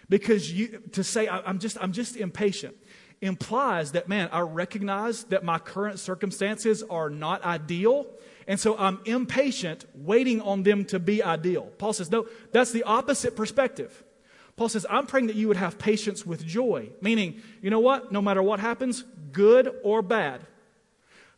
Because 0.09 0.51
you 0.51 0.81
to 0.93 1.03
say 1.03 1.29
I'm 1.29 1.59
just 1.59 1.77
I'm 1.79 1.91
just 1.91 2.17
impatient 2.17 2.75
implies 3.21 3.91
that 3.91 4.09
man, 4.09 4.27
I 4.31 4.39
recognize 4.39 5.25
that 5.25 5.43
my 5.43 5.59
current 5.59 5.99
circumstances 5.99 6.81
are 6.89 7.11
not 7.11 7.43
ideal. 7.43 8.07
And 8.47 8.59
so 8.59 8.75
I'm 8.79 8.99
impatient, 9.05 9.85
waiting 9.93 10.41
on 10.41 10.63
them 10.63 10.85
to 10.85 10.97
be 10.97 11.21
ideal. 11.21 11.71
Paul 11.77 11.93
says, 11.93 12.09
no, 12.09 12.25
that's 12.51 12.71
the 12.71 12.81
opposite 12.81 13.35
perspective. 13.35 14.04
Paul 14.55 14.69
says, 14.69 14.85
I'm 14.89 15.05
praying 15.05 15.27
that 15.27 15.35
you 15.35 15.47
would 15.49 15.57
have 15.57 15.77
patience 15.77 16.25
with 16.25 16.45
joy. 16.45 16.89
Meaning, 17.01 17.41
you 17.61 17.69
know 17.69 17.79
what? 17.79 18.11
No 18.11 18.21
matter 18.21 18.41
what 18.41 18.59
happens, 18.59 19.03
good 19.31 19.73
or 19.83 20.01
bad, 20.01 20.41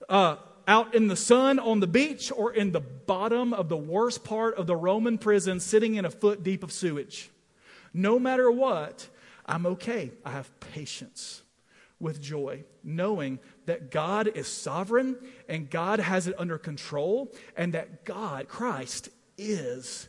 uh, 0.08 0.36
out 0.68 0.94
in 0.94 1.08
the 1.08 1.16
sun 1.16 1.60
on 1.60 1.80
the 1.80 1.88
beach 1.88 2.32
or 2.36 2.54
in 2.54 2.72
the 2.72 2.82
bottom 2.82 3.54
of 3.54 3.70
the 3.70 3.78
worst 3.78 4.24
part 4.24 4.56
of 4.56 4.68
the 4.68 4.76
Roman 4.76 5.18
prison, 5.18 5.60
sitting 5.60 5.96
in 5.96 6.06
a 6.06 6.12
foot 6.12 6.44
deep 6.44 6.64
of 6.64 6.72
sewage, 6.72 7.30
no 7.94 8.20
matter 8.20 8.52
what, 8.52 9.08
I'm 9.46 9.66
okay. 9.66 10.12
I 10.26 10.32
have 10.32 10.60
patience 10.60 11.42
with 12.00 12.22
joy, 12.22 12.64
knowing 12.84 13.40
that 13.66 13.90
God 13.90 14.28
is 14.28 14.48
sovereign 14.48 15.18
and 15.50 15.70
God 15.70 16.00
has 16.00 16.28
it 16.28 16.36
under 16.38 16.58
control 16.58 17.34
and 17.56 17.74
that 17.74 18.06
God, 18.06 18.48
Christ, 18.48 19.10
is 19.38 20.08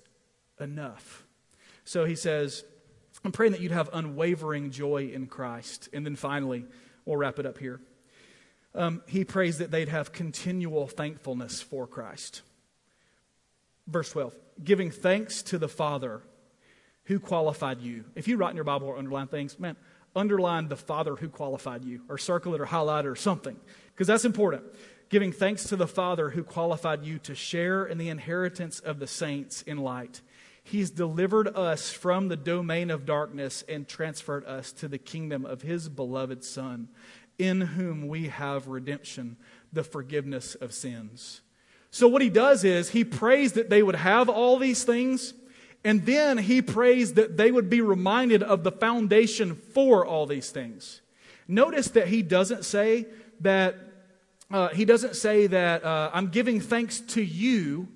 enough. 0.61 1.25
So 1.85 2.05
he 2.05 2.17
says, 2.17 2.65
I'm 3.25 3.33
praying 3.33 3.53
that 3.53 3.61
you'd 3.61 3.73
have 3.73 3.91
unwavering 3.93 4.71
joy 4.71 5.11
in 5.13 5.27
Christ. 5.27 5.89
And 5.93 6.07
then 6.07 6.17
finally, 6.17 6.65
we'll 7.05 7.17
wrap 7.17 7.39
it 7.39 7.47
up 7.47 7.59
here. 7.59 7.81
Um, 8.75 9.03
he 9.07 9.25
prays 9.25 9.59
that 9.59 9.71
they'd 9.71 9.89
have 9.89 10.13
continual 10.13 10.87
thankfulness 10.87 11.61
for 11.61 11.87
Christ. 11.87 12.43
Verse 13.87 14.11
12 14.11 14.35
giving 14.63 14.91
thanks 14.91 15.43
to 15.43 15.59
the 15.59 15.69
Father 15.69 16.21
who 17.05 17.19
qualified 17.19 17.81
you. 17.81 18.05
If 18.15 18.29
you 18.29 18.37
write 18.37 18.51
in 18.51 18.57
your 18.57 18.65
Bible 18.65 18.89
or 18.89 18.99
underline 18.99 19.29
things, 19.29 19.59
man, 19.59 19.77
underline 20.15 20.69
the 20.69 20.77
Father 20.77 21.15
who 21.17 21.29
qualified 21.29 21.85
you, 21.85 22.03
or 22.09 22.19
circle 22.19 22.55
it 22.55 22.61
or 22.61 22.67
highlight 22.67 23.05
it 23.05 23.09
or 23.09 23.17
something, 23.17 23.57
because 23.95 24.07
that's 24.07 24.25
important. 24.25 24.65
Giving 25.09 25.33
thanks 25.33 25.65
to 25.65 25.77
the 25.77 25.87
Father 25.87 26.31
who 26.31 26.45
qualified 26.45 27.05
you 27.05 27.19
to 27.21 27.35
share 27.35 27.87
in 27.87 27.97
the 27.97 28.11
inheritance 28.11 28.79
of 28.79 28.99
the 28.99 29.07
saints 29.07 29.63
in 29.63 29.79
light. 29.79 30.21
He's 30.71 30.91
delivered 30.91 31.49
us 31.49 31.91
from 31.91 32.29
the 32.29 32.37
domain 32.37 32.91
of 32.91 33.07
darkness 33.07 33.65
and 33.69 33.89
transferred 33.89 34.45
us 34.45 34.71
to 34.73 34.89
the 34.89 34.99
kingdom 34.99 35.47
of 35.47 35.63
His 35.63 35.89
beloved 35.89 36.45
Son, 36.45 36.89
in 37.39 37.61
whom 37.63 38.07
we 38.07 38.29
have 38.29 38.69
redemption, 38.69 39.39
the 39.73 39.83
forgiveness 39.83 40.55
of 40.55 40.75
sins. 40.75 41.41
So, 41.91 42.07
what 42.07 42.21
he 42.21 42.29
does 42.29 42.65
is 42.65 42.91
he 42.91 43.03
prays 43.03 43.55
that 43.55 43.71
they 43.71 43.83
would 43.83 43.95
have 43.95 44.29
all 44.29 44.59
these 44.59 44.85
things, 44.85 45.33
And 45.85 46.05
then 46.05 46.39
he 46.39 46.61
prays 46.61 47.15
that 47.15 47.37
they 47.37 47.51
would 47.51 47.71
be 47.71 47.81
reminded 47.81 48.43
of 48.43 48.65
the 48.65 48.73
foundation 48.73 49.55
for 49.55 50.05
all 50.05 50.27
these 50.27 50.51
things. 50.51 51.01
Notice 51.47 51.89
that 51.91 52.09
he 52.09 52.21
doesn't 52.21 52.65
say 52.65 53.07
that, 53.41 53.77
uh, 54.51 54.69
he 54.69 54.85
doesn't 54.85 55.15
say 55.15 55.47
that 55.47 55.85
uh, 55.85 56.11
I'm 56.13 56.29
giving 56.29 56.61
thanks 56.61 57.01
to 57.01 57.23
you 57.23 57.89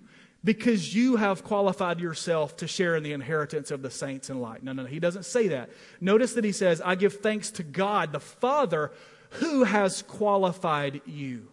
because 0.44 0.94
you 0.94 1.16
have 1.16 1.44
qualified 1.44 2.00
yourself 2.00 2.56
to 2.56 2.66
share 2.66 2.96
in 2.96 3.02
the 3.02 3.12
inheritance 3.12 3.70
of 3.70 3.82
the 3.82 3.90
saints 3.90 4.28
in 4.28 4.40
light. 4.40 4.62
No, 4.62 4.72
no, 4.72 4.82
no, 4.82 4.88
he 4.88 4.98
doesn't 4.98 5.24
say 5.24 5.48
that. 5.48 5.70
Notice 6.00 6.34
that 6.34 6.44
he 6.44 6.52
says, 6.52 6.80
I 6.84 6.94
give 6.94 7.20
thanks 7.20 7.50
to 7.52 7.62
God, 7.62 8.12
the 8.12 8.20
Father, 8.20 8.92
who 9.30 9.64
has 9.64 10.02
qualified 10.02 11.00
you. 11.06 11.48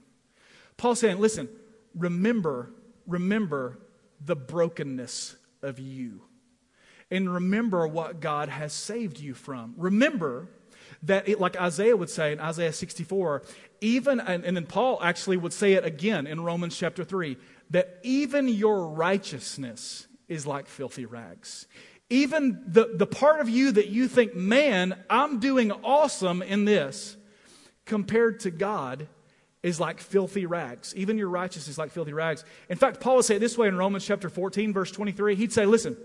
Paul's 0.78 1.00
saying, 1.00 1.20
listen, 1.20 1.50
remember, 1.96 2.72
remember 3.06 3.80
the 4.24 4.36
brokenness 4.36 5.36
of 5.62 5.80
you. 5.80 6.22
And 7.12 7.32
remember 7.34 7.88
what 7.88 8.20
God 8.20 8.50
has 8.50 8.74
saved 8.74 9.20
you 9.20 9.34
from. 9.34 9.74
Remember 9.78 10.48
that, 11.04 11.28
it, 11.30 11.39
like 11.39 11.60
Isaiah 11.60 11.95
would 11.95 12.10
say 12.10 12.32
in 12.32 12.39
Isaiah 12.39 12.74
64, 12.74 13.43
even, 13.82 14.20
and, 14.20 14.43
and 14.43 14.56
then 14.56 14.66
Paul 14.66 15.00
actually 15.02 15.38
would 15.38 15.54
say 15.54 15.74
it 15.74 15.86
again 15.86 16.28
in 16.28 16.41
Romans 16.41 16.78
chapter 16.78 17.04
3, 17.04 17.38
that 17.70 18.00
even 18.04 18.47
your 18.47 18.88
righteousness 18.88 20.08
is 20.28 20.45
like 20.45 20.68
filthy 20.68 21.06
rags. 21.06 21.68
Even 22.10 22.64
the, 22.66 22.91
the 22.95 23.06
part 23.06 23.39
of 23.39 23.50
you 23.50 23.72
that 23.72 23.89
you 23.89 24.08
think, 24.08 24.36
man, 24.36 24.95
I'm 25.10 25.39
doing 25.39 25.72
awesome 25.72 26.41
in 26.41 26.66
this, 26.66 27.16
compared 27.86 28.41
to 28.41 28.52
God, 28.52 29.08
is 29.62 29.80
like 29.80 30.00
filthy 30.00 30.45
rags. 30.45 30.95
Even 30.95 31.18
your 31.18 31.30
righteousness 31.30 31.68
is 31.68 31.78
like 31.78 31.91
filthy 31.91 32.14
rags. 32.14 32.45
In 32.70 32.78
fact, 32.78 33.00
Paul 33.00 33.18
would 33.18 33.26
say 33.26 33.36
it 33.36 33.39
this 33.39 33.58
way 33.58 33.68
in 33.68 33.78
Romans 33.78 34.06
chapter 34.06 34.30
14, 34.30 34.74
verse 34.74 34.91
23. 34.91 35.36
He'd 35.36 35.54
say, 35.54 35.66
listen, 35.66 35.97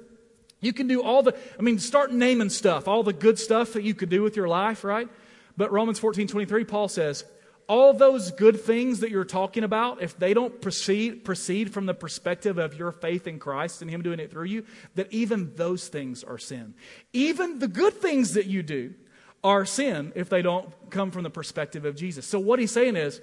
you 0.64 0.72
can 0.72 0.86
do 0.86 1.02
all 1.02 1.22
the, 1.22 1.36
I 1.58 1.62
mean, 1.62 1.78
start 1.78 2.12
naming 2.12 2.50
stuff, 2.50 2.88
all 2.88 3.02
the 3.02 3.12
good 3.12 3.38
stuff 3.38 3.72
that 3.74 3.82
you 3.82 3.94
could 3.94 4.08
do 4.08 4.22
with 4.22 4.36
your 4.36 4.48
life, 4.48 4.84
right? 4.84 5.08
But 5.56 5.72
Romans 5.72 5.98
14, 5.98 6.26
23, 6.26 6.64
Paul 6.64 6.88
says, 6.88 7.24
all 7.66 7.94
those 7.94 8.30
good 8.30 8.60
things 8.60 9.00
that 9.00 9.10
you're 9.10 9.24
talking 9.24 9.64
about, 9.64 10.02
if 10.02 10.18
they 10.18 10.34
don't 10.34 10.60
proceed, 10.60 11.24
proceed 11.24 11.72
from 11.72 11.86
the 11.86 11.94
perspective 11.94 12.58
of 12.58 12.74
your 12.74 12.92
faith 12.92 13.26
in 13.26 13.38
Christ 13.38 13.80
and 13.80 13.90
Him 13.90 14.02
doing 14.02 14.20
it 14.20 14.30
through 14.30 14.44
you, 14.44 14.64
that 14.96 15.10
even 15.12 15.54
those 15.54 15.88
things 15.88 16.22
are 16.22 16.38
sin. 16.38 16.74
Even 17.12 17.58
the 17.58 17.68
good 17.68 17.94
things 17.94 18.34
that 18.34 18.46
you 18.46 18.62
do 18.62 18.94
are 19.42 19.64
sin 19.64 20.12
if 20.14 20.28
they 20.28 20.42
don't 20.42 20.72
come 20.90 21.10
from 21.10 21.22
the 21.22 21.30
perspective 21.30 21.84
of 21.84 21.96
Jesus. 21.96 22.26
So, 22.26 22.38
what 22.38 22.58
he's 22.58 22.70
saying 22.70 22.96
is, 22.96 23.20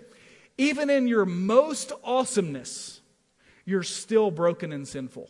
even 0.57 0.89
in 0.89 1.07
your 1.07 1.25
most 1.25 1.91
awesomeness, 2.03 3.01
you're 3.65 3.83
still 3.83 4.31
broken 4.31 4.71
and 4.71 4.87
sinful. 4.87 5.29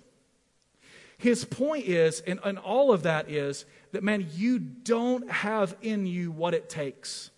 His 1.21 1.45
point 1.45 1.85
is, 1.85 2.21
and, 2.21 2.39
and 2.43 2.57
all 2.57 2.91
of 2.91 3.03
that 3.03 3.29
is, 3.29 3.65
that 3.91 4.01
man, 4.01 4.25
you 4.33 4.57
don't 4.57 5.29
have 5.29 5.75
in 5.83 6.07
you 6.07 6.31
what 6.31 6.55
it 6.55 6.67
takes 6.67 7.29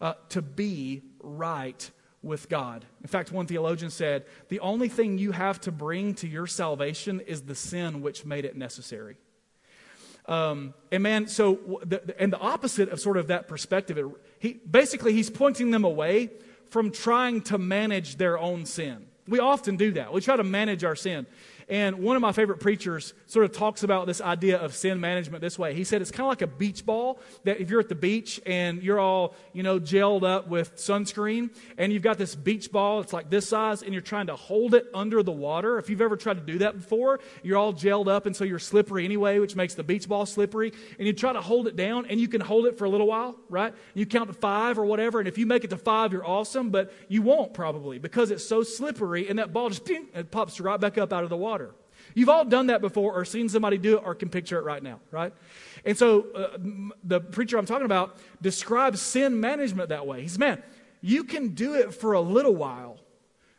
uh, 0.00 0.14
to 0.30 0.42
be 0.42 1.02
right 1.22 1.88
with 2.20 2.48
God. 2.48 2.84
In 3.00 3.06
fact, 3.06 3.30
one 3.30 3.46
theologian 3.46 3.92
said, 3.92 4.24
the 4.48 4.58
only 4.58 4.88
thing 4.88 5.18
you 5.18 5.30
have 5.30 5.60
to 5.60 5.70
bring 5.70 6.14
to 6.14 6.26
your 6.26 6.48
salvation 6.48 7.20
is 7.20 7.42
the 7.42 7.54
sin 7.54 8.02
which 8.02 8.24
made 8.24 8.44
it 8.44 8.56
necessary. 8.56 9.16
Um, 10.26 10.74
and 10.90 11.04
man, 11.04 11.28
so, 11.28 11.80
the, 11.86 12.20
and 12.20 12.32
the 12.32 12.40
opposite 12.40 12.88
of 12.88 12.98
sort 12.98 13.18
of 13.18 13.28
that 13.28 13.46
perspective, 13.46 13.98
it, 13.98 14.06
he, 14.40 14.54
basically, 14.68 15.12
he's 15.12 15.30
pointing 15.30 15.70
them 15.70 15.84
away 15.84 16.32
from 16.70 16.90
trying 16.90 17.40
to 17.42 17.56
manage 17.56 18.16
their 18.16 18.36
own 18.36 18.66
sin. 18.66 19.06
We 19.28 19.38
often 19.38 19.76
do 19.76 19.92
that. 19.92 20.12
We 20.12 20.20
try 20.20 20.34
to 20.34 20.42
manage 20.42 20.82
our 20.82 20.96
sin. 20.96 21.26
And 21.68 21.96
one 21.96 22.16
of 22.16 22.22
my 22.22 22.32
favorite 22.32 22.58
preachers 22.60 23.14
sort 23.26 23.44
of 23.44 23.52
talks 23.52 23.82
about 23.82 24.06
this 24.06 24.20
idea 24.20 24.58
of 24.58 24.74
sin 24.74 25.00
management 25.00 25.40
this 25.40 25.58
way. 25.58 25.74
He 25.74 25.84
said 25.84 26.02
it's 26.02 26.10
kind 26.10 26.22
of 26.22 26.28
like 26.28 26.42
a 26.42 26.46
beach 26.46 26.84
ball 26.84 27.20
that 27.44 27.60
if 27.60 27.70
you're 27.70 27.80
at 27.80 27.88
the 27.88 27.94
beach 27.94 28.40
and 28.46 28.82
you're 28.82 28.98
all, 28.98 29.34
you 29.52 29.62
know, 29.62 29.78
gelled 29.78 30.24
up 30.24 30.48
with 30.48 30.76
sunscreen 30.76 31.50
and 31.78 31.92
you've 31.92 32.02
got 32.02 32.18
this 32.18 32.34
beach 32.34 32.72
ball, 32.72 33.00
it's 33.00 33.12
like 33.12 33.30
this 33.30 33.48
size, 33.48 33.82
and 33.82 33.92
you're 33.92 34.02
trying 34.02 34.26
to 34.26 34.36
hold 34.36 34.74
it 34.74 34.86
under 34.94 35.22
the 35.22 35.32
water. 35.32 35.78
If 35.78 35.88
you've 35.88 36.00
ever 36.00 36.16
tried 36.16 36.34
to 36.34 36.52
do 36.52 36.58
that 36.58 36.76
before, 36.76 37.20
you're 37.42 37.58
all 37.58 37.72
gelled 37.72 38.08
up 38.08 38.26
and 38.26 38.34
so 38.34 38.44
you're 38.44 38.58
slippery 38.58 39.04
anyway, 39.04 39.38
which 39.38 39.56
makes 39.56 39.74
the 39.74 39.84
beach 39.84 40.08
ball 40.08 40.26
slippery. 40.26 40.72
And 40.98 41.06
you 41.06 41.12
try 41.12 41.32
to 41.32 41.40
hold 41.40 41.66
it 41.66 41.76
down 41.76 42.06
and 42.06 42.20
you 42.20 42.28
can 42.28 42.40
hold 42.40 42.66
it 42.66 42.78
for 42.78 42.84
a 42.84 42.88
little 42.88 43.06
while, 43.06 43.36
right? 43.48 43.74
You 43.94 44.06
count 44.06 44.28
to 44.28 44.34
five 44.34 44.78
or 44.78 44.84
whatever. 44.84 45.18
And 45.18 45.28
if 45.28 45.38
you 45.38 45.46
make 45.46 45.64
it 45.64 45.70
to 45.70 45.76
five, 45.76 46.12
you're 46.12 46.26
awesome, 46.26 46.70
but 46.70 46.92
you 47.08 47.22
won't 47.22 47.54
probably 47.54 47.98
because 47.98 48.30
it's 48.30 48.44
so 48.44 48.62
slippery 48.62 49.28
and 49.28 49.38
that 49.38 49.52
ball 49.52 49.68
just 49.68 49.88
it 49.88 50.30
pops 50.30 50.60
right 50.60 50.80
back 50.80 50.98
up 50.98 51.12
out 51.12 51.24
of 51.24 51.30
the 51.30 51.36
water. 51.36 51.61
You've 52.14 52.28
all 52.28 52.44
done 52.44 52.66
that 52.68 52.80
before 52.80 53.12
or 53.12 53.24
seen 53.24 53.48
somebody 53.48 53.78
do 53.78 53.96
it 53.96 54.02
or 54.04 54.14
can 54.14 54.28
picture 54.28 54.58
it 54.58 54.64
right 54.64 54.82
now, 54.82 55.00
right? 55.10 55.32
And 55.84 55.96
so 55.96 56.26
uh, 56.34 56.58
the 57.04 57.20
preacher 57.20 57.58
I'm 57.58 57.66
talking 57.66 57.86
about 57.86 58.16
describes 58.40 59.00
sin 59.00 59.40
management 59.40 59.88
that 59.88 60.06
way. 60.06 60.22
He 60.22 60.28
says, 60.28 60.38
man, 60.38 60.62
you 61.00 61.24
can 61.24 61.48
do 61.48 61.74
it 61.74 61.92
for 61.94 62.12
a 62.12 62.20
little 62.20 62.54
while, 62.54 62.98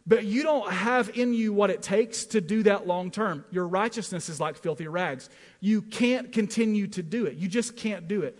but 0.07 0.23
you 0.23 0.43
don't 0.43 0.71
have 0.71 1.17
in 1.17 1.33
you 1.33 1.53
what 1.53 1.69
it 1.69 1.81
takes 1.81 2.25
to 2.25 2.41
do 2.41 2.63
that 2.63 2.87
long 2.87 3.11
term. 3.11 3.45
Your 3.51 3.67
righteousness 3.67 4.29
is 4.29 4.39
like 4.39 4.57
filthy 4.57 4.87
rags. 4.87 5.29
You 5.59 5.81
can't 5.81 6.31
continue 6.31 6.87
to 6.87 7.03
do 7.03 7.25
it. 7.25 7.35
You 7.35 7.47
just 7.47 7.75
can't 7.75 8.07
do 8.07 8.21
it. 8.21 8.37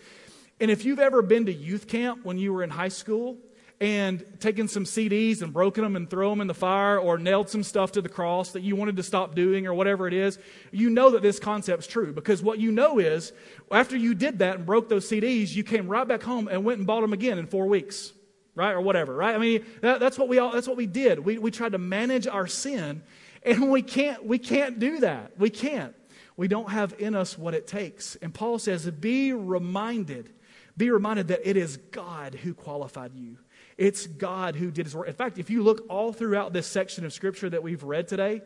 And 0.59 0.72
if 0.72 0.86
you've 0.86 0.99
ever 0.99 1.22
been 1.22 1.45
to 1.47 1.53
youth 1.53 1.88
camp 1.88 2.24
when 2.24 2.38
you 2.38 2.53
were 2.53 2.64
in 2.64 2.70
high 2.70 2.89
school, 2.89 3.38
and 3.84 4.24
taken 4.40 4.70
some 4.70 4.86
CDs 4.86 5.42
and 5.42 5.52
broken 5.52 5.84
them 5.84 5.98
and 5.98 6.10
throw 6.10 6.30
them 6.30 6.40
in 6.40 6.48
the 6.48 6.54
fire 6.54 6.98
or 6.98 7.18
nailed 7.18 7.50
some 7.50 7.64
stuff 7.64 7.92
to 7.92 8.02
the 8.02 8.08
cross 8.08 8.54
that 8.54 8.62
you 8.62 8.78
wanted 8.78 8.96
to 8.96 9.04
stop 9.04 9.36
doing 9.36 9.68
or 9.68 9.74
whatever 9.74 10.08
it 10.08 10.14
is, 10.14 10.40
you 10.72 10.90
know 10.90 11.10
that 11.10 11.22
this 11.22 11.38
concept's 11.38 11.86
true 11.86 12.14
because 12.14 12.42
what 12.42 12.60
you 12.60 12.72
know 12.72 12.98
is 12.98 13.34
after 13.70 13.98
you 13.98 14.16
did 14.16 14.40
that 14.40 14.56
and 14.56 14.66
broke 14.66 14.88
those 14.88 15.10
CDs, 15.10 15.54
you 15.54 15.66
came 15.66 15.90
right 15.90 16.08
back 16.08 16.24
home 16.24 16.48
and 16.48 16.64
went 16.64 16.78
and 16.78 16.88
bought 16.88 17.02
them 17.02 17.12
again 17.12 17.38
in 17.38 17.46
four 17.46 17.68
weeks, 17.68 18.14
right? 18.56 18.72
Or 18.72 18.80
whatever, 18.80 19.14
right? 19.14 19.36
I 19.36 19.38
mean, 19.38 19.66
that, 19.82 20.00
that's 20.00 20.18
what 20.18 20.30
we 20.30 20.40
all, 20.40 20.54
that's 20.54 20.68
what 20.68 20.78
we 20.78 20.86
did. 20.86 21.20
We, 21.20 21.38
we 21.38 21.52
tried 21.52 21.74
to 21.74 21.78
manage 21.78 22.26
our 22.26 22.48
sin 22.48 23.02
and 23.44 23.70
we 23.70 23.82
can't, 23.82 24.26
we 24.26 24.38
can't 24.38 24.80
do 24.80 25.02
that. 25.02 25.34
We 25.38 25.50
can't. 25.50 25.94
We 26.38 26.48
don't 26.48 26.70
have 26.70 26.96
in 27.00 27.16
us 27.16 27.38
what 27.38 27.54
it 27.54 27.68
takes. 27.68 28.16
And 28.16 28.34
Paul 28.34 28.60
says, 28.60 28.90
be 28.90 29.34
reminded, 29.34 30.30
be 30.78 30.90
reminded 30.90 31.28
that 31.28 31.42
it 31.44 31.58
is 31.58 31.76
God 31.76 32.36
who 32.36 32.54
qualified 32.54 33.12
you. 33.14 33.40
It's 33.78 34.05
God 34.07 34.55
who 34.55 34.71
did 34.71 34.86
his 34.86 34.95
work. 34.95 35.07
In 35.07 35.13
fact, 35.13 35.38
if 35.38 35.49
you 35.49 35.63
look 35.63 35.86
all 35.89 36.13
throughout 36.13 36.53
this 36.53 36.67
section 36.67 37.05
of 37.05 37.13
scripture 37.13 37.49
that 37.49 37.63
we've 37.63 37.84
read 37.84 38.07
today, 38.07 38.41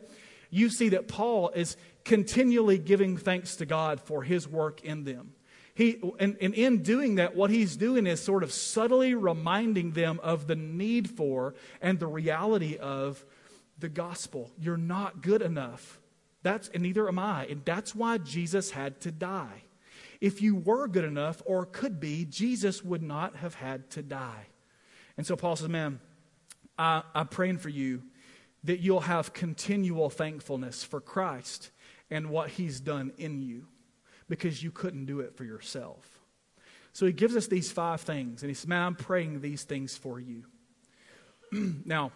you 0.50 0.70
see 0.70 0.90
that 0.90 1.08
Paul 1.08 1.50
is 1.50 1.76
continually 2.04 2.78
giving 2.78 3.16
thanks 3.16 3.56
to 3.56 3.66
God 3.66 4.00
for 4.00 4.22
his 4.22 4.48
work 4.48 4.82
in 4.82 5.04
them. 5.04 5.32
He, 5.74 6.00
and, 6.18 6.36
and 6.40 6.54
in 6.54 6.82
doing 6.82 7.16
that, 7.16 7.36
what 7.36 7.50
he's 7.50 7.76
doing 7.76 8.08
is 8.08 8.20
sort 8.20 8.42
of 8.42 8.52
subtly 8.52 9.14
reminding 9.14 9.92
them 9.92 10.18
of 10.24 10.48
the 10.48 10.56
need 10.56 11.08
for 11.08 11.54
and 11.80 12.00
the 12.00 12.08
reality 12.08 12.76
of 12.76 13.24
the 13.78 13.88
gospel. 13.88 14.50
You're 14.58 14.76
not 14.76 15.22
good 15.22 15.40
enough. 15.40 16.00
That's, 16.42 16.68
and 16.70 16.82
neither 16.82 17.06
am 17.06 17.20
I. 17.20 17.46
And 17.46 17.64
that's 17.64 17.94
why 17.94 18.18
Jesus 18.18 18.72
had 18.72 19.00
to 19.02 19.12
die. 19.12 19.62
If 20.20 20.42
you 20.42 20.56
were 20.56 20.88
good 20.88 21.04
enough 21.04 21.42
or 21.44 21.64
could 21.64 22.00
be, 22.00 22.24
Jesus 22.24 22.82
would 22.82 23.02
not 23.02 23.36
have 23.36 23.54
had 23.54 23.88
to 23.90 24.02
die. 24.02 24.47
And 25.18 25.26
so 25.26 25.36
Paul 25.36 25.56
says, 25.56 25.68
Man, 25.68 26.00
I, 26.78 27.02
I'm 27.14 27.28
praying 27.28 27.58
for 27.58 27.68
you 27.68 28.04
that 28.64 28.80
you'll 28.80 29.00
have 29.00 29.34
continual 29.34 30.08
thankfulness 30.08 30.82
for 30.82 31.00
Christ 31.00 31.70
and 32.10 32.30
what 32.30 32.50
he's 32.50 32.80
done 32.80 33.12
in 33.18 33.42
you 33.42 33.66
because 34.28 34.62
you 34.62 34.70
couldn't 34.70 35.04
do 35.04 35.20
it 35.20 35.36
for 35.36 35.44
yourself. 35.44 36.06
So 36.92 37.04
he 37.04 37.12
gives 37.12 37.36
us 37.36 37.46
these 37.46 37.70
five 37.70 38.00
things, 38.00 38.42
and 38.42 38.48
he 38.48 38.54
says, 38.54 38.66
Man, 38.66 38.82
I'm 38.82 38.94
praying 38.94 39.40
these 39.40 39.64
things 39.64 39.96
for 39.96 40.18
you. 40.18 40.44
now, 41.84 42.12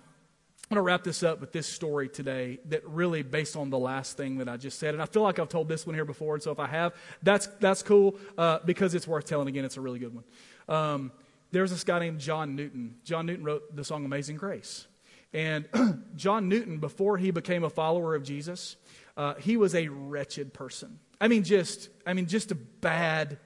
I'm 0.70 0.76
going 0.76 0.76
to 0.76 0.82
wrap 0.82 1.04
this 1.04 1.22
up 1.22 1.40
with 1.40 1.52
this 1.52 1.66
story 1.66 2.08
today 2.08 2.58
that 2.66 2.86
really 2.88 3.22
based 3.22 3.56
on 3.56 3.68
the 3.68 3.78
last 3.78 4.16
thing 4.16 4.38
that 4.38 4.48
I 4.48 4.56
just 4.56 4.78
said. 4.78 4.94
And 4.94 5.02
I 5.02 5.06
feel 5.06 5.22
like 5.22 5.38
I've 5.38 5.48
told 5.48 5.68
this 5.68 5.86
one 5.86 5.94
here 5.94 6.04
before, 6.04 6.34
and 6.34 6.42
so 6.42 6.50
if 6.50 6.58
I 6.58 6.66
have, 6.66 6.94
that's, 7.22 7.46
that's 7.60 7.82
cool 7.82 8.16
uh, 8.38 8.60
because 8.64 8.94
it's 8.94 9.06
worth 9.06 9.26
telling 9.26 9.48
again. 9.48 9.64
It's 9.64 9.76
a 9.76 9.80
really 9.80 9.98
good 9.98 10.14
one. 10.14 10.24
Um, 10.68 11.12
there's 11.52 11.70
this 11.70 11.84
guy 11.84 11.98
named 11.98 12.18
John 12.18 12.56
Newton. 12.56 12.96
John 13.04 13.26
Newton 13.26 13.44
wrote 13.44 13.76
the 13.76 13.84
song 13.84 14.04
Amazing 14.04 14.36
Grace. 14.36 14.86
And 15.32 15.68
John 16.16 16.48
Newton, 16.48 16.78
before 16.78 17.18
he 17.18 17.30
became 17.30 17.64
a 17.64 17.70
follower 17.70 18.14
of 18.14 18.22
Jesus, 18.22 18.76
uh, 19.16 19.34
he 19.34 19.56
was 19.56 19.74
a 19.74 19.88
wretched 19.88 20.52
person. 20.52 20.98
I 21.20 21.28
mean, 21.28 21.44
just, 21.44 21.88
I 22.06 22.14
mean, 22.14 22.26
just 22.26 22.50
a 22.50 22.54
bad 22.54 23.38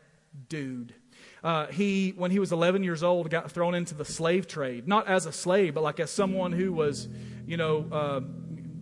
dude. 0.48 0.94
Uh, 1.44 1.66
he, 1.66 2.12
when 2.16 2.30
he 2.30 2.38
was 2.38 2.50
11 2.50 2.82
years 2.82 3.02
old, 3.02 3.30
got 3.30 3.50
thrown 3.50 3.74
into 3.74 3.94
the 3.94 4.04
slave 4.04 4.48
trade, 4.48 4.88
not 4.88 5.06
as 5.06 5.26
a 5.26 5.32
slave, 5.32 5.74
but 5.74 5.82
like 5.82 6.00
as 6.00 6.10
someone 6.10 6.52
who 6.52 6.72
was, 6.72 7.08
you 7.46 7.56
know, 7.56 7.86
uh, 7.92 8.20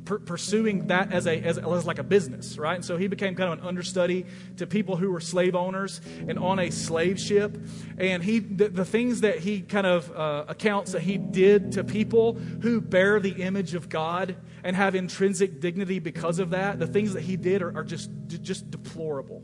per- 0.04 0.18
pursuing 0.18 0.86
that 0.88 1.12
as 1.12 1.26
a 1.26 1.40
as, 1.40 1.58
as 1.58 1.86
like 1.86 1.98
a 1.98 2.02
business, 2.02 2.58
right? 2.58 2.76
And 2.76 2.84
so 2.84 2.96
he 2.96 3.06
became 3.06 3.34
kind 3.34 3.52
of 3.52 3.58
an 3.58 3.64
understudy 3.64 4.26
to 4.56 4.66
people 4.66 4.96
who 4.96 5.10
were 5.10 5.20
slave 5.20 5.54
owners 5.54 6.00
and 6.28 6.38
on 6.38 6.58
a 6.58 6.70
slave 6.70 7.18
ship. 7.18 7.58
And 7.98 8.22
he 8.22 8.38
the, 8.38 8.68
the 8.68 8.84
things 8.84 9.22
that 9.22 9.38
he 9.38 9.60
kind 9.60 9.86
of 9.86 10.10
uh, 10.16 10.44
accounts 10.48 10.92
that 10.92 11.02
he 11.02 11.16
did 11.18 11.72
to 11.72 11.84
people 11.84 12.34
who 12.34 12.80
bear 12.80 13.20
the 13.20 13.42
image 13.42 13.74
of 13.74 13.88
God 13.88 14.36
and 14.62 14.76
have 14.76 14.94
intrinsic 14.94 15.60
dignity 15.60 15.98
because 15.98 16.38
of 16.38 16.50
that, 16.50 16.78
the 16.78 16.86
things 16.86 17.12
that 17.14 17.22
he 17.22 17.36
did 17.36 17.62
are, 17.62 17.76
are 17.76 17.84
just 17.84 18.10
just 18.42 18.70
deplorable. 18.70 19.42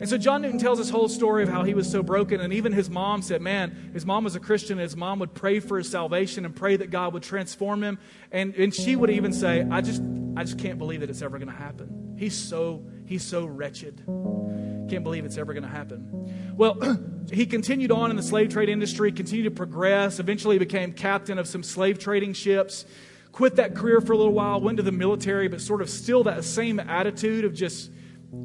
And 0.00 0.08
so 0.08 0.16
John 0.16 0.40
Newton 0.40 0.58
tells 0.58 0.78
this 0.78 0.88
whole 0.88 1.10
story 1.10 1.42
of 1.42 1.50
how 1.50 1.62
he 1.62 1.74
was 1.74 1.90
so 1.90 2.02
broken. 2.02 2.40
And 2.40 2.54
even 2.54 2.72
his 2.72 2.88
mom 2.88 3.20
said, 3.20 3.42
man, 3.42 3.90
his 3.92 4.06
mom 4.06 4.24
was 4.24 4.34
a 4.34 4.40
Christian. 4.40 4.78
And 4.78 4.80
his 4.80 4.96
mom 4.96 5.18
would 5.18 5.34
pray 5.34 5.60
for 5.60 5.76
his 5.76 5.90
salvation 5.90 6.46
and 6.46 6.56
pray 6.56 6.76
that 6.76 6.90
God 6.90 7.12
would 7.12 7.22
transform 7.22 7.82
him. 7.82 7.98
And, 8.32 8.54
and 8.54 8.74
she 8.74 8.96
would 8.96 9.10
even 9.10 9.34
say, 9.34 9.66
I 9.70 9.82
just, 9.82 10.02
I 10.36 10.44
just 10.44 10.58
can't 10.58 10.78
believe 10.78 11.00
that 11.00 11.10
it's 11.10 11.20
ever 11.20 11.38
going 11.38 11.50
to 11.50 11.54
happen. 11.54 12.16
He's 12.18 12.34
so, 12.34 12.82
he's 13.04 13.22
so 13.22 13.44
wretched. 13.44 14.02
Can't 14.88 15.04
believe 15.04 15.26
it's 15.26 15.36
ever 15.36 15.52
going 15.52 15.64
to 15.64 15.68
happen. 15.68 16.54
Well, 16.56 16.78
he 17.30 17.44
continued 17.44 17.92
on 17.92 18.08
in 18.08 18.16
the 18.16 18.22
slave 18.22 18.48
trade 18.48 18.70
industry, 18.70 19.12
continued 19.12 19.44
to 19.44 19.50
progress, 19.50 20.18
eventually 20.18 20.56
became 20.56 20.94
captain 20.94 21.38
of 21.38 21.46
some 21.46 21.62
slave 21.62 21.98
trading 21.98 22.32
ships 22.32 22.86
quit 23.32 23.56
that 23.56 23.76
career 23.76 24.00
for 24.00 24.12
a 24.12 24.16
little 24.16 24.32
while, 24.32 24.60
went 24.60 24.76
to 24.76 24.82
the 24.82 24.90
military, 24.90 25.46
but 25.46 25.60
sort 25.60 25.80
of 25.80 25.88
still 25.88 26.24
that 26.24 26.42
same 26.42 26.80
attitude 26.80 27.44
of 27.44 27.54
just 27.54 27.90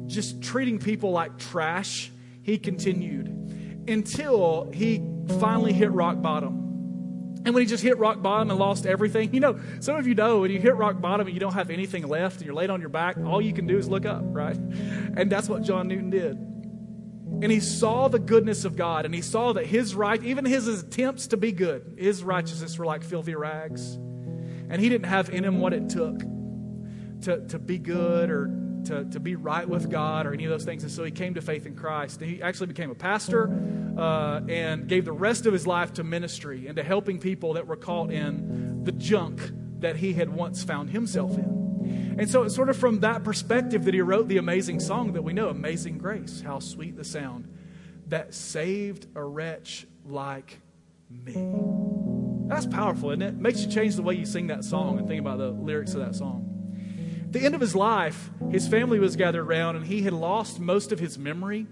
just 0.06 0.42
treating 0.42 0.78
people 0.78 1.10
like 1.10 1.38
trash, 1.38 2.10
he 2.42 2.58
continued 2.58 3.28
until 3.88 4.70
he 4.72 5.02
finally 5.40 5.72
hit 5.72 5.90
rock 5.92 6.20
bottom. 6.20 6.64
And 7.44 7.54
when 7.54 7.62
he 7.62 7.66
just 7.66 7.82
hit 7.82 7.98
rock 7.98 8.22
bottom 8.22 8.50
and 8.50 8.58
lost 8.58 8.86
everything, 8.86 9.32
you 9.34 9.40
know, 9.40 9.58
some 9.80 9.96
of 9.96 10.06
you 10.06 10.14
know 10.14 10.40
when 10.40 10.50
you 10.50 10.60
hit 10.60 10.76
rock 10.76 11.00
bottom 11.00 11.26
and 11.26 11.34
you 11.34 11.40
don't 11.40 11.54
have 11.54 11.70
anything 11.70 12.06
left 12.06 12.38
and 12.38 12.46
you're 12.46 12.54
laid 12.54 12.70
on 12.70 12.80
your 12.80 12.88
back, 12.88 13.16
all 13.18 13.40
you 13.40 13.52
can 13.52 13.66
do 13.66 13.78
is 13.78 13.88
look 13.88 14.06
up, 14.06 14.22
right? 14.24 14.56
And 15.16 15.32
that's 15.32 15.48
what 15.48 15.62
John 15.62 15.88
Newton 15.88 16.10
did. 16.10 16.36
And 16.36 17.50
he 17.50 17.60
saw 17.60 18.08
the 18.08 18.18
goodness 18.18 18.66
of 18.66 18.76
God 18.76 19.06
and 19.06 19.14
he 19.14 19.22
saw 19.22 19.54
that 19.54 19.64
his 19.64 19.94
right, 19.94 20.22
even 20.22 20.44
his 20.44 20.68
attempts 20.68 21.28
to 21.28 21.38
be 21.38 21.52
good, 21.52 21.96
his 21.96 22.22
righteousness 22.22 22.78
were 22.78 22.84
like 22.84 23.02
filthy 23.02 23.34
rags. 23.34 23.94
And 23.94 24.78
he 24.78 24.90
didn't 24.90 25.06
have 25.06 25.30
in 25.30 25.42
him 25.42 25.60
what 25.60 25.72
it 25.72 25.88
took 25.88 26.18
to, 27.22 27.46
to 27.48 27.58
be 27.58 27.78
good 27.78 28.30
or 28.30 28.65
to, 28.86 29.04
to 29.04 29.20
be 29.20 29.36
right 29.36 29.68
with 29.68 29.90
God 29.90 30.26
or 30.26 30.32
any 30.32 30.44
of 30.44 30.50
those 30.50 30.64
things. 30.64 30.82
And 30.82 30.90
so 30.90 31.04
he 31.04 31.10
came 31.10 31.34
to 31.34 31.40
faith 31.40 31.66
in 31.66 31.74
Christ. 31.74 32.20
He 32.20 32.42
actually 32.42 32.68
became 32.68 32.90
a 32.90 32.94
pastor 32.94 33.50
uh, 33.96 34.40
and 34.48 34.88
gave 34.88 35.04
the 35.04 35.12
rest 35.12 35.46
of 35.46 35.52
his 35.52 35.66
life 35.66 35.92
to 35.94 36.04
ministry 36.04 36.66
and 36.66 36.76
to 36.76 36.82
helping 36.82 37.18
people 37.18 37.54
that 37.54 37.66
were 37.66 37.76
caught 37.76 38.10
in 38.10 38.84
the 38.84 38.92
junk 38.92 39.40
that 39.80 39.96
he 39.96 40.12
had 40.12 40.28
once 40.28 40.64
found 40.64 40.90
himself 40.90 41.36
in. 41.36 42.16
And 42.18 42.28
so 42.28 42.44
it's 42.44 42.54
sort 42.54 42.70
of 42.70 42.76
from 42.76 43.00
that 43.00 43.24
perspective 43.24 43.84
that 43.84 43.94
he 43.94 44.00
wrote 44.00 44.28
the 44.28 44.38
amazing 44.38 44.80
song 44.80 45.12
that 45.12 45.22
we 45.22 45.32
know, 45.32 45.48
Amazing 45.48 45.98
Grace. 45.98 46.40
How 46.40 46.58
sweet 46.58 46.96
the 46.96 47.04
sound 47.04 47.52
that 48.08 48.34
saved 48.34 49.06
a 49.14 49.22
wretch 49.22 49.86
like 50.04 50.60
me. 51.10 51.34
That's 52.48 52.66
powerful, 52.66 53.10
isn't 53.10 53.22
it? 53.22 53.34
Makes 53.36 53.64
you 53.64 53.70
change 53.70 53.96
the 53.96 54.02
way 54.02 54.14
you 54.14 54.24
sing 54.24 54.46
that 54.48 54.64
song 54.64 54.98
and 54.98 55.06
think 55.06 55.20
about 55.20 55.38
the 55.38 55.50
lyrics 55.50 55.94
of 55.94 56.00
that 56.00 56.14
song 56.14 56.45
the 57.36 57.44
end 57.44 57.54
of 57.54 57.60
his 57.60 57.76
life, 57.76 58.30
his 58.50 58.66
family 58.66 58.98
was 58.98 59.14
gathered 59.14 59.42
around 59.42 59.76
and 59.76 59.86
he 59.86 60.02
had 60.02 60.14
lost 60.14 60.58
most 60.58 60.90
of 60.90 60.98
his 60.98 61.18
memory. 61.18 61.66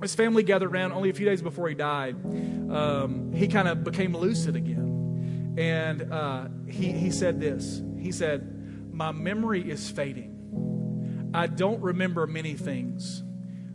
His 0.00 0.14
family 0.14 0.42
gathered 0.42 0.72
around 0.72 0.92
only 0.92 1.10
a 1.10 1.14
few 1.14 1.26
days 1.26 1.42
before 1.42 1.68
he 1.68 1.74
died. 1.74 2.16
Um, 2.24 3.32
he 3.34 3.48
kind 3.48 3.68
of 3.68 3.84
became 3.84 4.16
lucid 4.16 4.56
again. 4.56 5.54
And 5.58 6.12
uh, 6.12 6.48
he, 6.66 6.92
he 6.92 7.10
said 7.10 7.40
this 7.40 7.82
He 7.98 8.12
said, 8.12 8.92
My 8.94 9.12
memory 9.12 9.70
is 9.70 9.90
fading. 9.90 11.30
I 11.34 11.46
don't 11.48 11.82
remember 11.82 12.26
many 12.26 12.54
things, 12.54 13.22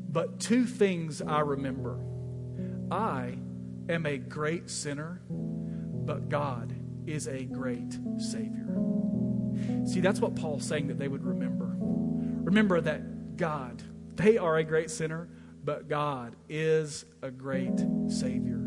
but 0.10 0.40
two 0.40 0.66
things 0.66 1.22
I 1.22 1.42
remember. 1.42 2.00
I 2.90 3.38
am 3.88 4.06
a 4.06 4.18
great 4.18 4.70
sinner, 4.70 5.22
but 5.30 6.30
God 6.30 6.74
is 7.06 7.28
a 7.28 7.44
great 7.44 7.98
Savior. 8.18 9.01
See, 9.86 10.00
that's 10.00 10.20
what 10.20 10.36
Paul's 10.36 10.66
saying 10.66 10.88
that 10.88 11.00
they 11.00 11.08
would 11.08 11.24
remember. 11.24 11.72
Remember 12.44 12.82
that 12.82 13.38
God, 13.38 13.82
they 14.16 14.38
are 14.38 14.58
a 14.58 14.64
great 14.64 14.90
sinner, 14.90 15.30
but 15.64 15.88
God 15.88 16.36
is 16.50 17.06
a 17.22 17.32
great 17.32 17.80
Savior. 18.08 18.58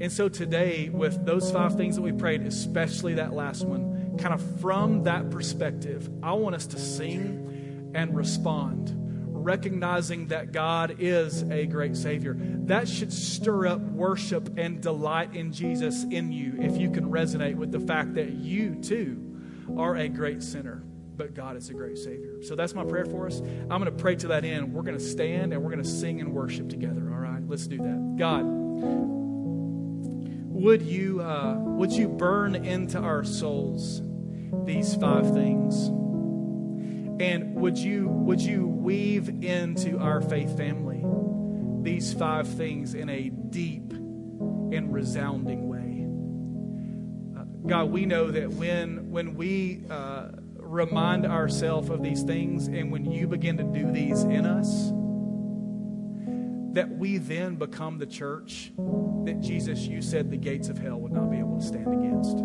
And 0.00 0.10
so 0.10 0.28
today, 0.28 0.88
with 0.88 1.24
those 1.24 1.50
five 1.52 1.76
things 1.76 1.96
that 1.96 2.02
we 2.02 2.12
prayed, 2.12 2.42
especially 2.42 3.14
that 3.14 3.32
last 3.32 3.64
one, 3.64 4.18
kind 4.18 4.34
of 4.34 4.60
from 4.60 5.04
that 5.04 5.30
perspective, 5.30 6.08
I 6.22 6.32
want 6.32 6.56
us 6.56 6.66
to 6.68 6.78
sing 6.78 7.92
and 7.94 8.14
respond, 8.14 8.92
recognizing 9.28 10.28
that 10.28 10.50
God 10.50 10.96
is 10.98 11.42
a 11.42 11.66
great 11.66 11.96
Savior. 11.96 12.36
That 12.38 12.88
should 12.88 13.12
stir 13.12 13.68
up 13.68 13.80
worship 13.80 14.58
and 14.58 14.80
delight 14.80 15.34
in 15.34 15.52
Jesus 15.52 16.04
in 16.10 16.32
you 16.32 16.56
if 16.58 16.76
you 16.76 16.90
can 16.90 17.10
resonate 17.10 17.54
with 17.54 17.70
the 17.70 17.80
fact 17.80 18.14
that 18.14 18.32
you 18.32 18.74
too 18.76 19.33
are 19.76 19.96
a 19.96 20.08
great 20.08 20.42
sinner, 20.42 20.84
but 21.16 21.34
God 21.34 21.56
is 21.56 21.70
a 21.70 21.74
great 21.74 21.98
Savior. 21.98 22.42
So 22.42 22.54
that's 22.54 22.74
my 22.74 22.84
prayer 22.84 23.04
for 23.04 23.26
us. 23.26 23.40
I'm 23.40 23.68
going 23.68 23.84
to 23.84 23.90
pray 23.92 24.16
to 24.16 24.28
that 24.28 24.44
end. 24.44 24.72
We're 24.72 24.82
going 24.82 24.98
to 24.98 25.04
stand 25.04 25.52
and 25.52 25.62
we're 25.62 25.70
going 25.70 25.82
to 25.82 25.88
sing 25.88 26.20
and 26.20 26.32
worship 26.32 26.68
together. 26.68 27.10
All 27.12 27.20
right, 27.20 27.42
let's 27.46 27.66
do 27.66 27.78
that. 27.78 28.16
God, 28.18 28.44
would 30.54 30.82
you 30.82 31.20
uh, 31.20 31.56
would 31.58 31.92
you 31.92 32.08
burn 32.08 32.54
into 32.54 32.98
our 32.98 33.24
souls 33.24 34.02
these 34.64 34.94
five 34.94 35.32
things? 35.34 35.88
And 37.20 37.54
would 37.56 37.78
you 37.78 38.08
would 38.08 38.40
you 38.40 38.66
weave 38.66 39.28
into 39.44 39.98
our 39.98 40.20
faith 40.20 40.56
family 40.56 41.04
these 41.82 42.12
five 42.14 42.48
things 42.48 42.94
in 42.94 43.08
a 43.08 43.28
deep 43.28 43.92
and 43.92 44.92
resounding 44.92 45.68
way? 45.68 45.73
God, 47.66 47.90
we 47.90 48.04
know 48.04 48.30
that 48.30 48.50
when, 48.50 49.10
when 49.10 49.36
we 49.36 49.84
uh, 49.88 50.28
remind 50.56 51.24
ourselves 51.24 51.88
of 51.88 52.02
these 52.02 52.22
things 52.22 52.68
and 52.68 52.92
when 52.92 53.10
you 53.10 53.26
begin 53.26 53.56
to 53.56 53.62
do 53.62 53.90
these 53.90 54.22
in 54.24 54.44
us, 54.44 54.90
that 56.74 56.90
we 56.90 57.16
then 57.18 57.54
become 57.54 57.98
the 57.98 58.06
church 58.06 58.72
that 59.24 59.40
Jesus, 59.40 59.80
you 59.80 60.02
said 60.02 60.30
the 60.30 60.36
gates 60.36 60.68
of 60.68 60.76
hell 60.76 61.00
would 61.00 61.12
not 61.12 61.30
be 61.30 61.38
able 61.38 61.58
to 61.58 61.64
stand 61.64 61.86
against. 61.86 62.38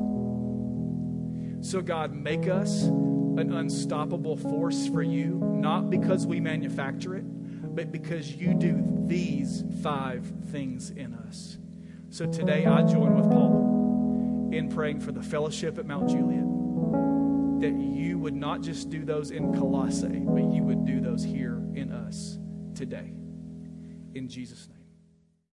So, 1.69 1.81
God, 1.81 2.13
make 2.13 2.47
us 2.47 2.83
an 2.83 3.51
unstoppable 3.53 4.37
force 4.37 4.87
for 4.87 5.01
you, 5.01 5.39
not 5.55 5.89
because 5.89 6.25
we 6.25 6.39
manufacture 6.39 7.15
it, 7.15 7.25
but 7.75 7.91
because 7.91 8.33
you 8.35 8.53
do 8.53 8.81
these 9.05 9.65
five 9.81 10.31
things 10.51 10.91
in 10.91 11.13
us. 11.13 11.57
So 12.09 12.25
today 12.25 12.65
I 12.65 12.83
join 12.83 13.15
with 13.15 13.29
Paul 13.29 13.68
in 14.51 14.69
praying 14.69 14.99
for 14.99 15.11
the 15.11 15.21
fellowship 15.21 15.77
at 15.77 15.85
Mount 15.85 16.09
Juliet 16.09 16.45
that 17.61 17.77
you 17.77 18.17
would 18.17 18.35
not 18.35 18.61
just 18.61 18.89
do 18.89 19.03
those 19.03 19.31
in 19.31 19.53
Colossae, 19.53 20.23
but 20.25 20.43
you 20.51 20.63
would 20.63 20.85
do 20.85 21.01
those 21.01 21.23
here 21.23 21.61
in 21.73 21.91
us 21.91 22.39
today. 22.73 23.11
In 24.15 24.27
Jesus' 24.29 24.69
name. 24.69 24.78